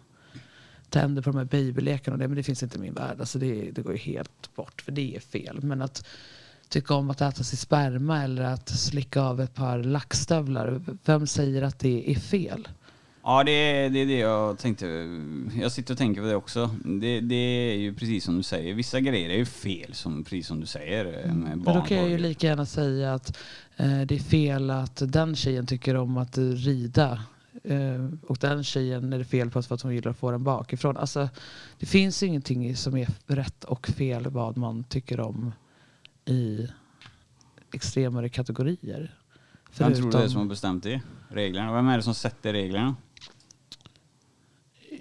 tänder 0.89 1.21
på 1.21 1.29
de 1.31 1.37
här 1.37 1.45
babylekarna 1.45 2.15
och 2.15 2.19
det, 2.19 2.27
men 2.27 2.37
det 2.37 2.43
finns 2.43 2.63
inte 2.63 2.77
i 2.77 2.81
min 2.81 2.93
värld. 2.93 3.19
Alltså 3.19 3.39
det, 3.39 3.71
det 3.71 3.81
går 3.81 3.93
ju 3.93 3.99
helt 3.99 4.55
bort, 4.55 4.81
för 4.81 4.91
det 4.91 5.15
är 5.15 5.19
fel. 5.19 5.59
Men 5.61 5.81
att 5.81 6.05
tycka 6.69 6.93
om 6.93 7.09
att 7.09 7.21
äta 7.21 7.43
sin 7.43 7.57
sperma 7.57 8.23
eller 8.23 8.43
att 8.43 8.69
slicka 8.69 9.21
av 9.21 9.41
ett 9.41 9.53
par 9.53 9.83
lackstövlar, 9.83 10.81
vem 11.05 11.27
säger 11.27 11.61
att 11.61 11.79
det 11.79 12.11
är 12.11 12.15
fel? 12.15 12.67
Ja, 13.25 13.43
det 13.43 13.51
är, 13.51 13.89
det 13.89 13.99
är 13.99 14.05
det 14.05 14.17
jag 14.17 14.57
tänkte. 14.57 14.85
Jag 15.61 15.71
sitter 15.71 15.93
och 15.93 15.97
tänker 15.97 16.21
på 16.21 16.27
det 16.27 16.35
också. 16.35 16.75
Det, 16.85 17.19
det 17.19 17.35
är 17.35 17.75
ju 17.75 17.93
precis 17.93 18.23
som 18.23 18.37
du 18.37 18.43
säger. 18.43 18.73
Vissa 18.73 18.99
grejer 18.99 19.29
är 19.29 19.37
ju 19.37 19.45
fel, 19.45 19.93
som, 19.93 20.23
precis 20.23 20.47
som 20.47 20.59
du 20.59 20.65
säger. 20.65 21.25
eh, 21.25 21.33
Med 21.33 21.57
Men 21.57 21.75
då 21.75 21.81
kan 21.81 21.97
jag 21.97 22.09
ju 22.09 22.17
lika 22.17 22.47
gärna 22.47 22.65
säga 22.65 23.13
att 23.13 23.37
eh, 23.77 24.01
det 24.01 24.15
är 24.15 24.19
fel 24.19 24.69
att 24.69 25.01
den 25.05 25.35
tjejen 25.35 25.65
tycker 25.67 25.95
om 25.95 26.17
att 26.17 26.37
rida. 26.37 27.23
Eh, 27.63 28.09
och 28.27 28.37
den 28.37 28.63
tjejen 28.63 29.13
är 29.13 29.17
det 29.17 29.25
fel 29.25 29.49
på 29.49 29.61
för 29.63 29.75
att 29.75 29.81
hon 29.81 29.95
gillar 29.95 30.11
att 30.11 30.17
få 30.17 30.31
den 30.31 30.43
bakifrån. 30.43 30.97
Alltså, 30.97 31.29
det 31.79 31.85
finns 31.85 32.23
ingenting 32.23 32.75
som 32.75 32.97
är 32.97 33.07
rätt 33.27 33.63
och 33.63 33.87
fel 33.87 34.27
vad 34.29 34.57
man 34.57 34.83
tycker 34.83 35.19
om 35.19 35.51
i 36.25 36.67
extremare 37.73 38.29
kategorier. 38.29 39.13
Vem 39.77 39.93
tror 39.93 40.11
du 40.11 40.17
det 40.17 40.23
är 40.23 40.27
som 40.27 40.41
har 40.41 40.47
bestämt 40.47 40.83
det? 40.83 41.01
Reglerna? 41.29 41.73
Vem 41.73 41.87
är 41.87 41.97
det 41.97 42.03
som 42.03 42.13
sätter 42.13 42.53
reglerna? 42.53 42.95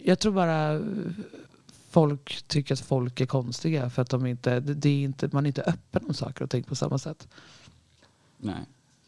Jag 0.05 0.19
tror 0.19 0.33
bara 0.33 0.81
folk 1.91 2.43
tycker 2.49 2.75
att 2.75 2.81
folk 2.81 3.21
är 3.21 3.27
konstiga 3.27 3.91
för 3.91 4.03
att 4.03 4.11
de 4.11 4.27
inte, 4.27 4.61
det 4.61 4.89
är 4.89 5.03
inte, 5.05 5.29
man 5.33 5.45
är 5.47 5.49
inte 5.49 5.63
öppen 5.63 6.05
om 6.09 6.15
saker 6.15 6.45
och 6.45 6.51
ting 6.51 6.63
på 6.63 6.75
samma 6.75 6.99
sätt. 6.99 7.29
Nej. 8.39 8.55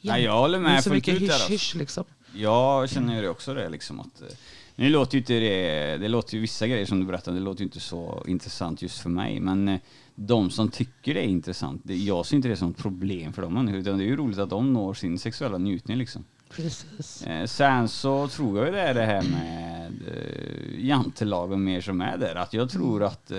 Ja. 0.00 0.12
Nej, 0.12 0.24
jag 0.24 0.38
håller 0.38 0.58
Det 0.58 0.64
är 0.68 0.72
med 0.72 0.84
så 0.84 0.90
mycket 0.90 1.14
ut 1.14 1.20
där. 1.20 1.26
hysch 1.26 1.32
Alltså. 1.32 1.52
hysch 1.52 1.74
liksom. 1.74 2.04
Jag 2.34 2.90
känner 2.90 3.16
ju 3.16 3.22
det 3.22 3.28
också 3.28 3.54
det 3.54 3.68
liksom 3.68 4.00
att 4.00 4.20
eh, 4.22 4.28
nu 4.76 4.88
låter 4.88 5.14
ju 5.14 5.18
inte 5.18 5.32
det, 5.40 5.96
det 5.96 6.08
låter 6.08 6.34
ju 6.34 6.40
vissa 6.40 6.66
grejer 6.66 6.86
som 6.86 7.00
du 7.00 7.06
berättade, 7.06 7.36
det 7.36 7.42
låter 7.42 7.60
ju 7.60 7.64
inte 7.64 7.80
så 7.80 8.24
intressant 8.26 8.82
just 8.82 8.98
för 8.98 9.10
mig 9.10 9.40
men 9.40 9.68
eh, 9.68 9.80
de 10.14 10.50
som 10.50 10.68
tycker 10.70 11.14
det 11.14 11.20
är 11.20 11.28
intressant, 11.28 11.80
det, 11.84 11.96
jag 11.96 12.26
ser 12.26 12.36
inte 12.36 12.48
det 12.48 12.56
som 12.56 12.70
ett 12.70 12.76
problem 12.76 13.32
för 13.32 13.42
dem 13.42 13.54
människor 13.54 13.78
utan 13.80 13.98
det 13.98 14.04
är 14.04 14.06
ju 14.06 14.16
roligt 14.16 14.38
att 14.38 14.50
de 14.50 14.72
når 14.72 14.94
sin 14.94 15.18
sexuella 15.18 15.58
njutning 15.58 15.96
liksom. 15.98 16.24
Precis. 16.56 17.22
Eh, 17.26 17.46
sen 17.46 17.88
så 17.88 18.28
tror 18.28 18.58
jag 18.58 18.66
ju 18.66 18.72
det 18.72 18.80
är 18.80 18.94
det 18.94 19.04
här 19.06 19.22
med 19.22 19.92
eh, 20.08 20.86
jantelagen 20.86 21.64
mer 21.64 21.80
som 21.80 22.00
är 22.00 22.18
där, 22.18 22.34
att 22.34 22.54
jag 22.54 22.70
tror 22.70 23.04
att 23.04 23.30
eh, 23.30 23.38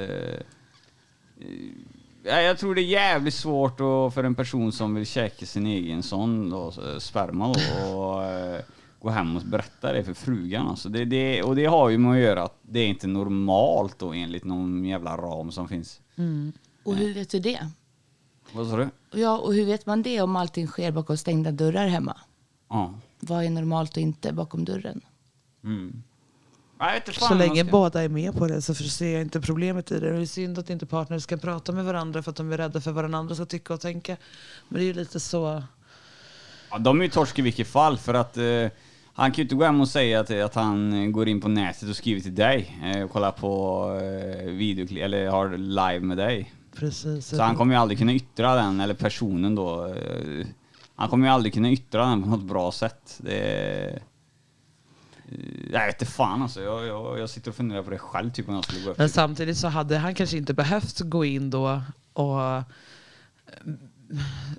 Ja, 2.27 2.41
jag 2.41 2.57
tror 2.57 2.75
det 2.75 2.81
är 2.81 2.85
jävligt 2.85 3.33
svårt 3.33 3.77
då, 3.77 4.11
för 4.11 4.23
en 4.23 4.35
person 4.35 4.71
som 4.71 4.95
vill 4.95 5.05
käka 5.05 5.45
sin 5.45 5.65
egen 5.65 6.03
sån 6.03 6.49
då, 6.49 6.73
sperma 6.99 7.53
då, 7.53 7.95
och 7.97 8.23
eh, 8.23 8.61
gå 8.99 9.09
hem 9.09 9.35
och 9.35 9.41
berätta 9.41 9.93
det 9.93 10.03
för 10.03 10.13
frugan. 10.13 10.67
Alltså 10.67 10.89
det, 10.89 11.05
det, 11.05 11.43
och 11.43 11.55
det 11.55 11.65
har 11.65 11.89
ju 11.89 11.97
med 11.97 12.11
att 12.11 12.17
göra 12.17 12.43
att 12.43 12.57
det 12.61 12.79
är 12.79 12.87
inte 12.87 13.07
normalt 13.07 13.99
då 13.99 14.13
enligt 14.13 14.43
någon 14.43 14.85
jävla 14.85 15.17
ram 15.17 15.51
som 15.51 15.67
finns. 15.67 16.01
Och 16.83 16.95
hur 16.95 17.13
vet 17.13 17.29
du 17.29 17.39
det? 17.39 17.69
Vad 18.51 18.67
sa 18.67 18.77
du? 18.77 18.89
Ja, 19.11 19.37
och 19.37 19.53
hur 19.53 19.65
vet 19.65 19.85
man 19.85 20.01
det 20.01 20.21
om 20.21 20.35
allting 20.35 20.67
sker 20.67 20.91
bakom 20.91 21.17
stängda 21.17 21.51
dörrar 21.51 21.87
hemma? 21.87 22.17
Ja. 22.69 22.93
Vad 23.19 23.43
är 23.45 23.49
normalt 23.49 23.91
och 23.91 23.97
inte 24.03 24.33
bakom 24.33 24.65
dörren? 24.65 25.01
Mm. 25.63 26.03
Jag 26.79 26.93
vet 26.93 27.07
inte 27.07 27.19
fan 27.19 27.29
Så 27.29 27.35
länge 27.35 27.61
ska- 27.63 27.71
båda 27.71 28.03
är 28.03 28.09
med 28.09 28.33
på 28.33 28.47
det 28.47 28.61
så 28.61 28.73
ser 28.75 29.13
jag 29.13 29.21
inte 29.21 29.41
problemet 29.41 29.91
i 29.91 29.99
det. 29.99 30.09
Det 30.11 30.21
är 30.21 30.25
synd 30.25 30.59
att 30.59 30.69
inte 30.69 30.85
partner 30.85 31.19
ska 31.19 31.37
prata 31.37 31.71
med 31.71 31.85
varandra 31.85 32.23
för 32.23 32.31
att 32.31 32.37
de 32.37 32.51
är 32.51 32.57
rädda 32.57 32.81
för 32.81 32.91
vad 32.91 33.03
den 33.03 33.13
andra 33.15 33.35
ska 33.35 33.45
tycka 33.45 33.73
och 33.73 33.81
tänka. 33.81 34.17
Men 34.69 34.79
det 34.79 34.83
är 34.83 34.87
ju 34.87 34.93
lite 34.93 35.19
så. 35.19 35.63
Ja, 36.71 36.77
de 36.77 36.99
är 36.99 37.03
ju 37.03 37.09
torsk 37.11 37.39
i 37.39 37.41
vilket 37.41 37.67
fall 37.67 37.97
för 37.97 38.13
att 38.13 38.37
eh, 38.37 38.43
han 39.13 39.31
kan 39.31 39.35
ju 39.35 39.43
inte 39.43 39.55
gå 39.55 39.63
hem 39.65 39.81
och 39.81 39.87
säga 39.89 40.19
att, 40.19 40.31
att 40.31 40.55
han 40.55 41.11
går 41.11 41.27
in 41.27 41.41
på 41.41 41.47
nätet 41.47 41.89
och 41.89 41.95
skriver 41.95 42.21
till 42.21 42.35
dig 42.35 42.79
eh, 42.95 43.03
och 43.03 43.11
kollar 43.11 43.31
på 43.31 43.83
eh, 44.01 44.49
videoklipp 44.51 45.03
eller 45.03 45.27
har 45.27 45.57
live 45.57 45.99
med 45.99 46.17
dig. 46.17 46.53
Precis. 46.75 47.27
Så 47.27 47.41
han 47.41 47.55
kommer 47.55 47.73
ju 47.75 47.79
aldrig 47.81 47.97
kunna 47.99 48.13
yttra 48.13 48.55
den, 48.55 48.79
eller 48.79 48.93
personen 48.93 49.55
då. 49.55 49.85
eh, 49.85 50.45
Han 50.95 51.09
kommer 51.09 51.27
ju 51.27 51.33
aldrig 51.33 51.53
kunna 51.53 51.69
yttra 51.71 52.05
den 52.05 52.23
på 52.23 52.29
något 52.29 52.43
bra 52.43 52.71
sätt. 52.71 53.17
Det 53.23 53.99
Jag 55.71 55.85
vet 55.85 56.01
inte 56.01 56.11
fan 56.11 56.41
alltså. 56.41 56.61
Jag, 56.61 56.85
jag, 56.85 57.19
jag 57.19 57.29
sitter 57.29 57.51
och 57.51 57.55
funderar 57.55 57.83
på 57.83 57.89
det 57.89 57.97
själv 57.97 58.31
typ 58.31 58.49
om 58.49 58.55
jag 58.55 58.63
skulle 58.63 58.83
gå 58.85 58.89
upp. 58.91 58.97
Men 58.97 59.09
samtidigt 59.09 59.57
så 59.57 59.67
hade 59.67 59.97
han 59.97 60.15
kanske 60.15 60.37
inte 60.37 60.53
behövt 60.53 60.99
gå 60.99 61.25
in 61.25 61.49
då 61.49 61.81
och 62.13 62.39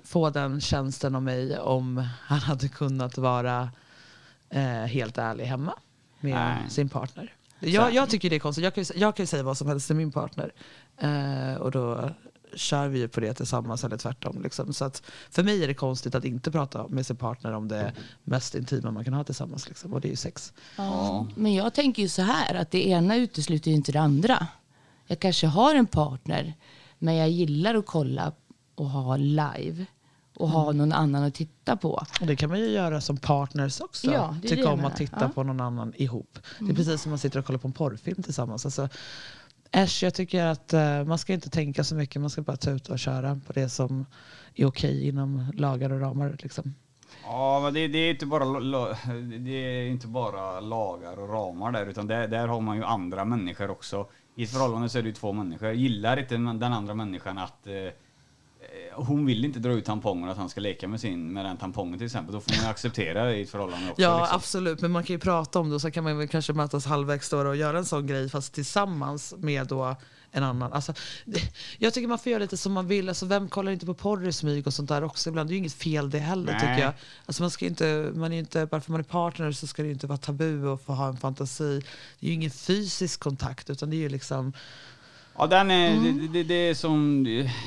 få 0.03 0.29
den 0.29 0.61
tjänsten 0.61 1.15
av 1.15 1.23
mig 1.23 1.59
om 1.59 2.07
han 2.21 2.39
hade 2.39 2.67
kunnat 2.67 3.17
vara 3.17 3.69
eh, 4.49 4.61
helt 4.63 5.17
ärlig 5.17 5.45
hemma 5.45 5.73
med 6.19 6.33
Nej. 6.35 6.69
sin 6.69 6.89
partner. 6.89 7.33
Jag, 7.59 7.93
jag 7.93 8.09
tycker 8.09 8.29
det 8.29 8.35
är 8.35 8.39
konstigt. 8.39 8.63
Jag 8.63 8.73
kan, 8.75 8.83
ju- 8.83 8.99
jag 8.99 9.15
kan 9.15 9.23
ju 9.23 9.27
säga 9.27 9.43
vad 9.43 9.57
som 9.57 9.67
helst 9.67 9.87
till 9.87 9.95
min 9.95 10.11
partner. 10.11 10.51
Eh, 10.97 11.53
och 11.61 11.71
då 11.71 12.09
kör 12.57 12.87
vi 12.87 12.99
ju 12.99 13.07
på 13.07 13.19
det 13.19 13.33
tillsammans 13.33 13.83
eller 13.83 13.97
tvärtom. 13.97 14.41
Liksom. 14.41 14.73
Så 14.73 14.85
att 14.85 15.03
för 15.29 15.43
mig 15.43 15.63
är 15.63 15.67
det 15.67 15.73
konstigt 15.73 16.15
att 16.15 16.25
inte 16.25 16.51
prata 16.51 16.87
med 16.87 17.05
sin 17.05 17.15
partner 17.15 17.53
om 17.53 17.67
det 17.67 17.93
mest 18.23 18.55
intima 18.55 18.91
man 18.91 19.03
kan 19.03 19.13
ha 19.13 19.23
tillsammans. 19.23 19.67
Liksom. 19.67 19.93
Och 19.93 20.01
det 20.01 20.07
är 20.07 20.09
ju 20.09 20.15
sex. 20.15 20.53
Ja. 20.75 21.27
Men 21.35 21.53
jag 21.53 21.73
tänker 21.73 22.01
ju 22.01 22.09
så 22.09 22.21
här 22.21 22.55
att 22.55 22.71
det 22.71 22.87
ena 22.87 23.15
utesluter 23.15 23.71
ju 23.71 23.77
inte 23.77 23.91
det 23.91 24.01
andra. 24.01 24.47
Jag 25.07 25.19
kanske 25.19 25.47
har 25.47 25.75
en 25.75 25.85
partner 25.87 26.53
men 26.99 27.15
jag 27.15 27.29
gillar 27.29 27.75
att 27.75 27.85
kolla 27.85 28.31
och 28.75 28.89
ha 28.89 29.17
live 29.17 29.85
och 30.35 30.49
ha 30.49 30.71
någon 30.71 30.91
annan 30.93 31.23
att 31.23 31.33
titta 31.33 31.77
på. 31.77 32.05
Och 32.21 32.27
det 32.27 32.35
kan 32.35 32.49
man 32.49 32.59
ju 32.59 32.69
göra 32.69 33.01
som 33.01 33.17
partners 33.17 33.81
också. 33.81 34.11
Ja, 34.11 34.35
det 34.41 34.47
är 34.47 34.49
det 34.49 34.55
Tycka 34.55 34.71
om 34.71 34.85
att 34.85 34.95
titta 34.95 35.17
Ja. 35.21 35.29
på 35.29 35.43
någon 35.43 35.61
annan 35.61 35.93
ihop. 35.95 36.39
Det 36.59 36.71
är 36.71 36.75
precis 36.75 37.01
som 37.01 37.09
man 37.09 37.19
sitter 37.19 37.39
och 37.39 37.45
kollar 37.45 37.59
på 37.59 37.67
en 37.67 37.73
porrfilm 37.73 38.23
tillsammans. 38.23 38.65
Alltså, 38.65 38.89
äsch, 39.71 40.03
jag 40.03 40.13
tycker 40.13 40.45
att 40.45 40.73
eh, 40.73 41.03
man 41.03 41.17
ska 41.17 41.33
inte 41.33 41.49
tänka 41.49 41.83
så 41.83 41.95
mycket. 41.95 42.21
Man 42.21 42.29
ska 42.29 42.41
bara 42.41 42.57
ta 42.57 42.71
ut 42.71 42.89
och 42.89 42.99
köra 42.99 43.41
på 43.47 43.53
det 43.53 43.69
som 43.69 44.05
är 44.55 44.65
okej 44.65 45.07
inom 45.07 45.51
lagar 45.55 45.91
och 45.91 45.99
ramar. 45.99 46.37
Liksom. 46.39 46.75
Ja, 47.23 47.59
men 47.63 47.73
det, 47.73 47.87
det, 47.87 47.97
är 47.97 48.09
inte 48.09 48.25
bara, 48.25 48.45
det 49.39 49.51
är 49.51 49.87
inte 49.87 50.07
bara 50.07 50.59
lagar 50.59 51.19
och 51.19 51.29
ramar 51.29 51.71
där, 51.71 51.85
utan 51.85 52.07
där, 52.07 52.27
där 52.27 52.47
har 52.47 52.61
man 52.61 52.77
ju 52.77 52.83
andra 52.83 53.25
människor 53.25 53.69
också. 53.69 54.07
I 54.35 54.43
ett 54.43 54.49
förhållande 54.49 54.89
så 54.89 54.97
är 54.97 55.01
det 55.01 55.09
ju 55.09 55.15
två 55.15 55.33
människor. 55.33 55.71
Gillar 55.71 56.19
inte 56.19 56.35
den 56.35 56.63
andra 56.63 56.93
människan 56.93 57.37
att 57.37 57.67
eh, 57.67 57.73
hon 58.97 59.25
vill 59.25 59.45
inte 59.45 59.59
dra 59.59 59.71
ut 59.71 59.85
tampongen 59.85 60.29
att 60.29 60.37
han 60.37 60.49
ska 60.49 60.61
leka 60.61 60.87
med 60.87 61.01
sin 61.01 61.33
med 61.33 61.45
den 61.45 61.57
tampongen 61.57 61.97
till 61.97 62.05
exempel. 62.05 62.33
Då 62.33 62.41
får 62.41 62.61
man 62.61 62.65
acceptera 62.71 63.25
det 63.25 63.35
i 63.35 63.41
ett 63.41 63.49
förhållande 63.49 63.91
också. 63.91 64.01
Ja, 64.01 64.19
liksom. 64.19 64.35
absolut. 64.35 64.81
Men 64.81 64.91
man 64.91 65.03
kan 65.03 65.13
ju 65.13 65.19
prata 65.19 65.59
om 65.59 65.69
det 65.69 65.75
och 65.75 65.81
så 65.81 65.91
kan 65.91 66.03
man 66.03 66.17
väl 66.17 66.27
kanske 66.27 66.53
mötas 66.53 66.85
halvvägs 66.85 67.29
då 67.29 67.37
och 67.37 67.55
göra 67.55 67.77
en 67.77 67.85
sån 67.85 68.07
grej 68.07 68.29
fast 68.29 68.53
tillsammans 68.53 69.33
med 69.37 69.67
då 69.67 69.95
en 70.31 70.43
annan. 70.43 70.73
Alltså, 70.73 70.93
jag 71.77 71.93
tycker 71.93 72.07
man 72.07 72.19
får 72.19 72.31
göra 72.31 72.41
lite 72.41 72.57
som 72.57 72.73
man 72.73 72.87
vill. 72.87 73.09
Alltså, 73.09 73.25
vem 73.25 73.49
kollar 73.49 73.71
inte 73.71 73.85
på 73.85 73.93
porr 73.93 74.27
i 74.27 74.33
smyg 74.33 74.67
och 74.67 74.73
sånt 74.73 74.89
där 74.89 75.03
också 75.03 75.29
ibland? 75.29 75.49
Det 75.49 75.51
är 75.51 75.53
ju 75.53 75.59
inget 75.59 75.73
fel 75.73 76.09
det 76.09 76.19
heller 76.19 76.51
Nej. 76.51 76.59
tycker 76.59 76.79
jag. 76.85 76.93
Alltså, 77.25 77.43
man 77.43 77.51
ska 77.51 77.65
inte, 77.65 78.11
man 78.15 78.33
är 78.33 78.39
inte, 78.39 78.65
bara 78.65 78.81
för 78.81 78.91
man 78.91 78.99
är 78.99 79.03
partner 79.03 79.51
så 79.51 79.67
ska 79.67 79.81
det 79.81 79.87
ju 79.87 79.93
inte 79.93 80.07
vara 80.07 80.17
tabu 80.17 80.73
att 80.73 80.81
få 80.81 80.93
ha 80.93 81.07
en 81.07 81.17
fantasi. 81.17 81.81
Det 82.19 82.25
är 82.25 82.29
ju 82.29 82.33
ingen 82.33 82.51
fysisk 82.51 83.19
kontakt 83.19 83.69
utan 83.69 83.89
det 83.89 83.95
är 83.95 83.99
ju 83.99 84.09
liksom 84.09 84.53
Ja, 85.39 85.47
den 85.47 85.71
är, 85.71 86.13
det, 86.13 86.27
det, 86.27 86.43
det 86.43 86.69
är 86.69 86.73
som, 86.73 87.23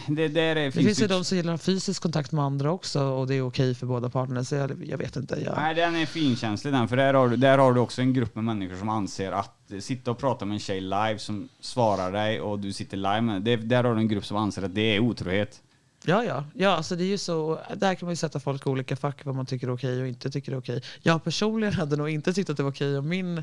det 0.07 0.29
där 0.29 0.57
är, 0.57 0.65
Det 0.65 0.73
finns 0.73 1.03
ju 1.03 1.07
de 1.07 1.25
som 1.25 1.37
gillar 1.37 1.57
fysisk 1.57 2.03
kontakt 2.03 2.33
med 2.33 2.45
andra 2.45 2.73
också 2.73 3.03
och 3.03 3.27
det 3.27 3.35
är 3.35 3.47
okej 3.47 3.75
för 3.75 3.87
båda 3.87 4.11
parterna. 4.11 4.45
Så 4.45 4.55
jag, 4.55 4.85
jag 4.85 4.99
vet 4.99 5.17
inte. 5.17 5.43
Jag, 5.45 5.57
Nej, 5.57 5.75
den 5.75 5.97
är 5.97 6.07
finkänslig 6.07 6.73
den, 6.73 6.89
för 6.89 6.97
där 6.97 7.15
har, 7.15 7.29
du, 7.29 7.37
där 7.37 7.59
har 7.59 7.73
du 7.73 7.81
också 7.81 8.03
en 8.03 8.13
grupp 8.13 8.35
med 8.35 8.45
människor 8.45 8.77
som 8.77 8.89
anser 8.89 9.33
att 9.33 9.73
sitta 9.81 10.11
och 10.11 10.19
prata 10.19 10.45
med 10.45 10.55
en 10.55 10.61
tjej 10.61 10.81
live 10.81 11.19
som 11.19 11.49
svarar 11.61 12.13
dig 12.13 12.41
och 12.41 12.59
du 12.59 12.73
sitter 12.73 12.97
live 12.97 13.21
med 13.21 13.43
det, 13.43 13.57
Där 13.57 13.85
har 13.85 13.95
du 13.95 14.01
en 14.01 14.09
grupp 14.09 14.27
som 14.27 14.37
anser 14.37 14.63
att 14.63 14.75
det 14.75 14.97
är 14.97 15.01
otrohet. 15.01 15.63
Ja, 16.05 16.25
ja. 16.25 16.45
ja 16.55 16.71
alltså 16.71 16.97
det 16.97 17.05
är 17.05 17.09
ju 17.09 17.19
så, 17.19 17.61
där 17.77 17.95
kan 17.95 18.07
man 18.07 18.13
ju 18.13 18.17
sätta 18.17 18.41
folk 18.41 18.67
i 18.67 18.69
olika 18.69 18.97
fack 18.97 19.25
vad 19.25 19.35
man 19.35 19.47
tycker 19.47 19.67
är 19.67 19.75
okej 19.75 20.03
och 20.03 20.09
inte 20.09 20.31
tycker 20.31 20.53
är 20.53 20.59
okej. 20.59 20.83
Jag 21.03 21.25
personligen 21.25 21.75
hade 21.75 21.97
nog 21.97 22.11
inte 22.11 22.33
tyckt 22.33 22.51
att 22.51 22.57
det 22.57 22.63
var 22.63 22.71
okej 22.71 22.99
om 22.99 23.09
min 23.09 23.43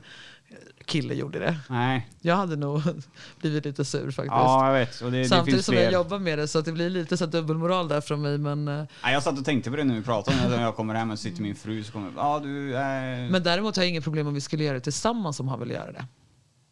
kille 0.86 1.14
gjorde 1.14 1.40
det. 1.40 1.58
Nej. 1.70 2.10
Jag 2.22 2.36
hade 2.36 2.56
nog 2.56 2.82
blivit 3.40 3.66
lite 3.66 3.86
sur 3.86 4.12
faktiskt. 4.12 4.32
Ja, 4.32 4.68
jag 4.68 4.80
vet. 4.80 5.02
Och 5.02 5.12
det, 5.12 5.18
det 5.18 5.26
Samtidigt 5.26 5.56
finns 5.56 5.66
som 5.66 5.74
fler. 5.74 5.84
jag 5.84 5.94
jobbar 5.94 6.20
med 6.20 6.40
det 6.40 6.48
så 6.48 6.60
att 6.60 6.66
det 6.66 6.72
blir 6.72 6.90
lite 6.90 7.18
så 7.18 7.26
dubbelmoral 7.26 7.88
där 7.88 8.02
från 8.02 8.22
mig. 8.22 8.38
Men, 8.38 8.68
eh, 8.68 8.84
Nej, 9.04 9.14
jag 9.14 9.24
satt 9.24 9.40
och 9.40 9.46
tänkte 9.46 9.70
på 9.70 9.76
det 9.76 9.84
när 9.84 9.96
vi 9.96 10.02
pratade 10.04 10.38
om 10.38 10.52
det. 10.52 10.58
När 10.58 10.64
jag 10.64 10.76
kommer 10.76 10.96
hem 10.96 11.12
och 11.12 11.20
sitter 11.20 11.42
min 11.42 11.56
fru 11.56 11.84
så 11.84 11.92
kommer 11.92 12.12
ja 12.16 12.40
du... 12.40 12.76
Eh... 12.76 13.32
men 13.32 13.44
däremot 13.44 13.76
har 13.76 13.84
jag 13.84 13.90
inget 13.90 14.04
problem 14.04 14.28
om 14.28 14.34
vi 14.34 14.42
skulle 14.42 14.64
göra 14.64 14.74
det 14.74 14.82
tillsammans 14.82 15.40
om 15.40 15.48
han 15.48 15.60
vill 15.60 15.72
göra 15.72 15.92
det. 15.92 16.06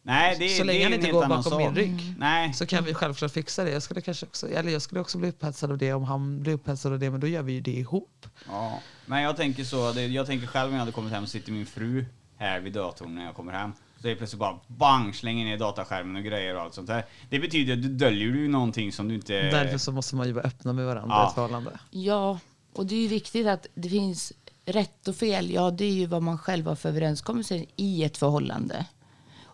Nej, 0.06 0.36
det, 0.38 0.48
så 0.48 0.62
det 0.62 0.66
länge 0.66 0.78
är 0.78 0.84
han 0.84 0.92
inte 0.92 1.06
helt 1.06 1.18
går 1.18 1.26
bakom 1.28 1.58
min 1.58 1.74
rygg. 1.74 2.14
Nej. 2.18 2.52
Så 2.52 2.66
kan 2.66 2.84
vi 2.84 2.94
självklart 2.94 3.32
fixa 3.32 3.64
det. 3.64 3.70
Jag 3.70 3.82
skulle, 3.82 4.00
kanske 4.00 4.26
också, 4.26 4.48
eller 4.48 4.72
jag 4.72 4.82
skulle 4.82 5.00
också 5.00 5.18
bli 5.18 5.28
upphetsad 5.28 5.70
av 5.70 5.78
det 5.78 5.92
om 5.92 6.04
han 6.04 6.42
blir 6.42 6.52
upphetsad 6.52 6.92
av 6.92 6.98
det. 6.98 7.10
Men 7.10 7.20
då 7.20 7.26
gör 7.26 7.42
vi 7.42 7.52
ju 7.52 7.60
det 7.60 7.70
ihop. 7.72 8.26
Ja. 8.48 8.80
Men 9.06 9.22
jag 9.22 9.36
tänker 9.36 9.64
så, 9.64 9.92
det, 9.92 10.06
jag 10.06 10.26
tänker 10.26 10.46
själv 10.46 10.70
när 10.70 10.76
jag 10.76 10.80
hade 10.80 10.92
kommit 10.92 11.12
hem 11.12 11.22
och 11.22 11.28
sitter 11.28 11.52
min 11.52 11.66
fru 11.66 12.04
här 12.36 12.60
vid 12.60 12.72
datorn 12.72 13.14
när 13.14 13.24
jag 13.24 13.34
kommer 13.34 13.52
hem. 13.52 13.72
Så 14.00 14.06
är 14.06 14.10
det 14.10 14.16
plötsligt 14.16 14.40
bara 14.40 14.58
bang, 14.66 15.14
slänger 15.14 15.44
ner 15.44 15.58
dataskärmen 15.58 16.16
och 16.16 16.22
grejer 16.22 16.54
och 16.56 16.62
allt 16.62 16.74
sånt 16.74 16.88
här. 16.88 17.04
Det 17.30 17.38
betyder 17.38 17.72
att 17.72 17.82
du 17.82 17.88
döljer 17.88 18.26
ju 18.26 18.48
någonting 18.48 18.92
som 18.92 19.08
du 19.08 19.14
inte... 19.14 19.32
Därför 19.32 19.78
så 19.78 19.92
måste 19.92 20.16
man 20.16 20.26
ju 20.26 20.32
vara 20.32 20.44
öppna 20.44 20.72
med 20.72 20.86
varandra 20.86 21.14
Ja. 21.16 21.24
i 21.24 21.28
ett 21.28 21.34
förhållande. 21.34 21.78
Ja, 21.90 22.38
och 22.72 22.86
det 22.86 22.94
är 22.94 23.00
ju 23.00 23.08
viktigt 23.08 23.46
att 23.46 23.66
det 23.74 23.88
finns 23.88 24.32
rätt 24.64 25.08
och 25.08 25.16
fel. 25.16 25.50
Ja, 25.50 25.70
det 25.70 25.84
är 25.84 25.92
ju 25.92 26.06
vad 26.06 26.22
man 26.22 26.38
själv 26.38 26.66
har 26.66 26.76
för 26.76 26.88
överenskommelser 26.88 27.64
i 27.76 28.04
ett 28.04 28.16
förhållande. 28.16 28.86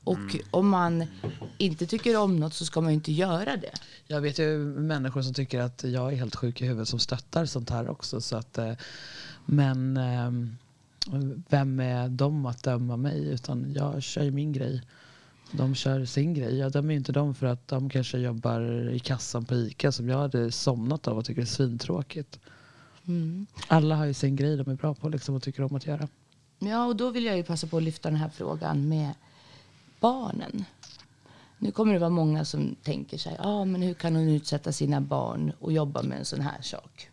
Och 0.05 0.37
om 0.51 0.69
man 0.69 1.07
inte 1.59 1.87
tycker 1.87 2.17
om 2.17 2.37
något 2.37 2.55
så 2.55 2.65
ska 2.65 2.81
man 2.81 2.91
ju 2.91 2.95
inte 2.95 3.13
göra 3.13 3.57
det. 3.57 3.73
Jag 4.07 4.21
vet 4.21 4.39
ju 4.39 4.59
människor 4.65 5.23
som 5.23 5.35
tycker 5.35 5.61
att 5.61 5.85
jag 5.85 6.13
är 6.13 6.17
helt 6.17 6.37
sjuk 6.37 6.63
i 6.63 6.67
huvudet 6.67 6.89
som 6.89 6.99
stöttar 6.99 7.47
sånt 7.47 7.71
här 7.71 7.91
också. 7.91 8.21
Så 8.21 8.37
att, 8.37 8.59
eh, 8.59 8.73
men 9.47 9.97
ehm, 9.97 10.57
vem 11.49 11.81
är 11.81 12.09
de 12.09 12.47
att 12.47 12.63
döma 12.63 12.97
mig? 12.97 13.29
Utan 13.29 13.73
jag 13.73 14.03
kör 14.03 14.23
ju 14.23 14.31
min 14.31 14.53
grej. 14.53 14.83
De 15.51 15.75
kör 15.75 16.05
sin 16.05 16.35
grej. 16.35 16.59
Jag 16.59 16.73
dömer 16.73 16.91
ju 16.93 16.99
inte 16.99 17.13
dem 17.13 17.35
för 17.35 17.47
att 17.47 17.69
de 17.69 17.91
kanske 17.91 18.19
jobbar 18.19 18.91
i 18.91 18.99
kassan 18.99 19.45
på 19.45 19.55
ICA 19.55 19.93
som 19.93 20.09
jag 20.09 20.19
hade 20.19 20.53
somnat 20.53 21.09
av 21.09 21.19
och 21.19 21.25
tycker 21.25 21.43
är 21.43 21.47
svintråkigt. 21.47 22.39
Mm. 23.07 23.47
Alla 23.67 23.97
har 23.97 24.05
ju 24.05 24.15
sin 24.15 24.37
grej 24.37 24.57
de 24.57 24.71
är 24.71 24.75
bra 24.75 24.95
på 24.95 25.09
liksom, 25.09 25.35
och 25.35 25.43
tycker 25.43 25.63
om 25.63 25.77
att 25.77 25.87
göra. 25.87 26.09
Ja, 26.59 26.87
och 26.87 26.97
då 26.97 27.11
vill 27.11 27.25
jag 27.25 27.37
ju 27.37 27.43
passa 27.43 27.67
på 27.67 27.77
att 27.77 27.83
lyfta 27.83 28.11
den 28.11 28.19
här 28.19 28.29
frågan 28.29 28.89
med 28.89 29.11
barnen. 30.03 30.65
Nu 31.59 31.71
kommer 31.71 31.93
det 31.93 31.99
vara 31.99 32.11
många 32.11 32.45
som 32.45 32.77
tänker 32.83 33.19
sig, 33.19 33.37
ja 33.39 33.45
ah, 33.45 33.65
men 33.65 33.83
hur 33.83 33.95
kan 33.95 34.17
hon 34.17 34.29
utsätta 34.29 34.73
sina 34.73 35.01
barn 35.01 35.53
och 35.61 35.73
jobba 35.73 36.03
med 36.03 36.19
en 36.19 36.25
sån 36.25 36.41
här 36.41 36.63
sak? 36.63 37.09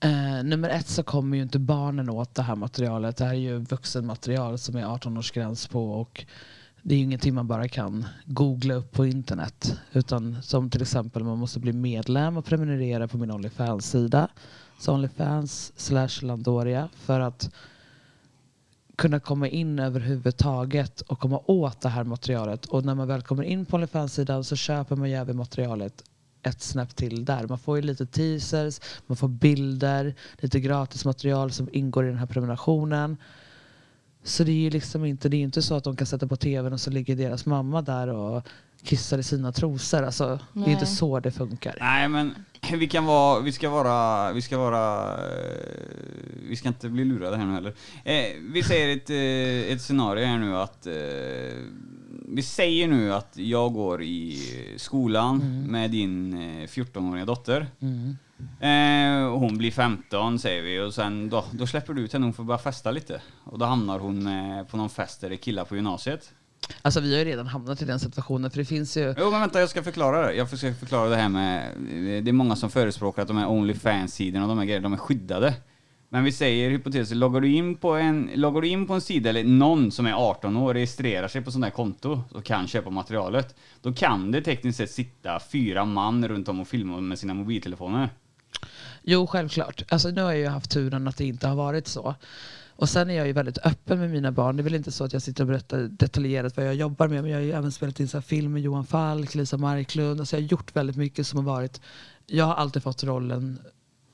Eh, 0.00 0.44
nummer 0.44 0.68
ett 0.68 0.88
så 0.88 1.02
kommer 1.02 1.36
ju 1.36 1.42
inte 1.42 1.58
barnen 1.58 2.10
åt 2.10 2.34
det 2.34 2.42
här 2.42 2.56
materialet. 2.56 3.16
Det 3.16 3.24
här 3.24 3.34
är 3.34 3.38
ju 3.38 3.58
vuxenmaterial 3.58 4.58
som 4.58 4.76
är 4.76 4.84
18-årsgräns 4.84 5.70
på 5.70 5.92
och 5.92 6.24
det 6.82 6.94
är 6.94 6.98
ju 6.98 7.04
ingenting 7.04 7.34
man 7.34 7.46
bara 7.46 7.68
kan 7.68 8.06
googla 8.24 8.74
upp 8.74 8.92
på 8.92 9.06
internet. 9.06 9.80
Utan 9.92 10.42
som 10.42 10.70
till 10.70 10.82
exempel 10.82 11.24
man 11.24 11.38
måste 11.38 11.60
bli 11.60 11.72
medlem 11.72 12.36
och 12.36 12.44
prenumerera 12.44 13.08
på 13.08 13.18
min 13.18 13.30
Onlyfans-sida. 13.30 14.28
Så 14.78 14.94
Onlyfans 14.94 15.72
slash 15.76 16.22
Landoria 16.22 16.88
för 16.94 17.20
att 17.20 17.50
kunna 18.96 19.20
komma 19.20 19.48
in 19.48 19.78
överhuvudtaget 19.78 21.00
och 21.00 21.18
komma 21.18 21.40
åt 21.46 21.80
det 21.80 21.88
här 21.88 22.04
materialet. 22.04 22.66
Och 22.66 22.84
när 22.84 22.94
man 22.94 23.08
väl 23.08 23.22
kommer 23.22 23.42
in 23.42 23.66
på 23.66 23.76
Onlyfans-sidan 23.76 24.44
så 24.44 24.56
köper 24.56 24.96
man 24.96 25.10
ju 25.10 25.16
även 25.16 25.36
materialet 25.36 26.04
ett 26.42 26.62
snäpp 26.62 26.96
till 26.96 27.24
där. 27.24 27.46
Man 27.48 27.58
får 27.58 27.76
ju 27.76 27.82
lite 27.82 28.06
teasers, 28.06 28.80
man 29.06 29.16
får 29.16 29.28
bilder, 29.28 30.14
lite 30.38 30.60
gratis 30.60 31.04
material 31.04 31.52
som 31.52 31.68
ingår 31.72 32.04
i 32.04 32.08
den 32.08 32.18
här 32.18 32.26
prenumerationen. 32.26 33.16
Så 34.24 34.44
det 34.44 34.50
är 34.52 34.56
ju 34.56 34.70
liksom 34.70 35.04
inte, 35.04 35.28
det 35.28 35.36
är 35.36 35.40
inte 35.40 35.62
så 35.62 35.74
att 35.74 35.84
de 35.84 35.96
kan 35.96 36.06
sätta 36.06 36.26
på 36.26 36.36
tvn 36.36 36.72
och 36.72 36.80
så 36.80 36.90
ligger 36.90 37.16
deras 37.16 37.46
mamma 37.46 37.82
där 37.82 38.08
och 38.08 38.48
kissar 38.82 39.18
i 39.18 39.22
sina 39.22 39.52
trosor. 39.52 40.02
Alltså, 40.02 40.38
det 40.52 40.64
är 40.64 40.68
inte 40.68 40.86
så 40.86 41.20
det 41.20 41.30
funkar. 41.30 41.76
Nej 41.80 42.08
men 42.08 42.34
vi 42.72 42.88
kan 42.88 43.04
vara, 43.04 43.40
vi 43.40 43.52
ska 43.52 43.70
vara, 43.70 44.32
vi 44.32 44.42
ska 44.42 44.58
vara, 44.58 45.12
eh, 45.14 45.66
vi 46.48 46.56
ska 46.56 46.68
inte 46.68 46.88
bli 46.88 47.04
lurade 47.04 47.36
här 47.36 47.46
nu 47.46 47.54
heller. 47.54 47.74
Eh, 48.04 48.40
vi 48.52 48.62
säger 48.62 48.96
ett, 48.96 49.10
eh, 49.10 49.72
ett 49.72 49.82
scenario 49.82 50.26
här 50.26 50.38
nu 50.38 50.56
att, 50.56 50.86
eh, 50.86 50.92
vi 52.28 52.42
säger 52.42 52.88
nu 52.88 53.14
att 53.14 53.32
jag 53.36 53.72
går 53.72 54.02
i 54.02 54.38
skolan 54.76 55.66
med 55.68 55.90
din 55.90 56.34
eh, 56.34 56.66
14-åriga 56.66 57.24
dotter. 57.24 57.66
Mm. 57.80 58.16
Eh, 58.60 59.38
hon 59.38 59.58
blir 59.58 59.70
15 59.70 60.38
säger 60.38 60.62
vi 60.62 60.80
och 60.80 60.94
sen 60.94 61.30
då, 61.30 61.44
då 61.50 61.66
släpper 61.66 61.94
du 61.94 62.02
ut 62.02 62.12
henne, 62.12 62.26
hon 62.26 62.32
får 62.32 62.44
börja 62.44 62.58
festa 62.58 62.90
lite. 62.90 63.22
Och 63.44 63.58
då 63.58 63.64
hamnar 63.64 63.98
hon 63.98 64.26
eh, 64.26 64.64
på 64.64 64.76
någon 64.76 64.90
fest 64.90 65.20
där 65.20 65.28
det 65.28 65.34
är 65.34 65.36
killar 65.36 65.64
på 65.64 65.76
gymnasiet. 65.76 66.32
Alltså 66.82 67.00
vi 67.00 67.12
har 67.12 67.18
ju 67.18 67.24
redan 67.24 67.46
hamnat 67.46 67.82
i 67.82 67.84
den 67.84 68.00
situationen 68.00 68.50
för 68.50 68.58
det 68.58 68.64
finns 68.64 68.96
ju 68.96 69.14
Jo 69.18 69.30
men 69.30 69.40
vänta, 69.40 69.60
jag 69.60 69.68
ska 69.68 69.82
förklara 69.82 70.26
det. 70.26 70.34
Jag 70.34 70.48
ska 70.58 70.74
förklara 70.74 71.08
det 71.08 71.16
här 71.16 71.28
med, 71.28 71.72
det 72.24 72.30
är 72.30 72.32
många 72.32 72.56
som 72.56 72.70
förespråkar 72.70 73.22
att 73.22 73.28
de 73.28 73.36
här 73.36 73.48
Onlyfans-sidorna 73.48 74.42
och 74.42 74.48
de 74.48 74.58
här 74.58 74.64
grejerna, 74.64 74.82
de 74.82 74.92
är 74.92 74.96
skyddade. 74.96 75.54
Men 76.08 76.24
vi 76.24 76.32
säger 76.32 76.70
hypotetiskt, 76.70 77.14
loggar 77.14 77.40
du 77.40 77.52
in 77.52 77.76
på 77.76 77.94
en, 77.94 78.30
loggar 78.34 78.60
du 78.60 78.68
in 78.68 78.86
på 78.86 78.94
en 78.94 79.00
sida 79.00 79.30
eller 79.30 79.44
någon 79.44 79.90
som 79.90 80.06
är 80.06 80.12
18 80.12 80.56
år 80.56 80.74
registrerar 80.74 81.28
sig 81.28 81.42
på 81.42 81.50
sånt 81.50 81.64
där 81.64 81.70
konto 81.70 82.22
och 82.30 82.44
kan 82.44 82.68
köpa 82.68 82.90
materialet, 82.90 83.54
då 83.80 83.92
kan 83.92 84.30
det 84.30 84.42
tekniskt 84.42 84.78
sett 84.78 84.90
sitta 84.90 85.40
fyra 85.52 85.84
man 85.84 86.28
runt 86.28 86.48
om 86.48 86.60
och 86.60 86.68
filma 86.68 87.00
med 87.00 87.18
sina 87.18 87.34
mobiltelefoner. 87.34 88.10
Jo, 89.02 89.26
självklart. 89.26 89.82
Alltså, 89.88 90.08
nu 90.08 90.22
har 90.22 90.32
jag 90.32 90.40
ju 90.40 90.48
haft 90.48 90.70
turen 90.70 91.08
att 91.08 91.16
det 91.16 91.24
inte 91.24 91.48
har 91.48 91.56
varit 91.56 91.86
så. 91.86 92.14
Och 92.76 92.88
sen 92.88 93.10
är 93.10 93.14
jag 93.14 93.26
ju 93.26 93.32
väldigt 93.32 93.58
öppen 93.58 93.98
med 93.98 94.10
mina 94.10 94.32
barn. 94.32 94.56
Det 94.56 94.60
är 94.60 94.64
väl 94.64 94.74
inte 94.74 94.92
så 94.92 95.04
att 95.04 95.12
jag 95.12 95.22
sitter 95.22 95.44
och 95.44 95.48
berättar 95.48 95.78
detaljerat 95.78 96.56
vad 96.56 96.66
jag 96.66 96.74
jobbar 96.74 97.08
med. 97.08 97.22
Men 97.22 97.30
jag 97.30 97.38
har 97.38 97.44
ju 97.44 97.52
även 97.52 97.72
spelat 97.72 98.00
in 98.00 98.08
så 98.08 98.16
här 98.16 98.22
film 98.22 98.52
med 98.52 98.62
Johan 98.62 98.86
Falk, 98.86 99.34
Lisa 99.34 99.56
Marklund. 99.56 100.20
Alltså 100.20 100.36
jag 100.36 100.42
har 100.42 100.48
gjort 100.48 100.76
väldigt 100.76 100.96
mycket 100.96 101.26
som 101.26 101.36
har 101.36 101.54
varit... 101.54 101.80
Jag 102.26 102.44
har 102.44 102.54
alltid 102.54 102.82
fått 102.82 103.04
rollen 103.04 103.58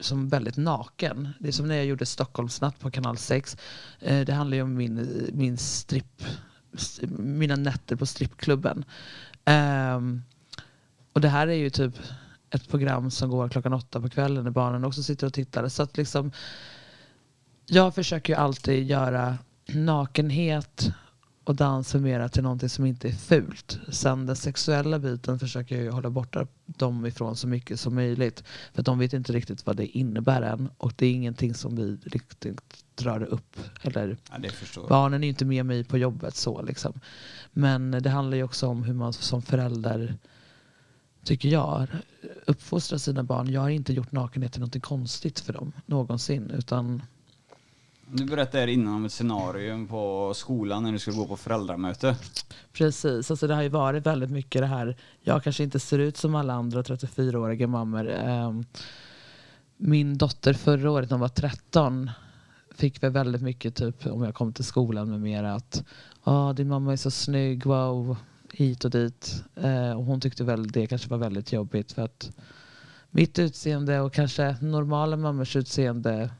som 0.01 0.29
väldigt 0.29 0.57
naken. 0.57 1.29
Det 1.39 1.49
är 1.49 1.53
som 1.53 1.69
när 1.69 1.77
jag 1.77 1.87
gjorde 1.87 2.07
Stockholmsnatt 2.07 2.79
på 2.79 2.91
kanal 2.91 3.17
6. 3.17 3.57
Eh, 4.01 4.21
det 4.21 4.33
handlar 4.33 4.57
ju 4.57 4.63
om 4.63 4.75
min, 4.75 5.27
min 5.33 5.59
strip, 5.59 6.23
mina 7.19 7.57
nätter 7.57 7.97
på 7.97 8.07
strippklubben. 8.07 8.85
Ehm, 9.45 10.23
och 11.13 11.21
det 11.21 11.29
här 11.29 11.47
är 11.47 11.55
ju 11.55 11.71
typ 11.71 11.95
ett 12.51 12.69
program 12.69 13.11
som 13.11 13.31
går 13.31 13.49
klockan 13.49 13.73
åtta 13.73 14.01
på 14.01 14.09
kvällen 14.09 14.45
när 14.45 14.51
barnen 14.51 14.85
också 14.85 15.03
sitter 15.03 15.27
och 15.27 15.33
tittar. 15.33 15.69
Så 15.69 15.83
att 15.83 15.97
liksom, 15.97 16.33
jag 17.69 17.95
försöker 17.95 18.33
ju 18.33 18.39
alltid 18.39 18.87
göra 18.87 19.39
nakenhet 19.67 20.93
och 21.45 21.57
dans 21.57 21.95
mera 21.95 22.29
till 22.29 22.43
någonting 22.43 22.69
som 22.69 22.87
inte 22.87 23.09
är 23.09 23.13
fult. 23.13 23.79
Sen 23.89 24.27
den 24.27 24.37
sexuella 24.37 24.99
biten 24.99 25.39
försöker 25.39 25.75
jag 25.75 25.85
ju 25.85 25.91
hålla 25.91 26.11
borta 26.11 26.47
dem 26.67 27.07
ifrån 27.07 27.37
så 27.37 27.49
mycket 27.49 27.81
som 27.81 27.95
möjligt. 27.95 28.45
För 28.75 28.83
de 28.83 28.99
vet 28.99 29.13
inte 29.13 29.33
riktigt 29.33 29.67
vad 29.67 29.77
det 29.77 29.87
innebär 29.87 30.43
än. 30.43 30.71
Och 30.79 30.93
det 30.97 31.07
är 31.07 31.13
ingenting 31.13 31.55
som 31.55 31.77
vi 31.77 31.97
riktigt 32.05 32.85
drar 32.95 33.23
upp. 33.23 33.57
Eller 33.83 34.17
Ja. 34.77 34.87
Barnen 34.89 35.23
är 35.23 35.27
ju 35.27 35.31
inte 35.31 35.45
med 35.45 35.67
mig 35.67 35.85
på 35.85 35.99
jobbet 35.99 36.37
så 36.37 36.63
liksom. 36.63 37.01
Men 37.53 37.91
det 37.91 38.11
handlar 38.11 38.37
ju 38.37 38.43
också 38.43 38.67
om 38.67 38.83
hur 38.83 38.95
man 38.95 39.13
som 39.13 39.43
förälder, 39.43 40.15
tycker 41.25 41.49
jag, 41.49 41.87
uppfostrar 42.47 42.99
sina 42.99 43.23
barn. 43.23 43.51
Jag 43.51 43.61
har 43.61 43.69
inte 43.69 43.93
gjort 43.93 44.13
nakenhet 44.13 44.53
till 44.53 44.61
något 44.61 44.83
konstigt 44.83 45.41
för 45.41 45.53
dem 45.53 45.73
någonsin. 45.87 46.51
Utan 46.51 47.03
du 48.13 48.25
berättade 48.25 48.59
här 48.59 48.69
innan 48.69 48.95
om 48.95 49.05
ett 49.05 49.13
scenario 49.13 49.87
på 49.87 50.33
skolan 50.35 50.83
när 50.83 50.93
du 50.93 50.99
skulle 50.99 51.17
gå 51.17 51.27
på 51.27 51.37
föräldramöte. 51.37 52.17
precis, 52.73 53.31
alltså 53.31 53.47
det 53.47 53.55
har 53.55 53.63
ju 53.63 53.69
varit 53.69 54.07
väldigt 54.07 54.31
mycket 54.31 54.63
det 54.63 54.67
här. 54.67 54.97
Jag 55.21 55.45
kanske 55.45 55.63
inte 55.65 55.81
ser 55.81 55.99
ut 55.99 56.17
som 56.17 56.35
alla 56.35 56.53
andra 56.53 56.83
34-åriga 56.83 57.67
mammor. 57.67 58.11
Ehm, 58.11 58.65
min 59.77 60.19
dotter 60.19 60.53
förra 60.53 60.91
året 60.91 61.11
när 61.11 61.15
hon 61.15 61.21
var 61.21 61.29
13 61.29 62.11
fick 62.75 63.03
väl 63.03 63.13
väldigt 63.13 63.43
mycket 63.43 63.75
typ 63.75 64.07
om 64.07 64.23
jag 64.23 64.35
kom 64.35 64.53
till 64.53 64.65
skolan 64.65 65.11
med 65.11 65.21
mera, 65.21 65.55
att 65.55 65.85
ah, 66.23 66.53
din 66.53 66.69
mamma 66.69 66.93
är 66.93 66.97
så 66.97 67.11
snygg, 67.11 67.67
wow, 67.67 68.17
hit 68.53 68.85
och 68.85 68.91
dit. 68.91 69.45
Ehm, 69.57 69.97
och 69.97 70.05
hon 70.05 70.21
tyckte 70.21 70.45
väl 70.45 70.69
det 70.69 70.87
kanske 70.87 71.09
var 71.09 71.19
väldigt 71.19 71.53
jobbigt 71.53 71.93
för 71.93 72.03
att 72.03 72.31
mitt 73.11 73.39
utseende 73.39 74.01
och 74.01 74.13
kanske 74.13 74.57
normala 74.61 75.17
mammors 75.17 75.57
utseende 75.57 76.31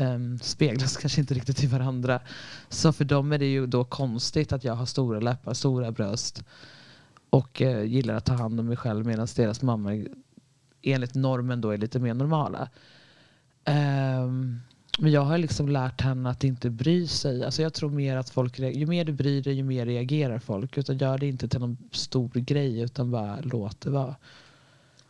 um, 0.00 0.38
speglas 0.38 0.96
kanske 0.96 1.20
inte 1.20 1.34
riktigt 1.34 1.64
i 1.64 1.66
varandra. 1.66 2.20
Så 2.68 2.92
för 2.92 3.04
dem 3.04 3.32
är 3.32 3.38
det 3.38 3.52
ju 3.52 3.66
då 3.66 3.84
konstigt 3.84 4.52
att 4.52 4.64
jag 4.64 4.74
har 4.74 4.86
stora 4.86 5.20
läppar, 5.20 5.54
stora 5.54 5.92
bröst 5.92 6.44
och 7.30 7.60
uh, 7.60 7.84
gillar 7.84 8.14
att 8.14 8.24
ta 8.24 8.34
hand 8.34 8.60
om 8.60 8.66
mig 8.66 8.76
själv 8.76 9.06
medan 9.06 9.26
deras 9.36 9.62
mammor 9.62 10.08
enligt 10.82 11.14
normen 11.14 11.60
då 11.60 11.70
är 11.70 11.78
lite 11.78 11.98
mer 11.98 12.14
normala. 12.14 12.68
Um, 13.66 14.60
men 14.98 15.12
jag 15.12 15.20
har 15.20 15.38
liksom 15.38 15.68
lärt 15.68 16.00
henne 16.00 16.30
att 16.30 16.44
inte 16.44 16.70
bry 16.70 17.06
sig. 17.06 17.44
Alltså 17.44 17.62
jag 17.62 17.74
tror 17.74 17.90
mer 17.90 18.16
att 18.16 18.30
folk, 18.30 18.58
ju 18.58 18.86
mer 18.86 19.04
du 19.04 19.12
bryr 19.12 19.42
dig 19.42 19.54
ju 19.54 19.62
mer 19.62 19.86
reagerar 19.86 20.38
folk. 20.38 20.78
Utan 20.78 20.98
gör 20.98 21.18
det 21.18 21.26
inte 21.26 21.48
till 21.48 21.60
någon 21.60 21.76
stor 21.92 22.28
grej 22.28 22.80
utan 22.80 23.10
bara 23.10 23.40
låt 23.40 23.80
det 23.80 23.90
vara. 23.90 24.16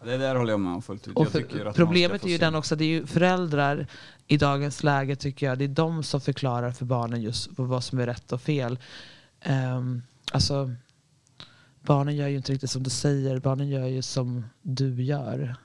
Det 0.05 0.17
där 0.17 0.35
håller 0.35 0.53
jag 0.53 0.61
med 0.61 0.73
om 0.73 0.83
fullt 0.83 1.09
ut. 1.09 1.17
Och 1.17 1.29
för, 1.29 1.73
problemet 1.73 2.25
är 2.25 2.29
ju 2.29 2.39
den 2.39 2.55
också, 2.55 2.77
det 2.77 2.85
är 2.85 2.89
ju 2.89 3.07
föräldrar 3.07 3.87
i 4.27 4.37
dagens 4.37 4.83
läge 4.83 5.17
tycker 5.17 5.47
jag, 5.47 5.59
det 5.59 5.65
är 5.65 5.69
de 5.69 6.03
som 6.03 6.21
förklarar 6.21 6.71
för 6.71 6.85
barnen 6.85 7.23
just 7.23 7.49
vad 7.57 7.85
som 7.85 7.99
är 7.99 8.07
rätt 8.07 8.33
och 8.33 8.43
fel. 8.43 8.79
Um, 9.77 10.03
alltså, 10.33 10.71
barnen 11.81 12.17
gör 12.17 12.29
ju 12.29 12.37
inte 12.37 12.53
riktigt 12.53 12.71
som 12.71 12.83
du 12.83 12.91
säger, 12.91 13.39
barnen 13.39 13.69
gör 13.69 13.87
ju 13.87 14.03
som 14.03 14.45
du 14.63 15.03
gör. 15.03 15.57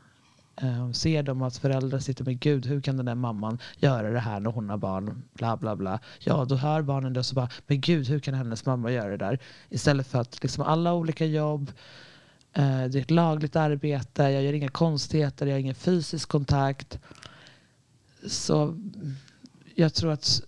Ehm, 0.62 0.94
ser 0.94 1.24
de 1.24 1.42
att 1.42 1.58
föräldrar 1.58 2.00
sitter 2.00 2.24
med 2.24 2.40
Gud, 2.40 2.66
hur 2.66 2.82
kan 2.82 2.98
den 2.98 3.06
där 3.06 3.16
mamman 3.16 3.60
göra 3.78 4.10
det 4.10 4.20
här 4.20 4.40
när 4.40 4.52
hon 4.52 4.70
har 4.70 4.78
barn? 4.78 5.24
Bla 5.34 5.58
bla 5.58 5.76
bla. 5.76 6.00
Ja, 6.20 6.46
då 6.46 6.56
hör 6.56 6.82
barnen 6.82 7.14
det 7.14 7.20
och 7.20 7.26
så 7.26 7.36
bara, 7.36 7.50
men 7.68 7.82
Gud, 7.82 8.08
hur 8.08 8.20
kan 8.20 8.34
hennes 8.34 8.66
mamma 8.66 8.92
göra 8.92 9.10
det 9.10 9.18
där? 9.18 9.40
Istället 9.70 10.08
för 10.08 10.20
att 10.20 10.44
liksom 10.44 10.64
alla 10.64 10.94
olika 10.94 11.26
jobb, 11.26 11.72
det 12.56 12.96
är 12.96 12.98
ett 12.98 13.12
lagligt 13.12 13.56
arbete, 13.56 14.24
jag 14.24 14.44
gör 14.44 14.54
inga 14.54 14.70
konstigheter, 14.70 15.46
jag 15.46 15.54
har 15.54 15.60
ingen 15.60 15.76
fysisk 15.76 16.30
kontakt. 16.30 17.00
Så 18.28 18.78
jag 19.76 19.94
tror 19.94 20.12
att 20.12 20.42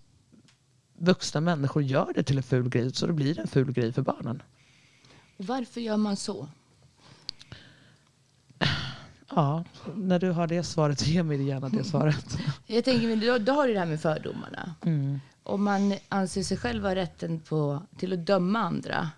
vuxna 0.98 1.42
människor 1.42 1.84
gör 1.84 2.14
det 2.16 2.24
till 2.24 2.38
en 2.38 2.44
ful 2.44 2.70
grej, 2.70 2.94
så 2.94 3.08
det 3.08 3.14
blir 3.14 3.40
en 3.40 3.48
ful 3.48 3.72
grej 3.72 3.94
för 3.94 4.02
barnen. 4.02 4.42
Varför 5.38 5.82
gör 5.82 5.98
man 5.98 6.16
så? 6.16 6.48
Ja, 9.30 9.64
när 9.96 10.20
du 10.20 10.32
har 10.32 10.48
det 10.48 10.64
svaret, 10.64 11.08
ge 11.08 11.24
mig 11.24 11.44
gärna 11.44 11.70
det 11.70 11.84
svaret. 11.84 12.38
Jag 12.68 12.84
tänker, 12.84 13.16
då, 13.16 13.38
då 13.38 13.52
har 13.52 13.68
du 13.68 13.74
det 13.74 13.80
här 13.80 13.86
med 13.86 14.02
fördomarna. 14.02 14.76
Mm. 14.86 15.20
Om 15.44 15.64
man 15.64 15.94
anser 16.10 16.44
sig 16.44 16.58
själv 16.58 16.84
ha 16.84 16.96
rätten 16.96 17.40
på, 17.40 17.82
till 17.98 18.14
att 18.14 18.26
döma 18.26 18.60
andra 18.60 19.10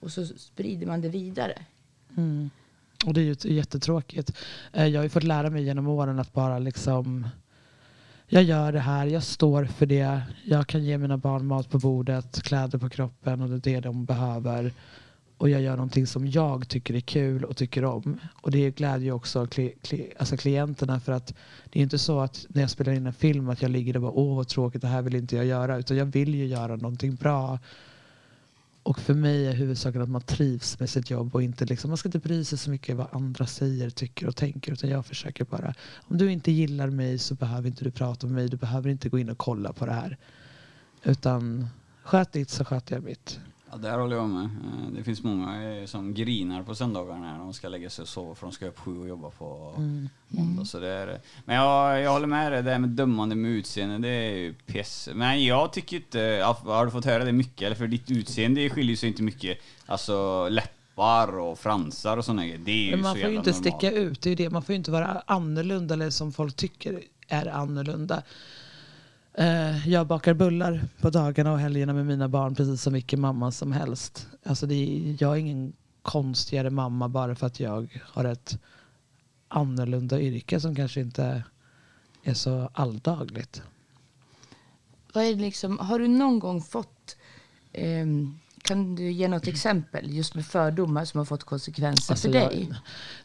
och 0.00 0.12
så 0.12 0.26
sprider 0.26 0.86
man 0.86 1.00
det 1.00 1.08
vidare. 1.08 1.62
Mm. 2.16 2.50
Och 3.06 3.14
det 3.14 3.20
är 3.20 3.24
ju 3.24 3.54
jättetråkigt. 3.54 4.36
Eh, 4.72 4.86
jag 4.86 4.98
har 4.98 5.04
ju 5.04 5.08
fått 5.08 5.22
lära 5.22 5.50
mig 5.50 5.62
genom 5.62 5.88
åren 5.88 6.18
att 6.18 6.32
bara 6.32 6.58
liksom 6.58 7.26
jag 8.32 8.42
gör 8.42 8.72
det 8.72 8.80
här, 8.80 9.06
jag 9.06 9.22
står 9.22 9.64
för 9.64 9.86
det. 9.86 10.20
Jag 10.44 10.66
kan 10.66 10.84
ge 10.84 10.98
mina 10.98 11.16
barn 11.16 11.46
mat 11.46 11.70
på 11.70 11.78
bordet, 11.78 12.42
kläder 12.42 12.78
på 12.78 12.88
kroppen 12.88 13.40
och 13.40 13.48
det 13.48 13.54
är 13.54 13.74
det 13.74 13.80
de 13.80 14.04
behöver. 14.04 14.72
Och 15.36 15.50
jag 15.50 15.62
gör 15.62 15.76
någonting 15.76 16.06
som 16.06 16.26
jag 16.26 16.68
tycker 16.68 16.94
är 16.94 17.00
kul 17.00 17.44
och 17.44 17.56
tycker 17.56 17.84
om. 17.84 18.20
Och 18.40 18.50
det 18.50 18.70
glädjer 18.70 19.04
ju 19.04 19.12
också 19.12 19.46
kli, 19.46 19.74
kli, 19.82 20.12
alltså 20.18 20.36
klienterna 20.36 21.00
för 21.00 21.12
att 21.12 21.34
det 21.70 21.78
är 21.78 21.82
inte 21.82 21.98
så 21.98 22.20
att 22.20 22.46
när 22.48 22.60
jag 22.60 22.70
spelar 22.70 22.92
in 22.92 23.06
en 23.06 23.12
film 23.12 23.48
att 23.48 23.62
jag 23.62 23.70
ligger 23.70 23.92
där 23.92 23.98
och 23.98 24.02
bara 24.02 24.20
åh 24.20 24.36
vad 24.36 24.48
tråkigt, 24.48 24.82
det 24.82 24.88
här 24.88 25.02
vill 25.02 25.14
inte 25.14 25.36
jag 25.36 25.44
göra. 25.44 25.78
Utan 25.78 25.96
jag 25.96 26.06
vill 26.06 26.34
ju 26.34 26.46
göra 26.46 26.76
någonting 26.76 27.14
bra. 27.14 27.58
Och 28.82 28.98
för 28.98 29.14
mig 29.14 29.46
är 29.46 29.52
huvudsaken 29.52 30.02
att 30.02 30.08
man 30.08 30.20
trivs 30.20 30.80
med 30.80 30.90
sitt 30.90 31.10
jobb 31.10 31.34
och 31.34 31.42
inte 31.42 31.64
liksom, 31.64 31.90
man 31.90 31.96
ska 31.96 32.08
inte 32.08 32.18
bry 32.18 32.44
sig 32.44 32.58
så 32.58 32.70
mycket 32.70 32.96
vad 32.96 33.06
andra 33.12 33.46
säger, 33.46 33.90
tycker 33.90 34.28
och 34.28 34.36
tänker. 34.36 34.72
Utan 34.72 34.90
jag 34.90 35.06
försöker 35.06 35.44
bara, 35.44 35.74
om 35.98 36.18
du 36.18 36.32
inte 36.32 36.52
gillar 36.52 36.90
mig 36.90 37.18
så 37.18 37.34
behöver 37.34 37.68
inte 37.68 37.84
du 37.84 37.90
prata 37.90 38.26
med 38.26 38.34
mig. 38.34 38.48
Du 38.48 38.56
behöver 38.56 38.90
inte 38.90 39.08
gå 39.08 39.18
in 39.18 39.30
och 39.30 39.38
kolla 39.38 39.72
på 39.72 39.86
det 39.86 39.92
här. 39.92 40.16
Utan 41.02 41.68
sköt 42.02 42.32
ditt 42.32 42.50
så 42.50 42.64
sköter 42.64 42.94
jag 42.94 43.04
mitt. 43.04 43.40
Ja, 43.72 43.76
där 43.76 43.98
håller 43.98 44.16
jag 44.16 44.28
med. 44.28 44.44
Eh, 44.44 44.90
Det 44.96 45.04
finns 45.04 45.22
många 45.22 45.72
eh, 45.72 45.86
som 45.86 46.14
grinar 46.14 46.62
på 46.62 46.74
söndagarna 46.74 47.32
när 47.32 47.38
de 47.38 47.52
ska 47.54 47.68
lägga 47.68 47.90
sig 47.90 48.02
och 48.02 48.08
sova 48.08 48.34
för 48.34 48.46
de 48.46 48.52
ska 48.52 48.66
upp 48.66 48.78
sju 48.78 48.98
och 49.00 49.08
jobba 49.08 49.30
på 49.30 49.74
måndag. 50.28 50.64
Så 50.64 50.78
det 50.80 50.88
är, 50.88 51.20
men 51.44 51.56
jag, 51.56 52.00
jag 52.00 52.12
håller 52.12 52.26
med 52.26 52.52
dig, 52.52 52.62
det 52.62 52.70
här 52.70 52.78
med 52.78 52.90
dömande 52.90 53.34
med 53.36 53.50
utseende, 53.50 53.98
det 53.98 54.08
är 54.14 54.30
ju 54.36 54.52
piss. 54.54 55.08
Men 55.14 55.44
jag 55.44 55.72
tycker 55.72 55.96
inte, 55.96 56.44
har 56.64 56.84
du 56.84 56.90
fått 56.90 57.04
höra 57.04 57.24
det 57.24 57.32
mycket? 57.32 57.62
Eller 57.62 57.76
för 57.76 57.86
ditt 57.86 58.10
utseende 58.10 58.70
skiljer 58.70 58.96
sig 58.96 59.08
inte 59.08 59.22
mycket. 59.22 59.58
Alltså 59.86 60.48
läppar 60.48 61.38
och 61.38 61.58
fransar 61.58 62.16
och 62.16 62.24
sådana 62.24 62.42
grejer. 62.46 62.58
Det 62.58 62.70
är 62.72 62.84
ju 62.84 62.90
Men 62.90 63.00
man 63.00 63.14
så 63.14 63.20
får 63.20 63.30
ju 63.30 63.36
inte 63.36 63.50
normalt. 63.50 63.66
sticka 63.66 63.90
ut. 63.92 64.20
Det 64.22 64.28
är 64.28 64.30
ju 64.30 64.36
det. 64.36 64.50
Man 64.50 64.62
får 64.62 64.72
ju 64.72 64.76
inte 64.76 64.90
vara 64.90 65.22
annorlunda 65.26 65.94
eller 65.94 66.10
som 66.10 66.32
folk 66.32 66.56
tycker 66.56 67.00
är 67.28 67.46
annorlunda. 67.46 68.22
Eh, 69.34 69.88
Jag 69.88 70.06
bakar 70.06 70.34
bullar 70.34 70.80
på 71.00 71.10
dagarna 71.10 71.52
och 71.52 71.58
helgerna 71.58 71.92
med 71.92 72.06
mina 72.06 72.28
barn 72.28 72.54
precis 72.54 72.82
som 72.82 72.92
vilken 72.92 73.20
mamma 73.20 73.50
som 73.52 73.72
helst. 73.72 74.28
Alltså 74.44 74.66
det 74.66 74.74
är, 74.74 75.16
jag 75.22 75.32
är 75.32 75.36
ingen 75.36 75.72
konstigare 76.02 76.70
mamma 76.70 77.08
bara 77.08 77.34
för 77.34 77.46
att 77.46 77.60
jag 77.60 78.00
har 78.02 78.24
ett 78.24 78.58
annorlunda 79.48 80.20
yrke 80.20 80.60
som 80.60 80.74
kanske 80.74 81.00
inte 81.00 81.44
är 82.24 82.34
så 82.34 82.70
alldagligt. 82.72 83.62
Vad 85.14 85.24
är 85.24 85.34
liksom, 85.34 85.78
har 85.78 85.98
du 85.98 86.08
någon 86.08 86.38
gång 86.38 86.62
fått, 86.62 87.16
ehm, 87.72 88.38
kan 88.62 88.94
du 88.94 89.10
ge 89.10 89.28
något 89.28 89.46
exempel 89.46 90.10
just 90.10 90.34
med 90.34 90.46
fördomar 90.46 91.04
som 91.04 91.18
har 91.18 91.24
fått 91.24 91.44
konsekvenser 91.44 92.12
Alltså 92.12 92.28
för 92.32 92.38
jag- 92.38 92.48
dig? 92.50 92.72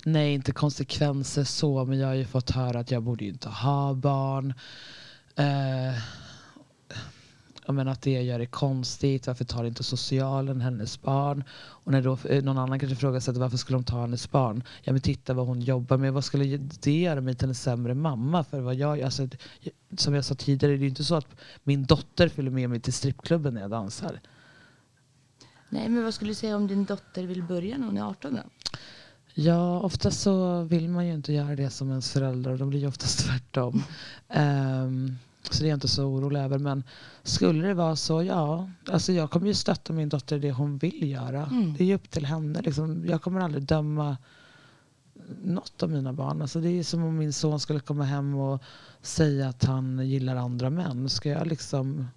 Nej, 0.06 0.34
inte 0.34 0.52
konsekvenser 0.52 1.44
så, 1.44 1.86
men 1.86 2.00
jag 2.00 2.08
har 2.08 2.14
ju 2.16 2.26
fått 2.26 2.52
höra 2.52 2.80
att 2.80 2.92
jag 2.92 3.04
borde 3.04 3.24
ju 3.26 3.30
inte 3.32 3.50
ha 3.50 3.94
barn. 3.94 4.54
Eh, 5.36 5.98
jag 7.66 7.76
menar 7.76 7.92
att 7.92 8.02
det 8.02 8.22
gör 8.22 8.40
det 8.40 8.46
konstigt. 8.46 9.28
Varför 9.28 9.46
tar 9.46 9.64
inte 9.64 9.84
socialen 9.84 10.62
hennes 10.62 11.02
barn? 11.02 11.44
Och 11.54 11.92
när 11.92 12.02
då 12.02 12.18
eh, 12.30 12.44
någon 12.44 12.58
annan 12.58 12.80
kanske 12.80 13.22
sig 13.22 13.34
varför 13.34 13.58
skulle 13.58 13.78
de 13.78 13.84
ta 13.84 14.02
hennes 14.02 14.32
barn? 14.32 14.64
Ja 14.84 14.92
men 14.92 15.02
titta 15.02 15.34
vad 15.34 15.48
hon 15.48 15.62
jobbar 15.62 15.98
med. 15.98 16.14
Vad 16.14 16.24
skulle 16.24 16.58
det 16.58 17.00
göra 17.00 17.22
mig 17.22 17.36
till 17.36 17.48
en 17.48 17.56
sämre 17.56 17.94
mamma? 17.94 18.44
För 18.44 18.60
vad 18.60 18.76
jag, 18.76 19.02
alltså, 19.02 19.28
som 19.98 20.14
jag 20.14 20.26
sa 20.26 20.36
tidigare, 20.36 20.74
det 20.74 20.80
är 20.80 20.82
ju 20.82 20.90
inte 20.90 21.04
så 21.04 21.16
att 21.16 21.28
min 21.64 21.86
dotter 21.86 22.30
följer 22.30 22.52
med 22.52 22.70
mig 22.70 22.80
till 22.80 22.94
strippklubben 22.94 23.54
när 23.54 23.62
jag 23.62 23.70
dansar. 23.70 24.20
Nej, 25.70 25.90
men 25.90 26.04
vad 26.04 26.14
skulle 26.14 26.32
du 26.32 26.36
säga 26.36 26.56
om 26.56 26.68
din 26.68 26.86
dotter 26.86 27.24
vill 27.24 27.44
börja 27.44 27.78
när 27.78 27.86
hon 27.86 27.98
är 27.98 28.10
18 28.10 28.34
då? 28.34 28.42
Ja, 29.38 29.80
ofta 29.80 30.12
så 30.12 30.62
vill 30.62 30.90
man 30.90 31.08
ju 31.08 31.14
inte 31.14 31.34
göra 31.34 31.56
det 31.56 31.70
som 31.70 31.90
ens 31.90 32.12
föräldrar. 32.12 32.58
De 32.58 32.70
blir 32.70 32.80
ju 32.80 32.88
oftast 32.88 33.20
tvärtom. 33.20 33.84
Ehm, 34.30 35.18
så 35.54 35.64
det 35.64 35.68
är 35.68 35.70
jag 35.70 35.78
inte 35.78 35.88
så 35.88 36.06
orolig 36.06 36.40
över. 36.40 36.60
Men 36.60 36.84
skulle 37.24 37.68
det 37.68 37.74
vara 37.74 37.96
så, 37.96 38.24
ja. 38.24 38.70
Alltså 38.90 39.14
jag 39.14 39.32
kommer 39.32 39.48
ju 39.48 39.54
stötta 39.54 39.94
min 39.94 40.10
dotter 40.10 40.36
i 40.36 40.40
det 40.40 40.52
hon 40.52 40.78
vill 40.78 41.12
göra. 41.12 41.46
Mm. 41.46 41.74
Det 41.78 41.84
är 41.84 41.88
ju 41.88 41.96
upp 41.96 42.10
till 42.10 42.26
henne. 42.26 42.62
Liksom. 42.62 43.06
Jag 43.08 43.22
kommer 43.22 43.42
aldrig 43.42 43.64
döma 43.64 44.18
något 45.44 45.84
av 45.84 45.90
mina 45.90 46.14
barn. 46.14 46.42
Alltså 46.42 46.60
det 46.60 46.70
är 46.70 46.84
som 46.84 47.04
om 47.04 47.18
min 47.18 47.34
son 47.34 47.60
skulle 47.60 47.80
komma 47.80 48.04
hem 48.04 48.36
och 48.36 48.64
säga 49.02 49.50
att 49.50 49.64
han 49.64 50.08
gillar 50.08 50.36
andra 50.36 50.70
män. 50.70 51.10
Ska 51.10 51.30
jag 51.30 51.48
liksom 51.48 52.08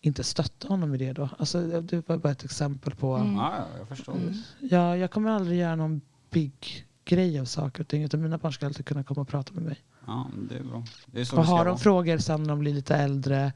inte 0.00 0.24
stötta 0.24 0.68
honom 0.68 0.94
i 0.94 0.98
det 0.98 1.12
då? 1.12 1.28
Alltså, 1.38 1.80
det 1.80 2.08
var 2.08 2.16
bara 2.16 2.32
ett 2.32 2.44
exempel 2.44 2.94
på 2.94 3.16
Mm. 3.16 3.34
Ja, 3.34 3.54
ja, 3.58 3.78
jag 3.78 3.88
förstår. 3.88 4.16
Ja, 4.60 4.96
jag 4.96 5.10
kommer 5.10 5.30
aldrig 5.30 5.58
göra 5.58 5.76
någon 5.76 6.00
big 6.30 6.86
grej 7.04 7.40
av 7.40 7.44
saker 7.44 7.80
och 7.80 7.88
ting. 7.88 8.02
Utan 8.02 8.22
mina 8.22 8.38
barn 8.38 8.52
ska 8.52 8.66
alltid 8.66 8.86
kunna 8.86 9.04
komma 9.04 9.20
och 9.20 9.28
prata 9.28 9.52
med 9.52 9.62
mig. 9.62 9.78
Ja, 10.08 10.26
men 10.36 10.48
det 10.48 10.54
är 10.56 10.62
bra. 10.62 10.84
Det 11.06 11.20
är 11.20 11.24
så 11.24 11.36
Och 11.38 11.44
ska 11.44 11.54
har 11.54 11.64
de 11.64 11.70
vara. 11.70 11.78
frågor 11.78 12.18
sen 12.18 12.42
när 12.42 12.48
de 12.48 12.58
blir 12.58 12.74
lite 12.74 12.96
äldre 12.96 13.52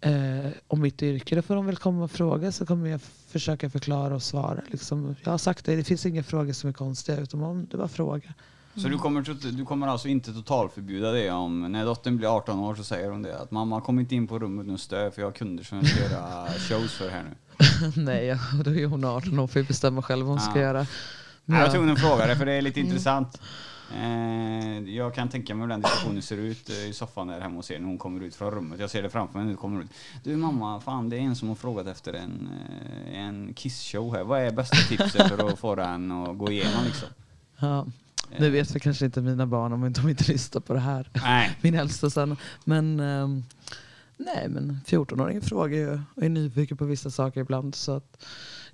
eh, 0.00 0.50
om 0.66 0.80
mitt 0.80 1.02
yrke, 1.02 1.36
då 1.36 1.42
får 1.42 1.54
de 1.54 1.66
väl 1.66 1.76
komma 1.76 2.04
och 2.04 2.10
fråga 2.10 2.52
så 2.52 2.66
kommer 2.66 2.90
jag 2.90 3.00
försöka 3.28 3.70
förklara 3.70 4.14
och 4.14 4.22
svara. 4.22 4.60
Liksom. 4.70 5.16
Jag 5.24 5.30
har 5.30 5.38
sagt 5.38 5.64
det, 5.64 5.76
det 5.76 5.84
finns 5.84 6.06
inga 6.06 6.22
frågor 6.22 6.52
som 6.52 6.68
är 6.68 6.74
konstiga 6.74 7.18
utan 7.20 7.42
om 7.42 7.66
det 7.70 7.76
var 7.76 7.88
fråga. 7.88 8.34
Så 8.74 8.88
du 8.88 8.98
kommer, 8.98 9.52
du 9.56 9.64
kommer 9.64 9.86
alltså 9.86 10.08
inte 10.08 10.32
totalförbjuda 10.32 11.12
det 11.12 11.30
om, 11.30 11.72
när 11.72 11.84
dottern 11.84 12.16
blir 12.16 12.36
18 12.36 12.58
år 12.58 12.74
så 12.74 12.84
säger 12.84 13.10
hon 13.10 13.22
det 13.22 13.38
att 13.38 13.50
mamma 13.50 13.80
kom 13.80 13.98
inte 14.00 14.14
in 14.14 14.26
på 14.26 14.38
rummet 14.38 14.66
nu 14.66 14.78
stör 14.78 15.10
för 15.10 15.22
jag 15.22 15.26
har 15.28 15.32
kunder 15.32 15.64
som 15.64 15.78
jag 15.78 15.86
ska 15.86 16.00
göra 16.10 16.46
shows 16.68 16.92
för 16.92 17.10
här 17.10 17.22
nu. 17.22 17.34
Nej, 18.04 18.36
då 18.64 18.70
är 18.74 18.86
hon 18.86 19.04
18 19.04 19.38
och 19.38 19.50
får 19.50 19.62
bestämma 19.62 20.02
själv 20.02 20.26
vad 20.26 20.30
hon 20.32 20.40
ska 20.40 20.54
Ja. 20.58 20.60
göra. 20.60 20.78
Nej, 20.78 20.86
jag 21.44 21.56
var 21.58 21.66
Ja. 21.66 21.72
tvungen 21.72 21.90
att 21.94 22.00
fråga 22.00 22.26
det 22.26 22.36
för 22.36 22.46
det 22.46 22.52
är 22.52 22.62
lite 22.62 22.80
intressant. 22.80 23.40
Eh, 23.94 24.94
jag 24.94 25.14
kan 25.14 25.28
tänka 25.28 25.54
mig 25.54 25.62
hur 25.62 25.68
den 25.68 25.80
diskussionen 25.80 26.22
ser 26.22 26.36
ut 26.36 26.70
eh, 26.70 26.88
i 26.88 26.92
soffan 26.92 27.26
där 27.26 27.40
hemma 27.40 27.56
hos 27.56 27.70
er 27.70 27.78
när 27.78 27.86
hon 27.86 27.98
kommer 27.98 28.20
ut 28.20 28.34
från 28.34 28.50
rummet. 28.50 28.80
Jag 28.80 28.90
ser 28.90 29.02
det 29.02 29.10
framför 29.10 29.38
mig 29.38 29.44
när 29.44 29.52
du 29.52 29.56
kommer 29.56 29.82
ut. 29.82 29.90
Du 30.24 30.36
mamma, 30.36 30.80
fan 30.80 31.08
det 31.08 31.16
är 31.16 31.20
en 31.20 31.36
som 31.36 31.48
har 31.48 31.54
frågat 31.54 31.86
efter 31.86 32.12
en, 32.12 32.48
eh, 32.52 33.18
en 33.18 33.54
kissshow 33.54 34.14
här. 34.14 34.24
Vad 34.24 34.40
är 34.40 34.50
bästa 34.50 34.76
tipset 34.76 35.28
för 35.28 35.48
att 35.48 35.58
få 35.58 35.74
den 35.74 36.12
att 36.12 36.38
gå 36.38 36.50
igenom 36.50 36.84
liksom? 36.84 37.08
Ja. 37.58 37.86
Nu 38.38 38.50
vet 38.50 38.74
vi 38.74 38.80
kanske 38.80 39.04
inte 39.04 39.20
mina 39.20 39.46
barn 39.46 39.72
om 39.72 39.92
de 39.92 40.08
inte 40.08 40.32
lyssnar 40.32 40.60
på 40.60 40.72
det 40.72 40.80
här. 40.80 41.10
Nej. 41.12 41.56
min 41.60 41.74
äldsta 41.74 42.10
sen. 42.10 42.36
Men 42.64 43.00
ehm, 43.00 43.44
nej, 44.16 44.48
men 44.48 44.80
14-åringen 44.86 45.40
frågar 45.40 45.78
ju 45.78 46.00
och 46.14 46.22
är 46.22 46.28
nyfiken 46.28 46.76
på 46.76 46.84
vissa 46.84 47.10
saker 47.10 47.40
ibland. 47.40 47.74
Så 47.74 47.92
att 47.92 48.24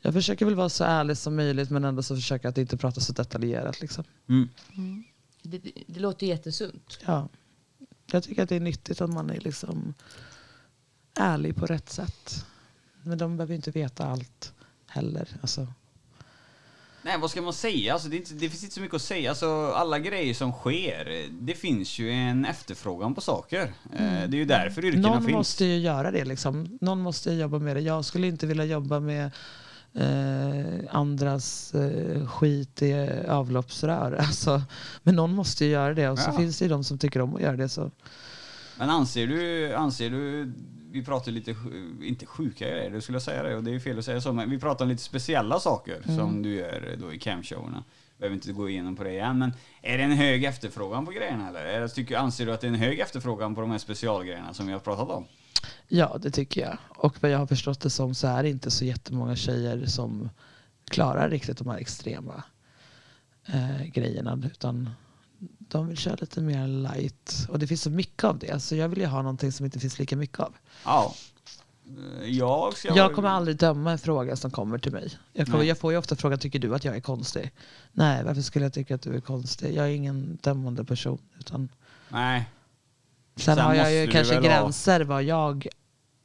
jag 0.00 0.14
försöker 0.14 0.46
väl 0.46 0.54
vara 0.54 0.68
så 0.68 0.84
ärlig 0.84 1.16
som 1.16 1.36
möjligt 1.36 1.70
men 1.70 1.84
ändå 1.84 2.02
så 2.02 2.14
försöker 2.14 2.48
att 2.48 2.58
inte 2.58 2.76
prata 2.76 3.00
så 3.00 3.12
detaljerat. 3.12 3.80
Liksom. 3.80 4.04
Mm. 4.28 4.48
Det, 5.42 5.58
det, 5.58 5.72
det 5.86 6.00
låter 6.00 6.26
jättesunt. 6.26 6.98
Ja. 7.06 7.28
Jag 8.10 8.22
tycker 8.22 8.42
att 8.42 8.48
det 8.48 8.56
är 8.56 8.60
nyttigt 8.60 9.00
att 9.00 9.10
man 9.10 9.30
är 9.30 9.40
liksom 9.40 9.94
ärlig 11.14 11.56
på 11.56 11.66
rätt 11.66 11.90
sätt. 11.90 12.44
Men 13.02 13.18
de 13.18 13.36
behöver 13.36 13.54
inte 13.54 13.70
veta 13.70 14.04
allt 14.06 14.52
heller. 14.86 15.28
Alltså, 15.40 15.66
Nej, 17.02 17.18
vad 17.20 17.30
ska 17.30 17.42
man 17.42 17.52
säga? 17.52 17.92
Alltså, 17.92 18.08
det, 18.08 18.16
inte, 18.16 18.34
det 18.34 18.48
finns 18.50 18.62
inte 18.62 18.74
så 18.74 18.80
mycket 18.80 18.94
att 18.96 19.02
säga. 19.02 19.30
Alltså, 19.30 19.66
alla 19.72 19.98
grejer 19.98 20.34
som 20.34 20.52
sker, 20.52 21.26
det 21.30 21.54
finns 21.54 21.98
ju 21.98 22.10
en 22.10 22.44
efterfrågan 22.44 23.14
på 23.14 23.20
saker. 23.20 23.62
Eh, 23.92 23.98
Det 23.98 24.36
är 24.36 24.38
ju 24.38 24.44
därför 24.44 24.84
yrkena 24.84 25.08
någon 25.08 25.22
finns. 25.22 25.32
måste 25.34 25.64
ju 25.64 25.78
göra 25.78 26.10
det. 26.10 26.24
Liksom. 26.24 26.78
Någon 26.80 27.00
måste 27.00 27.32
jobba 27.32 27.58
med 27.58 27.76
det. 27.76 27.80
Jag 27.80 28.04
skulle 28.04 28.26
inte 28.26 28.46
vilja 28.46 28.64
jobba 28.64 29.00
med 29.00 29.30
eh, 29.96 30.96
andras 30.96 31.74
eh, 31.74 32.26
skit 32.26 32.82
i 32.82 33.08
avloppsrör. 33.28 34.12
Alltså, 34.20 34.62
men 35.02 35.14
någon 35.16 35.34
måste 35.34 35.64
ju 35.64 35.70
göra 35.70 35.94
det 35.94 36.08
och 36.08 36.18
så 36.18 36.30
Ja. 36.30 36.36
finns 36.38 36.58
det 36.58 36.64
ju 36.64 36.68
de 36.68 36.84
som 36.84 36.98
tycker 36.98 37.20
om 37.20 37.34
att 37.36 37.42
göra 37.42 37.56
det. 37.56 37.68
Så. 37.68 37.90
Men 38.78 38.90
anser 38.90 39.26
du, 39.26 39.74
anser 39.74 40.10
du, 40.10 40.52
vi 40.92 41.04
pratar 41.04 41.32
lite, 41.32 41.54
inte 42.02 42.26
sjuka 42.26 42.68
grejer, 42.70 42.90
du 42.90 43.00
skulle 43.00 43.20
säga 43.20 43.42
det 43.42 43.56
och 43.56 43.64
det 43.64 43.74
är 43.74 43.78
fel 43.78 43.98
att 43.98 44.04
säga 44.04 44.20
så, 44.20 44.32
men 44.32 44.50
vi 44.50 44.58
pratar 44.58 44.84
om 44.84 44.88
lite 44.88 45.02
speciella 45.02 45.60
saker 45.60 46.02
som 46.16 46.42
du 46.42 46.54
gör 46.54 46.96
då 47.00 47.12
i 47.12 47.18
camshowerna. 47.18 47.84
Behöver 48.18 48.34
inte 48.34 48.52
gå 48.52 48.68
igenom 48.68 48.96
på 48.96 49.04
det 49.04 49.10
igen, 49.10 49.38
men 49.38 49.52
är 49.82 49.98
det 49.98 50.04
en 50.04 50.12
hög 50.12 50.44
efterfrågan 50.44 51.06
på 51.06 51.12
grejerna 51.12 51.48
eller? 51.48 51.88
Tycker, 51.88 52.16
anser 52.16 52.46
du 52.46 52.52
att 52.52 52.60
det 52.60 52.66
är 52.66 52.68
en 52.68 52.74
hög 52.74 53.00
efterfrågan 53.00 53.54
på 53.54 53.60
de 53.60 53.70
här 53.70 53.78
specialgrejerna 53.78 54.54
som 54.54 54.66
vi 54.66 54.72
har 54.72 54.80
pratat 54.80 55.10
om? 55.10 55.24
Ja, 55.88 56.18
det 56.22 56.30
tycker 56.30 56.60
jag. 56.60 56.78
Och 56.88 57.22
vad 57.22 57.30
jag 57.30 57.38
har 57.38 57.46
förstått 57.46 57.80
det 57.80 57.90
som 57.90 58.14
så 58.14 58.26
är 58.26 58.42
det 58.42 58.48
inte 58.48 58.70
så 58.70 58.84
jättemånga 58.84 59.36
tjejer 59.36 59.86
som 59.86 60.30
klarar 60.90 61.30
riktigt 61.30 61.58
de 61.58 61.68
här 61.68 61.78
extrema 61.78 62.42
eh, 63.46 63.82
grejerna. 63.84 64.42
Utan 64.46 64.90
de 65.58 65.88
vill 65.88 65.96
köra 65.96 66.16
lite 66.20 66.40
mer 66.40 66.66
light. 66.68 67.46
Och 67.50 67.58
det 67.58 67.66
finns 67.66 67.82
så 67.82 67.90
mycket 67.90 68.24
av 68.24 68.38
det. 68.38 68.60
Så 68.60 68.76
jag 68.76 68.88
vill 68.88 68.98
ju 68.98 69.06
ha 69.06 69.22
någonting 69.22 69.52
som 69.52 69.66
inte 69.66 69.80
finns 69.80 69.98
lika 69.98 70.16
mycket 70.16 70.40
av. 70.40 70.54
Ja. 70.84 71.14
Eh, 72.22 72.28
Jag. 72.30 72.74
Jag 72.84 73.14
kommer 73.14 73.28
aldrig 73.28 73.56
döma 73.56 73.92
en 73.92 73.98
fråga 73.98 74.36
som 74.36 74.50
kommer 74.50 74.78
till 74.78 74.92
mig. 74.92 75.10
Jag, 75.32 75.46
kommer, 75.46 75.64
jag 75.64 75.78
får 75.78 75.92
ju 75.92 75.98
ofta 75.98 76.16
frågan, 76.16 76.38
tycker 76.38 76.58
du 76.58 76.74
att 76.74 76.84
jag 76.84 76.96
är 76.96 77.00
konstig? 77.00 77.52
Nej, 77.92 78.24
varför 78.24 78.42
skulle 78.42 78.64
jag 78.64 78.72
tycka 78.72 78.94
att 78.94 79.02
du 79.02 79.16
är 79.16 79.20
konstig? 79.20 79.74
Jag 79.74 79.86
är 79.86 79.90
ingen 79.90 80.38
dömande 80.42 80.84
person. 80.84 81.18
Utan 81.38 81.68
Nej. 82.08 82.50
Sen, 83.36 83.56
Sen 83.56 83.64
har 83.64 83.74
jag 83.74 83.92
ju 83.94 84.06
kanske 84.06 84.34
väl 84.34 84.44
ha- 84.44 84.48
gränser 84.62 85.00
vad 85.00 85.22
jag 85.22 85.66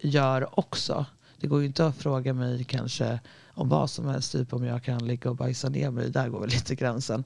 gör 0.02 0.60
också. 0.60 1.06
Det 1.40 1.48
går 1.48 1.60
ju 1.62 1.68
inte 1.68 1.86
att 1.86 1.98
fråga 1.98 2.34
mig 2.34 2.64
kanske 2.64 3.20
om 3.54 3.70
vad 3.70 3.90
som 3.90 4.08
helst, 4.08 4.32
typ 4.32 4.54
om 4.54 4.64
jag 4.66 4.84
kan 4.84 5.08
ligga 5.08 5.30
och 5.30 5.36
bajsa 5.36 5.70
ner 5.70 5.92
mig. 5.92 6.10
Där 6.10 6.30
går 6.30 6.40
väl 6.40 6.50
lite 6.50 6.76
gränsen. 6.76 7.24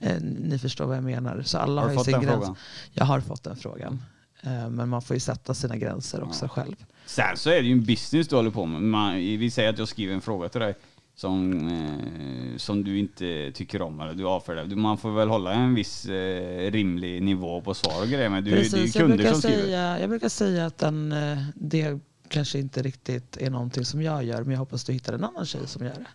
Eh, 0.00 0.16
ni 0.20 0.58
förstår 0.58 0.84
vad 0.86 0.96
jag 0.96 1.04
menar. 1.04 1.42
Så 1.42 1.58
alla 1.58 1.80
Har 1.82 1.88
har, 1.88 1.88
du 1.88 1.92
ju 1.94 1.96
fått 1.98 2.04
sin 2.04 2.12
den 2.12 2.22
gräns. 2.22 2.34
frågan? 2.38 2.56
Jag 2.92 3.04
har 3.04 3.20
fått 3.20 3.42
den 3.42 3.56
frågan. 3.56 4.02
Eh, 4.42 4.68
men 4.68 4.88
man 4.88 5.02
får 5.02 5.16
ju 5.16 5.20
sätta 5.20 5.54
sina 5.54 5.76
gränser 5.76 6.22
också 6.22 6.48
själv. 6.48 6.74
Sen 7.06 7.36
så 7.36 7.50
är 7.50 7.54
det 7.54 7.66
ju 7.68 7.72
en 7.72 7.84
business 7.84 8.28
du 8.28 8.36
håller 8.36 8.50
på 8.50 8.66
med. 8.66 8.82
Man, 8.82 9.14
vi 9.16 9.50
säger 9.50 9.70
att 9.70 9.78
jag 9.78 9.88
skriver 9.88 10.14
en 10.14 10.20
fråga 10.20 10.48
till 10.48 10.60
dig 10.60 10.74
som, 11.22 11.68
eh, 11.68 12.56
som 12.56 12.84
du 12.84 12.98
inte 12.98 13.52
tycker 13.54 13.82
om 13.82 14.00
eller 14.00 14.14
du 14.14 14.24
avfärdar. 14.26 14.64
Du- 14.64 14.76
Man 14.76 14.98
får 14.98 15.10
väl 15.12 15.28
hålla 15.28 15.52
en 15.52 15.74
viss 15.74 16.06
eh, 16.06 16.70
rimlig 16.70 17.22
nivå 17.22 17.60
på 17.60 17.74
svar 17.74 18.02
och 18.02 18.08
grejer. 18.08 18.28
Men 18.28 18.44
du, 18.44 18.50
det 18.50 18.56
är 18.56 18.62
ju 18.64 18.70
Precis, 18.70 18.94
jag 18.94 19.02
kunder 19.02 19.16
brukar, 19.16 19.32
som 19.32 19.40
skriver. 19.42 19.62
säga, 19.62 20.00
jag 20.00 20.08
brukar 20.08 20.28
säga 20.28 20.66
att 20.66 20.78
den, 20.78 21.12
eh, 21.12 21.38
det 21.54 21.98
kanske 22.28 22.58
inte 22.58 22.82
riktigt 22.82 23.36
är 23.36 23.50
någonting 23.50 23.84
som 23.84 24.02
jag 24.02 24.24
gör. 24.24 24.42
Men 24.42 24.50
jag 24.50 24.58
hoppas 24.58 24.84
du 24.84 24.92
hittar 24.92 25.12
en 25.12 25.24
annan 25.24 25.46
tjej 25.46 25.66
som 25.66 25.84
gör 25.84 25.94
det. 25.94 26.06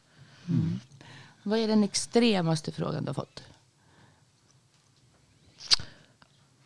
Vad 1.44 1.60
är 1.60 1.68
den 1.68 1.84
extremaste 1.84 2.72
frågan 2.72 3.04
du 3.04 3.10
har 3.10 3.14
fått? 3.14 3.44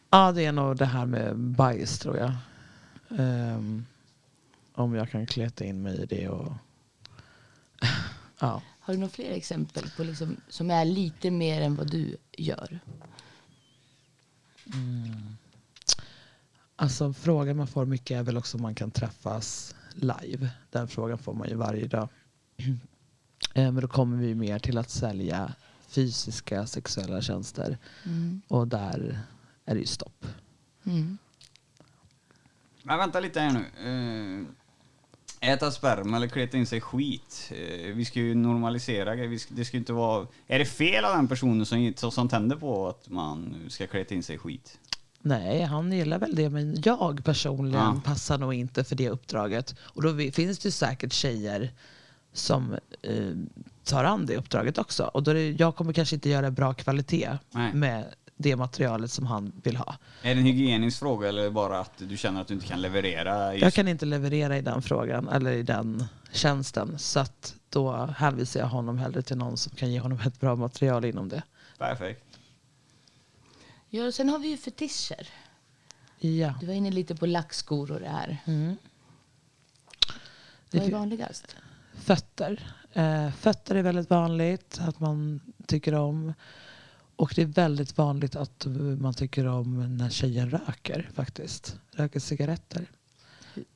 Ja, 0.10 0.32
det 0.32 0.46
är 0.46 0.52
nog 0.52 0.78
det 0.78 0.86
här 0.86 1.06
med 1.06 1.38
bajs 1.38 2.00
tror 2.00 2.18
jag. 2.18 2.32
Ehm, 3.20 3.86
om 4.74 4.96
jag 4.96 5.10
kan 5.12 5.26
kleta 5.26 5.66
in 5.66 5.82
mig 5.82 6.02
i 6.02 6.06
det 6.06 6.28
och... 6.30 6.54
ja. 8.42 8.62
Har 8.80 8.94
du 8.94 9.00
några 9.00 9.12
fler 9.12 9.32
exempel 9.32 9.89
på 9.98 10.04
liksom, 10.04 10.38
som 10.50 10.72
är 10.72 10.86
lite 10.86 11.32
mer 11.32 11.62
än 11.62 11.76
vad 11.76 11.92
du 11.92 12.18
gör? 12.38 12.80
Alltså 16.76 17.14
frågan 17.14 17.58
man 17.58 17.68
får 17.68 17.86
mycket 17.86 18.18
är 18.18 18.24
väl 18.24 18.38
också 18.38 18.58
om 18.58 18.62
man 18.62 18.76
kan 18.76 18.92
träffas 18.92 19.76
live. 19.96 20.50
Den 20.70 20.88
frågan 20.88 21.18
får 21.18 21.34
man 21.34 21.50
ju 21.50 21.56
varje 21.56 21.88
dag. 21.88 22.10
Eh, 23.54 23.72
Men 23.72 23.82
då 23.82 23.88
kommer 23.88 24.18
vi 24.18 24.36
mer 24.36 24.60
till 24.60 24.78
att 24.78 24.89
sälja 24.89 25.54
fysiska 25.88 26.68
sexuella 26.68 27.22
tjänster. 27.22 27.78
Mm. 28.06 28.42
Och 28.48 28.68
där 28.68 29.20
är 29.66 29.74
det 29.74 29.80
ju 29.80 29.86
stopp. 29.86 30.26
Mm. 30.84 31.18
Men 32.84 32.98
vänta 32.98 33.20
lite 33.20 33.39
här 33.39 33.52
nu. 33.52 33.66
Äta 35.44 35.72
sperma 35.72 36.18
eller 36.18 36.28
kleta 36.28 36.58
in 36.58 36.66
sig 36.66 36.82
skit. 36.82 37.52
Eh, 37.52 37.94
vi 37.94 38.06
ska 38.06 38.20
ju 38.20 38.36
normalisera 38.36 39.16
det 39.50 39.66
ska 39.66 39.78
inte 39.78 39.94
vara... 39.94 40.28
Är 40.48 40.60
det 40.60 40.66
fel 40.66 41.06
av 41.06 41.16
den 41.16 41.28
personen 41.28 41.66
som, 41.66 41.94
som, 42.12 42.30
tänder 42.30 42.56
på 42.56 42.88
att 42.88 43.10
man 43.10 43.56
ska 43.70 43.88
kleta 43.88 44.16
in 44.16 44.24
sig 44.24 44.38
skit? 44.38 44.80
Nej, 45.22 45.62
han 45.62 45.92
gillar 45.92 46.20
väl 46.20 46.36
det 46.36 46.50
men 46.50 46.82
jag 46.86 47.26
personligen 47.26 47.80
Ja. 47.80 48.02
passar 48.04 48.38
nog 48.38 48.54
inte 48.54 48.84
för 48.84 48.96
det 48.96 49.10
uppdraget. 49.10 49.76
Och 49.82 50.02
då 50.02 50.32
finns 50.32 50.60
det 50.60 50.72
säkert 50.72 51.14
tjejer 51.14 51.72
som 52.34 52.74
eh, 53.02 53.32
tar 53.84 54.04
an 54.04 54.26
det 54.26 54.38
uppdraget 54.38 54.78
också. 54.78 55.04
Och 55.04 55.24
då 55.24 55.34
det, 55.34 55.52
jag 55.52 55.76
kommer 55.76 55.94
kanske 55.94 56.16
inte 56.16 56.30
göra 56.30 56.52
bra 56.52 56.74
kvalitet 56.74 57.38
Nej. 57.52 57.74
med 57.74 58.06
det 58.42 58.56
materialet 58.56 59.12
som 59.12 59.26
han 59.26 59.52
vill 59.64 59.78
ha. 59.78 59.96
Är 60.22 60.36
det 60.36 60.42
en 60.42 60.46
hygienisk 60.46 61.00
fråga 61.00 61.30
eller 61.30 61.50
bara 61.50 61.80
att 61.80 61.94
du 61.98 62.18
känner 62.18 62.42
att 62.42 62.48
du 62.48 62.54
inte 62.54 62.68
kan 62.68 62.82
leverera? 62.82 63.54
Just... 63.54 63.64
Jag 63.64 63.74
kan 63.74 63.88
inte 63.88 64.06
leverera 64.06 64.58
i 64.58 64.62
den 64.62 64.82
frågan 64.82 65.28
eller 65.28 65.52
i 65.52 65.64
den 65.64 66.04
tjänsten. 66.32 67.00
Så 67.00 67.20
att 67.20 67.56
då 67.70 68.06
hänvisar 68.18 68.60
jag 68.60 68.68
honom 68.68 68.98
hellre 68.98 69.22
till 69.22 69.38
någon 69.38 69.58
som 69.58 69.76
kan 69.76 69.92
ge 69.92 70.00
honom 70.00 70.20
ett 70.20 70.39
bra 70.39 70.56
material 70.56 71.06
inom 71.06 71.30
det. 71.30 71.44
Perfekt. 71.78 72.26
Ja, 73.89 74.06
och 74.06 74.14
sen 74.14 74.30
har 74.30 74.39
vi 74.39 74.48
ju 74.48 74.58
fetischer. 74.58 75.28
Ja. 76.20 76.54
Du 76.60 76.66
var 76.66 76.74
inne 76.74 76.92
lite 76.92 77.16
på 77.16 77.26
lackskor 77.26 77.92
och 77.92 78.00
det 78.00 78.10
här. 78.10 78.38
Mm. 78.46 78.76
Det 80.70 80.80
Vad 80.80 80.88
är 80.88 80.92
vanligast? 80.92 81.56
Fötter. 81.96 82.74
Eh, 82.94 83.32
fötter 83.32 83.76
är 83.76 83.84
väldigt 83.84 84.10
vanligt 84.10 84.80
att 84.82 85.00
man 85.00 85.42
tycker 85.68 85.96
om. 85.96 86.34
Och 87.22 87.34
det 87.36 87.41
är 87.41 87.45
väldigt 87.45 87.97
vanligt 87.97 88.36
att 88.36 88.65
man 88.99 89.13
tycker 89.13 89.47
om 89.47 89.97
när 89.97 90.09
tjejen 90.09 90.49
röker 90.49 91.09
faktiskt. 91.13 91.76
Röker 91.91 92.19
cigaretter. 92.19 92.86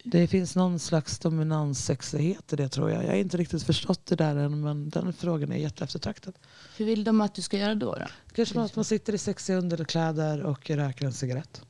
Det 0.04 0.28
finns 0.28 0.56
någon 0.56 0.80
slags 0.80 1.20
dominanssexighet 1.20 2.54
i 2.54 2.56
det 2.56 2.70
tror 2.70 2.92
jag. 2.92 3.04
Jag 3.04 3.10
har 3.10 3.16
inte 3.16 3.38
riktigt 3.38 3.64
förstått 3.64 4.06
det 4.06 4.16
där 4.16 4.36
än 4.36 4.62
men 4.62 4.90
den 4.90 5.14
frågan 5.14 5.52
är 5.52 5.58
jätteeftertraktad. 5.58 6.34
Hur 6.78 6.86
vill 6.86 7.04
de 7.04 7.22
att 7.22 7.36
du 7.36 7.42
ska 7.42 7.58
göra 7.58 7.76
då? 7.76 7.96
då? 7.96 8.06
Kanske 8.36 8.62
att 8.62 8.76
man 8.76 8.86
sitter 8.86 9.14
i 9.14 9.18
sexiga 9.18 9.58
underkläder 9.58 10.44
och 10.44 10.70
röker 10.70 11.06
en 11.06 11.14
cigarett. 11.14 11.62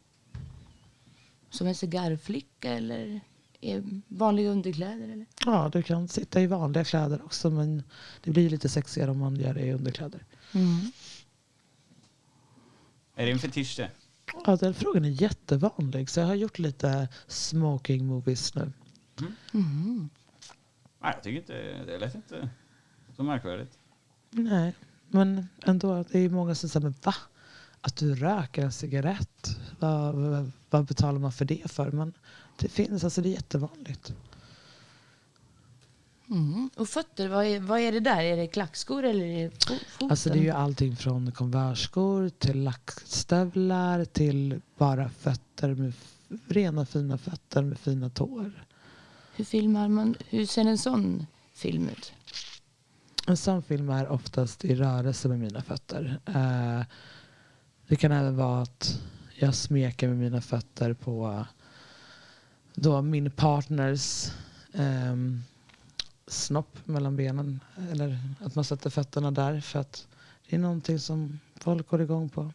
Som 1.50 1.68
en 1.68 1.76
cigarrflicka 1.76 2.70
eller 2.70 3.20
i 3.62 4.02
vanliga 4.08 4.50
underkläder? 4.50 5.04
Eller? 5.04 5.26
Ja, 5.46 5.70
du 5.74 5.84
kan 5.84 6.08
sitta 6.08 6.42
i 6.42 6.48
vanliga 6.48 6.84
kläder 6.84 7.22
också 7.26 7.50
men 7.50 7.84
det 8.24 8.32
blir 8.32 8.50
lite 8.50 8.70
sexigare 8.70 9.12
om 9.12 9.18
man 9.18 9.36
gör 9.36 9.54
det 9.54 9.62
i 9.62 9.74
underkläder. 9.74 10.24
Mm. 10.52 10.92
Är 13.16 13.26
det 13.26 13.32
en 13.32 13.40
fetisch 13.40 13.78
det? 13.78 13.92
Ja, 14.46 14.56
den 14.56 14.74
frågan 14.74 15.06
är 15.06 15.10
jättevanlig. 15.10 16.10
Så 16.10 16.20
jag 16.20 16.28
har 16.28 16.36
gjort 16.36 16.60
lite 16.60 17.08
smoking 17.28 18.06
movies 18.06 18.56
nu. 18.56 18.72
Mm. 19.54 20.10
Nej, 21.02 21.12
jag 21.16 21.24
tycker 21.24 21.38
inte... 21.38 21.84
Det 21.86 21.98
lät 21.98 22.16
inte 22.16 22.50
så 23.16 23.24
märkvärdigt. 23.24 23.78
Nej, 24.32 24.74
men 25.08 25.48
ändå. 25.66 26.06
Det 26.12 26.20
är 26.20 26.30
många 26.30 26.56
som 26.56 26.70
säger, 26.70 26.84
men 26.84 26.96
va? 27.04 27.16
Att 27.82 27.96
du 27.96 28.16
röker 28.16 28.64
en 28.64 28.72
cigarett? 28.72 29.58
Vad, 29.80 30.16
vad, 30.16 30.52
vad 30.70 30.86
betalar 30.86 31.20
man 31.20 31.32
för 31.32 31.46
det 31.46 31.72
för? 31.72 31.92
Men 31.92 32.14
det 32.60 32.68
finns, 32.68 33.04
alltså 33.04 33.22
det 33.22 33.30
är 33.30 33.34
jättevanligt. 33.34 34.14
Mm. 36.30 36.70
Och 36.76 36.90
fötter, 36.90 37.28
vad 37.30 37.46
är, 37.46 37.60
vad 37.60 37.80
är 37.80 37.92
det 37.92 38.00
där? 38.00 38.22
Är 38.24 38.38
det 38.38 38.48
klackskor 38.48 39.04
eller 39.04 39.26
är 39.26 39.44
det 39.44 39.50
fo- 39.66 39.80
foten? 39.88 40.12
Alltså 40.12 40.30
det 40.30 40.40
är 40.40 40.44
ju 40.44 40.50
allting 40.52 40.96
från 40.96 41.32
konversskor 41.32 42.30
till 42.30 42.64
lackstövlar 42.64 44.06
till 44.06 44.62
bara 44.78 45.10
fötter 45.10 45.74
med 45.74 45.94
rena 46.48 46.86
fina 46.86 47.18
fötter 47.18 47.62
med 47.64 47.80
fina 47.80 48.10
tår. 48.10 48.66
Hur 49.36 49.46
filmar 49.46 49.88
man? 49.88 50.16
Hur 50.30 50.46
ser 50.46 50.66
en 50.66 50.78
sån 50.78 51.28
film 51.54 51.90
ut? 51.90 52.14
En 53.28 53.38
sån 53.38 53.64
film 53.64 53.90
är 53.90 54.08
oftast 54.08 54.66
i 54.66 54.76
rörelse 54.76 55.28
med 55.28 55.40
mina 55.40 55.62
fötter. 55.62 56.20
Eh, 56.26 56.86
det 57.88 57.96
kan 57.96 58.12
även 58.12 58.38
vara 58.38 58.62
att 58.62 59.00
jag 59.40 59.56
smeker 59.56 60.08
med 60.08 60.18
mina 60.18 60.42
fötter 60.42 60.94
på 60.94 61.46
då 62.76 63.02
min 63.02 63.32
partners 63.32 64.32
ehm, 64.74 65.44
snopp 66.28 66.88
mellan 66.88 67.16
benen. 67.16 67.60
Eller 67.92 68.20
att 68.40 68.56
man 68.56 68.64
sätter 68.64 68.90
fötterna 68.90 69.32
där 69.32 69.62
för 69.62 69.80
att 69.80 70.08
det 70.50 70.56
är 70.56 70.60
någonting 70.60 71.00
som 71.00 71.40
folk 71.56 71.88
går 71.90 72.02
igång 72.02 72.30
på. 72.30 72.52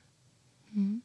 Mm. 0.72 1.02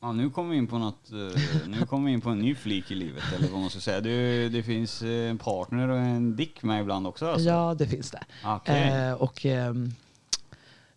Ja, 0.00 0.12
nu 0.12 0.30
kommer 0.30 0.50
vi 0.50 0.56
in 0.56 0.66
på 0.66 0.78
något, 0.78 1.10
eh, 1.10 1.68
nu 1.68 1.86
kommer 1.86 2.06
vi 2.06 2.12
in 2.12 2.20
på 2.20 2.30
en 2.30 2.38
ny 2.38 2.54
flik 2.54 2.90
i 2.90 2.94
livet 2.94 3.24
eller 3.36 3.48
vad 3.48 3.60
man 3.60 3.70
ska 3.70 3.80
säga. 3.80 4.00
Det, 4.00 4.48
det 4.48 4.62
finns 4.62 5.02
eh, 5.02 5.30
en 5.30 5.38
partner 5.38 5.88
och 5.88 5.98
en 5.98 6.36
dick 6.36 6.62
med 6.62 6.80
ibland 6.80 7.06
också 7.06 7.26
alltså? 7.26 7.48
Ja, 7.48 7.74
det 7.74 7.86
finns 7.86 8.10
det. 8.10 8.24
Okej. 8.44 8.88
Eh, 8.88 9.12
och 9.12 9.46
ehm, 9.46 9.92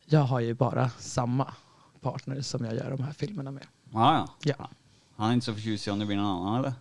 jag 0.05 0.19
har 0.19 0.39
ju 0.39 0.53
bara 0.53 0.89
samma 0.89 1.53
partner 2.01 2.41
som 2.41 2.65
jag 2.65 2.75
gör 2.75 2.91
de 2.97 3.03
här 3.03 3.11
filmerna 3.11 3.51
med. 3.51 3.65
Ja, 3.93 4.27
ja. 4.43 4.55
Ja. 4.59 4.69
Han 5.15 5.29
är 5.29 5.33
inte 5.33 5.45
så 5.45 5.53
förtjust 5.53 5.87
i 5.87 5.91
om 5.91 5.99
det 5.99 6.05
blir 6.05 6.17
någon 6.17 6.25
annan 6.25 6.59
eller? 6.59 6.73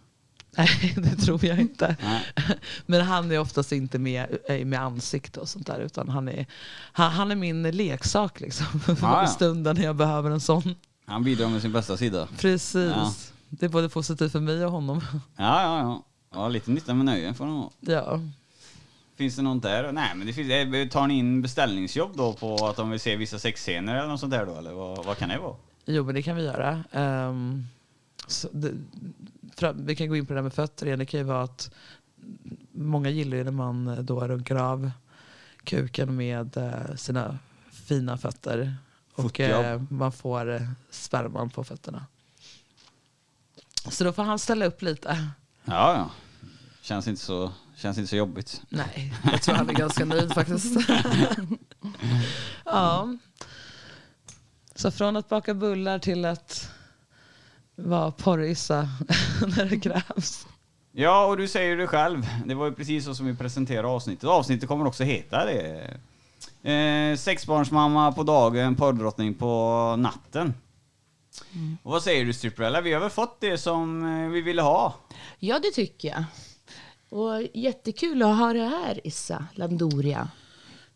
Nej, 0.57 0.95
det 0.97 1.17
tror 1.17 1.45
jag 1.45 1.61
inte. 1.61 1.97
Nej. 2.03 2.23
Men 2.87 3.01
han 3.01 3.33
är 3.33 3.39
oftast 3.39 3.73
inte 3.73 3.99
med, 3.99 4.39
eh, 4.49 4.67
med 4.67 4.81
ansikte 4.81 5.41
och 5.41 5.49
sånt 5.49 5.67
där. 5.67 5.81
Utan 5.81 6.09
han 6.09 6.29
är, 6.29 6.47
han, 6.93 7.11
han 7.13 7.31
är 7.31 7.37
min 7.37 7.63
leksak 7.63 8.41
liksom. 8.41 8.67
Ja, 8.87 8.97
ja. 9.03 9.27
Stunden 9.27 9.77
när 9.77 9.85
jag 9.85 9.97
behöver 9.97 10.31
en 10.31 10.41
sån. 10.41 10.75
Han 11.07 11.25
bidrar 11.25 11.49
med 11.49 11.63
sin 11.63 11.73
bästa 11.73 11.97
sida. 11.97 12.29
Precis. 12.39 12.93
Ja. 12.95 13.13
Det 13.49 13.67
är 13.67 13.71
både 13.71 13.89
positivt 13.89 14.33
för 14.33 14.41
mig 14.41 14.65
och 14.65 14.73
honom. 14.73 15.01
Ja, 15.37 15.63
ja, 15.63 15.79
ja. 15.79 16.03
Ja, 16.35 16.49
lite 16.49 16.71
nytta 16.71 16.95
med 16.95 17.07
nöjen 17.07 17.35
får 17.35 17.45
han 17.45 17.55
ha. 17.57 17.71
Ja. 17.81 18.21
Finns 19.17 19.37
det 19.37 19.43
något 19.43 19.63
där? 19.63 19.93
Nej, 19.93 20.11
men 20.15 20.27
det 20.27 20.33
finns, 20.33 20.51
eh, 20.51 20.89
tar 20.89 21.07
ni 21.07 21.15
in 21.19 21.43
beställningsjobb 21.43 22.17
då 22.17 22.33
på 22.33 22.67
att 22.67 22.77
de 22.77 22.91
vill 22.91 23.01
se 23.01 23.17
vissa 23.17 23.39
sexscener 23.39 23.97
eller 23.97 24.09
något 24.09 24.21
sånt 24.21 24.33
där 24.33 24.47
då? 24.47 24.55
Eller 24.57 24.73
vad, 24.73 25.05
vad 25.05 25.19
kan 25.19 25.29
det 25.29 25.39
vara? 25.39 25.57
Jo, 25.87 26.05
men 26.05 26.15
det 26.15 26.23
kan 26.23 26.37
vi 26.37 26.43
göra. 26.43 26.85
Så 28.27 28.49
det, 28.53 28.73
vi 29.75 29.97
kan 29.97 30.09
gå 30.09 30.17
in 30.17 30.27
på 30.27 30.33
det 30.33 30.39
där 30.39 30.43
med 30.43 30.53
fötter 30.53 30.87
igen. 30.87 30.99
Det 30.99 31.07
kan 31.07 31.21
ju 31.21 31.25
vara 31.25 31.43
att 31.43 31.71
många 32.73 33.11
gillar 33.11 33.37
ju 33.37 33.45
när 33.45 33.51
man 33.51 34.07
då 34.07 34.29
runkar 34.29 34.57
av 34.57 34.91
kuken 35.65 36.17
med 36.17 36.57
eh, 36.57 36.95
sina 36.97 37.39
fina 37.71 38.19
fötter. 38.19 38.77
Och 39.15 39.41
eh, 39.41 39.83
man 39.91 40.13
får 40.13 40.55
eh, 40.55 40.69
sperman 40.91 41.51
på 41.51 41.65
fötterna. 41.65 42.07
Så 43.89 44.05
då 44.05 44.13
får 44.13 44.23
han 44.23 44.39
ställa 44.39 44.67
upp 44.67 44.83
lite. 44.83 45.29
Ja, 45.65 45.95
ja. 45.95 46.11
Känns 46.83 47.09
inte 47.09 47.23
så, 47.23 47.53
känns 47.77 47.99
inte 47.99 48.09
så 48.09 48.17
jobbigt. 48.17 48.63
Nej, 48.69 49.15
jag 49.33 49.43
tror 49.43 49.55
han 49.55 49.71
är 49.71 49.75
ganska 49.75 50.05
nöjd 50.05 50.33
faktiskt. 50.33 50.89
ja. 52.65 53.17
Så 54.75 54.91
från 54.91 55.17
att 55.17 55.29
baka 55.29 55.55
bullar 55.55 55.99
till 55.99 56.25
att 56.25 56.71
vara 57.77 58.11
porrissa 58.11 58.89
när 59.57 59.65
det 59.65 59.81
krävs. 59.81 60.47
Ja, 60.93 61.27
och 61.27 61.37
du 61.37 61.49
säger 61.49 61.77
det 61.77 61.87
själv. 61.87 62.27
Det 62.47 62.55
var 62.55 62.67
ju 62.67 62.73
precis 62.73 63.05
så 63.05 63.15
som 63.15 63.27
vi 63.27 63.35
presenterade 63.35 63.89
avsnittet. 63.89 64.25
Avsnittet 64.25 64.69
kommer 64.69 64.87
också 64.87 65.05
heta 65.05 65.45
det. 65.45 65.91
Eh, 66.73 67.17
sexbarnsmamma 67.17 68.13
på 68.13 68.23
dagen, 68.23 68.75
porrdrottning 68.75 69.35
på 69.35 69.95
natten. 69.99 70.55
Och 71.83 71.93
vad 71.93 72.03
säger 72.03 72.25
du 72.25 72.33
Stripperella? 72.33 72.81
Vi 72.81 72.93
har 72.93 73.01
väl 73.01 73.11
fått 73.11 73.41
det 73.41 73.59
som 73.59 74.05
eh, 74.05 74.29
vi 74.29 74.41
ville 74.41 74.63
ha? 74.63 74.95
Ja, 75.39 75.59
det 75.59 75.71
tycker 75.71 76.09
jag. 76.09 76.25
Och 77.09 77.43
jättekul 77.55 78.23
att 78.23 78.39
ha 78.39 78.53
det 78.53 78.65
här, 78.65 79.07
Issa 79.07 79.47
Landoria. 79.55 80.29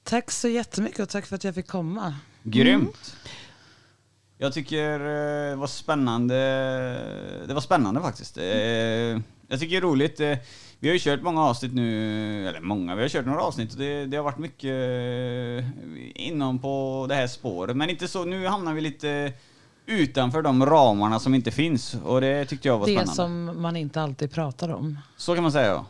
Tack 0.02 0.30
så 0.30 0.48
jättemycket 0.48 1.00
och 1.00 1.08
tack 1.08 1.26
för 1.26 1.36
att 1.36 1.44
jag 1.44 1.54
fick 1.54 1.68
komma. 1.68 2.14
Grymt! 2.42 3.16
Jag 4.42 4.52
tycker 4.52 4.94
eh, 5.00 5.50
det 5.50 5.56
var 5.56 5.66
spännande. 5.66 6.34
Det 7.46 7.54
var 7.54 7.60
spännande 7.60 8.00
faktiskt. 8.00 8.38
Eh, 8.38 8.44
Jag 8.44 9.60
tycker 9.60 9.68
det 9.68 9.76
är 9.76 9.80
roligt. 9.80 10.20
Eh, 10.20 10.38
Vi 10.82 10.88
har 10.88 10.92
ju 10.94 10.98
kört 11.00 11.22
många 11.22 11.42
avsnitt 11.44 11.74
nu, 11.74 12.48
eller 12.48 12.60
många, 12.60 12.94
vi 12.94 13.02
har 13.02 13.08
kört 13.08 13.26
några 13.26 13.42
avsnitt 13.42 13.72
och 13.72 13.78
det, 13.78 14.06
det 14.06 14.16
har 14.16 14.24
varit 14.24 14.38
mycket 14.38 14.64
eh, 14.70 16.28
inom 16.28 16.58
på 16.58 17.06
det 17.08 17.14
här 17.14 17.26
spåret. 17.26 17.76
Men 17.76 17.90
inte 17.90 18.08
så, 18.08 18.24
nu 18.24 18.46
hamnar 18.46 18.74
vi 18.74 18.80
lite 18.80 19.32
utanför 19.86 20.42
de 20.42 20.66
ramarna 20.66 21.18
som 21.18 21.34
inte 21.34 21.50
finns 21.50 21.94
och 22.04 22.20
det 22.20 22.44
tyckte 22.44 22.68
jag 22.68 22.78
var 22.78 22.86
Det 22.86 22.92
spännande. 22.92 23.14
som 23.14 23.62
man 23.62 23.76
inte 23.76 24.02
alltid 24.02 24.32
pratar 24.32 24.68
om. 24.68 24.98
Så 25.16 25.34
kan 25.34 25.42
man 25.42 25.52
säga. 25.52 25.84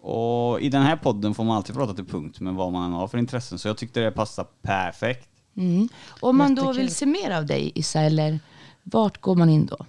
Och 0.00 0.60
i 0.60 0.68
den 0.68 0.82
här 0.82 0.96
podden 0.96 1.34
får 1.34 1.44
man 1.44 1.56
alltid 1.56 1.74
prata 1.76 1.94
till 1.94 2.04
punkt 2.06 2.40
med 2.40 2.54
vad 2.54 2.72
man 2.72 2.92
har 2.92 3.08
för 3.08 3.18
intressen, 3.18 3.58
så 3.58 3.68
jag 3.68 3.76
tyckte 3.76 4.00
det 4.00 4.10
passade 4.10 4.48
perfekt. 4.62 5.28
Mm. 5.56 5.88
Om 6.20 6.36
man 6.36 6.54
då 6.54 6.62
Jättekul. 6.62 6.82
vill 6.82 6.94
se 6.94 7.06
mer 7.06 7.30
av 7.30 7.46
dig, 7.46 7.72
Issa, 7.74 8.00
eller 8.00 8.40
vart 8.82 9.20
går 9.20 9.36
man 9.36 9.50
in 9.50 9.66
då? 9.66 9.86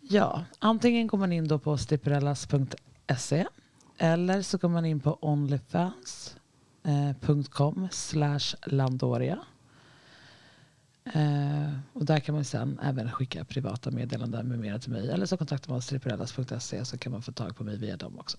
Ja, 0.00 0.44
antingen 0.58 1.06
går 1.06 1.18
man 1.18 1.32
in 1.32 1.48
då 1.48 1.58
på 1.58 1.76
stripperellas.se 1.76 3.46
eller 3.98 4.42
så 4.42 4.58
går 4.58 4.68
man 4.68 4.84
in 4.84 5.00
på 5.00 5.18
onlyfans.com 5.20 7.88
slash 7.90 8.54
landoria. 8.66 9.38
Eh, 11.14 11.72
och 11.92 12.04
där 12.04 12.20
kan 12.20 12.34
man 12.34 12.44
sen 12.44 12.78
även 12.82 13.12
skicka 13.12 13.44
privata 13.44 13.90
meddelanden 13.90 14.48
med 14.48 14.58
mera 14.58 14.78
till 14.78 14.90
mig. 14.92 15.10
Eller 15.10 15.26
så 15.26 15.36
kontaktar 15.36 15.72
man 15.72 15.82
stripperellas.se 15.82 16.84
så 16.84 16.98
kan 16.98 17.12
man 17.12 17.22
få 17.22 17.32
tag 17.32 17.56
på 17.56 17.64
mig 17.64 17.76
via 17.76 17.96
dem 17.96 18.18
också. 18.18 18.38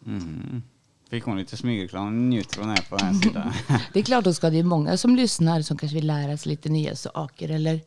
Mhm. 0.00 0.62
Fick 1.10 1.24
hon 1.24 1.36
lite 1.38 1.56
smygreklam, 1.56 2.30
njuter 2.30 2.60
hon 2.60 2.68
här 2.70 2.86
på 2.90 2.96
den 2.96 3.06
här 3.06 3.14
sidan. 3.14 3.52
Det 3.92 3.98
är 3.98 4.04
klart 4.04 4.26
att 4.26 4.36
ska 4.36 4.50
det 4.50 4.58
är 4.58 4.62
många 4.62 4.96
som 4.96 5.16
lyssnar 5.16 5.62
som 5.62 5.76
kanske 5.78 5.94
vill 5.94 6.06
lära 6.06 6.36
sig 6.36 6.50
lite 6.50 6.68
nya 6.68 6.96
saker 6.96 7.48
eller 7.50 7.80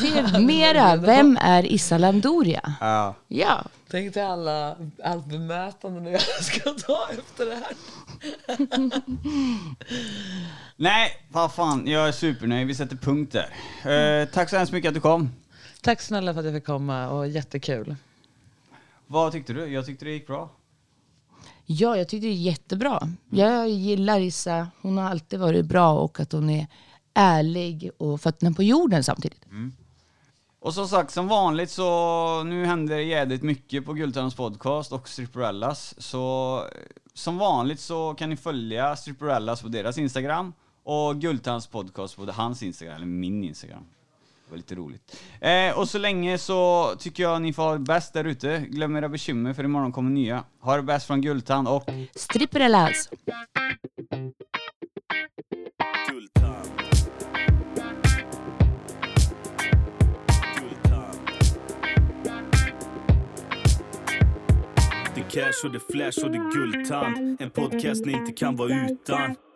se 0.00 0.38
mera. 0.46 0.96
Vem 0.96 1.38
är 1.40 1.72
Issa 1.72 1.98
Landoria? 1.98 2.72
ja. 2.80 3.14
Ja, 3.28 3.64
Tänk 3.90 4.14
dig 4.14 4.22
alla, 4.22 4.76
allt 5.04 5.26
bemötande 5.26 6.00
nu 6.00 6.10
jag 6.12 6.20
ska 6.44 6.70
ta 6.70 7.08
efter 7.10 7.46
det 7.46 7.54
här. 7.54 7.74
Nej, 10.76 11.10
vad 11.28 11.52
fan, 11.54 11.86
jag 11.86 12.08
är 12.08 12.12
supernöjd. 12.12 12.66
Vi 12.66 12.74
sätter 12.74 12.96
punkt 12.96 13.32
där. 13.82 14.20
Eh, 14.22 14.28
tack 14.28 14.50
så 14.50 14.56
hemskt 14.56 14.72
mycket 14.72 14.88
att 14.88 14.94
du 14.94 15.00
kom. 15.00 15.30
Tack 15.80 16.00
snälla 16.00 16.32
för 16.32 16.40
att 16.40 16.46
jag 16.46 16.54
fick 16.54 16.64
komma 16.66 17.08
och 17.08 17.28
jättekul. 17.28 17.96
Vad 19.06 19.32
tyckte 19.32 19.52
du? 19.52 19.66
Jag 19.66 19.86
tyckte 19.86 20.04
det 20.04 20.10
gick 20.10 20.26
bra 20.26 20.50
ja 21.66 21.96
jag 21.96 22.08
tyckte 22.08 22.26
det 22.26 22.32
är 22.32 22.36
jättebra. 22.36 23.08
Jag 23.30 23.68
gillar 23.68 24.20
Issa. 24.20 24.68
Hon 24.82 24.98
har 24.98 25.10
alltid 25.10 25.40
varit 25.40 25.64
bra 25.64 25.98
och 25.98 26.20
att 26.20 26.32
hon 26.32 26.50
är 26.50 26.66
ärlig 27.14 27.90
och 27.98 28.20
fötterna 28.20 28.52
på 28.52 28.62
jorden 28.62 29.04
samtidigt. 29.04 29.46
Mm. 29.46 29.72
Och 30.60 30.74
som 30.74 30.88
sagt, 30.88 31.10
som 31.10 31.28
vanligt 31.28 31.70
så 31.70 32.42
nu 32.42 32.66
händer 32.66 32.96
det 32.96 33.02
jädrigt 33.02 33.42
mycket 33.42 33.84
på 33.84 33.92
Guldtörnens 33.92 34.34
podcast 34.34 34.92
och 34.92 35.08
Stripperellas. 35.08 35.94
Så 35.98 36.56
eh, 36.72 36.80
som 37.14 37.38
vanligt 37.38 37.80
så 37.80 38.14
kan 38.14 38.30
ni 38.30 38.36
följa 38.36 38.96
Stripperellas 38.96 39.62
på 39.62 39.68
deras 39.68 39.98
Instagram 39.98 40.52
och 40.84 41.20
Guldtörnens 41.20 41.66
podcast 41.66 42.16
på 42.16 42.32
hans 42.32 42.62
Instagram, 42.62 42.96
eller 42.96 43.06
min 43.06 43.44
Instagram. 43.44 43.84
Det 44.44 44.50
var 44.50 44.56
lite 44.56 44.74
roligt. 44.74 45.20
Eh, 45.40 45.78
och 45.78 45.88
så 45.88 45.98
länge 45.98 46.38
så 46.38 46.90
tycker 46.98 47.22
jag 47.22 47.42
ni 47.42 47.52
får 47.52 47.62
ha 47.62 47.72
det 47.72 47.78
bäst 47.78 48.12
där 48.12 48.24
ute. 48.24 48.64
Glöm 48.68 48.96
era 48.96 49.08
bekymmer 49.08 49.52
för 49.52 49.64
imorgon 49.64 49.92
kommer 49.92 50.10
nya. 50.10 50.44
Ha 50.60 50.76
det 50.76 50.82
bäst 50.82 51.06
från 51.06 51.20
Guldtand 51.20 51.68
och 51.68 51.84
Stripperellas. 52.14 53.08
Cash 65.34 65.64
och 65.64 65.72
det 65.72 65.80
flash 65.92 66.24
och 66.24 66.30
det 66.30 66.50
guldtand. 66.54 67.36
En 67.40 67.50
podcast 67.50 68.04
ni 68.04 68.12
inte 68.12 68.32
kan 68.32 68.56
vara 68.56 68.86
utan. 68.90 69.36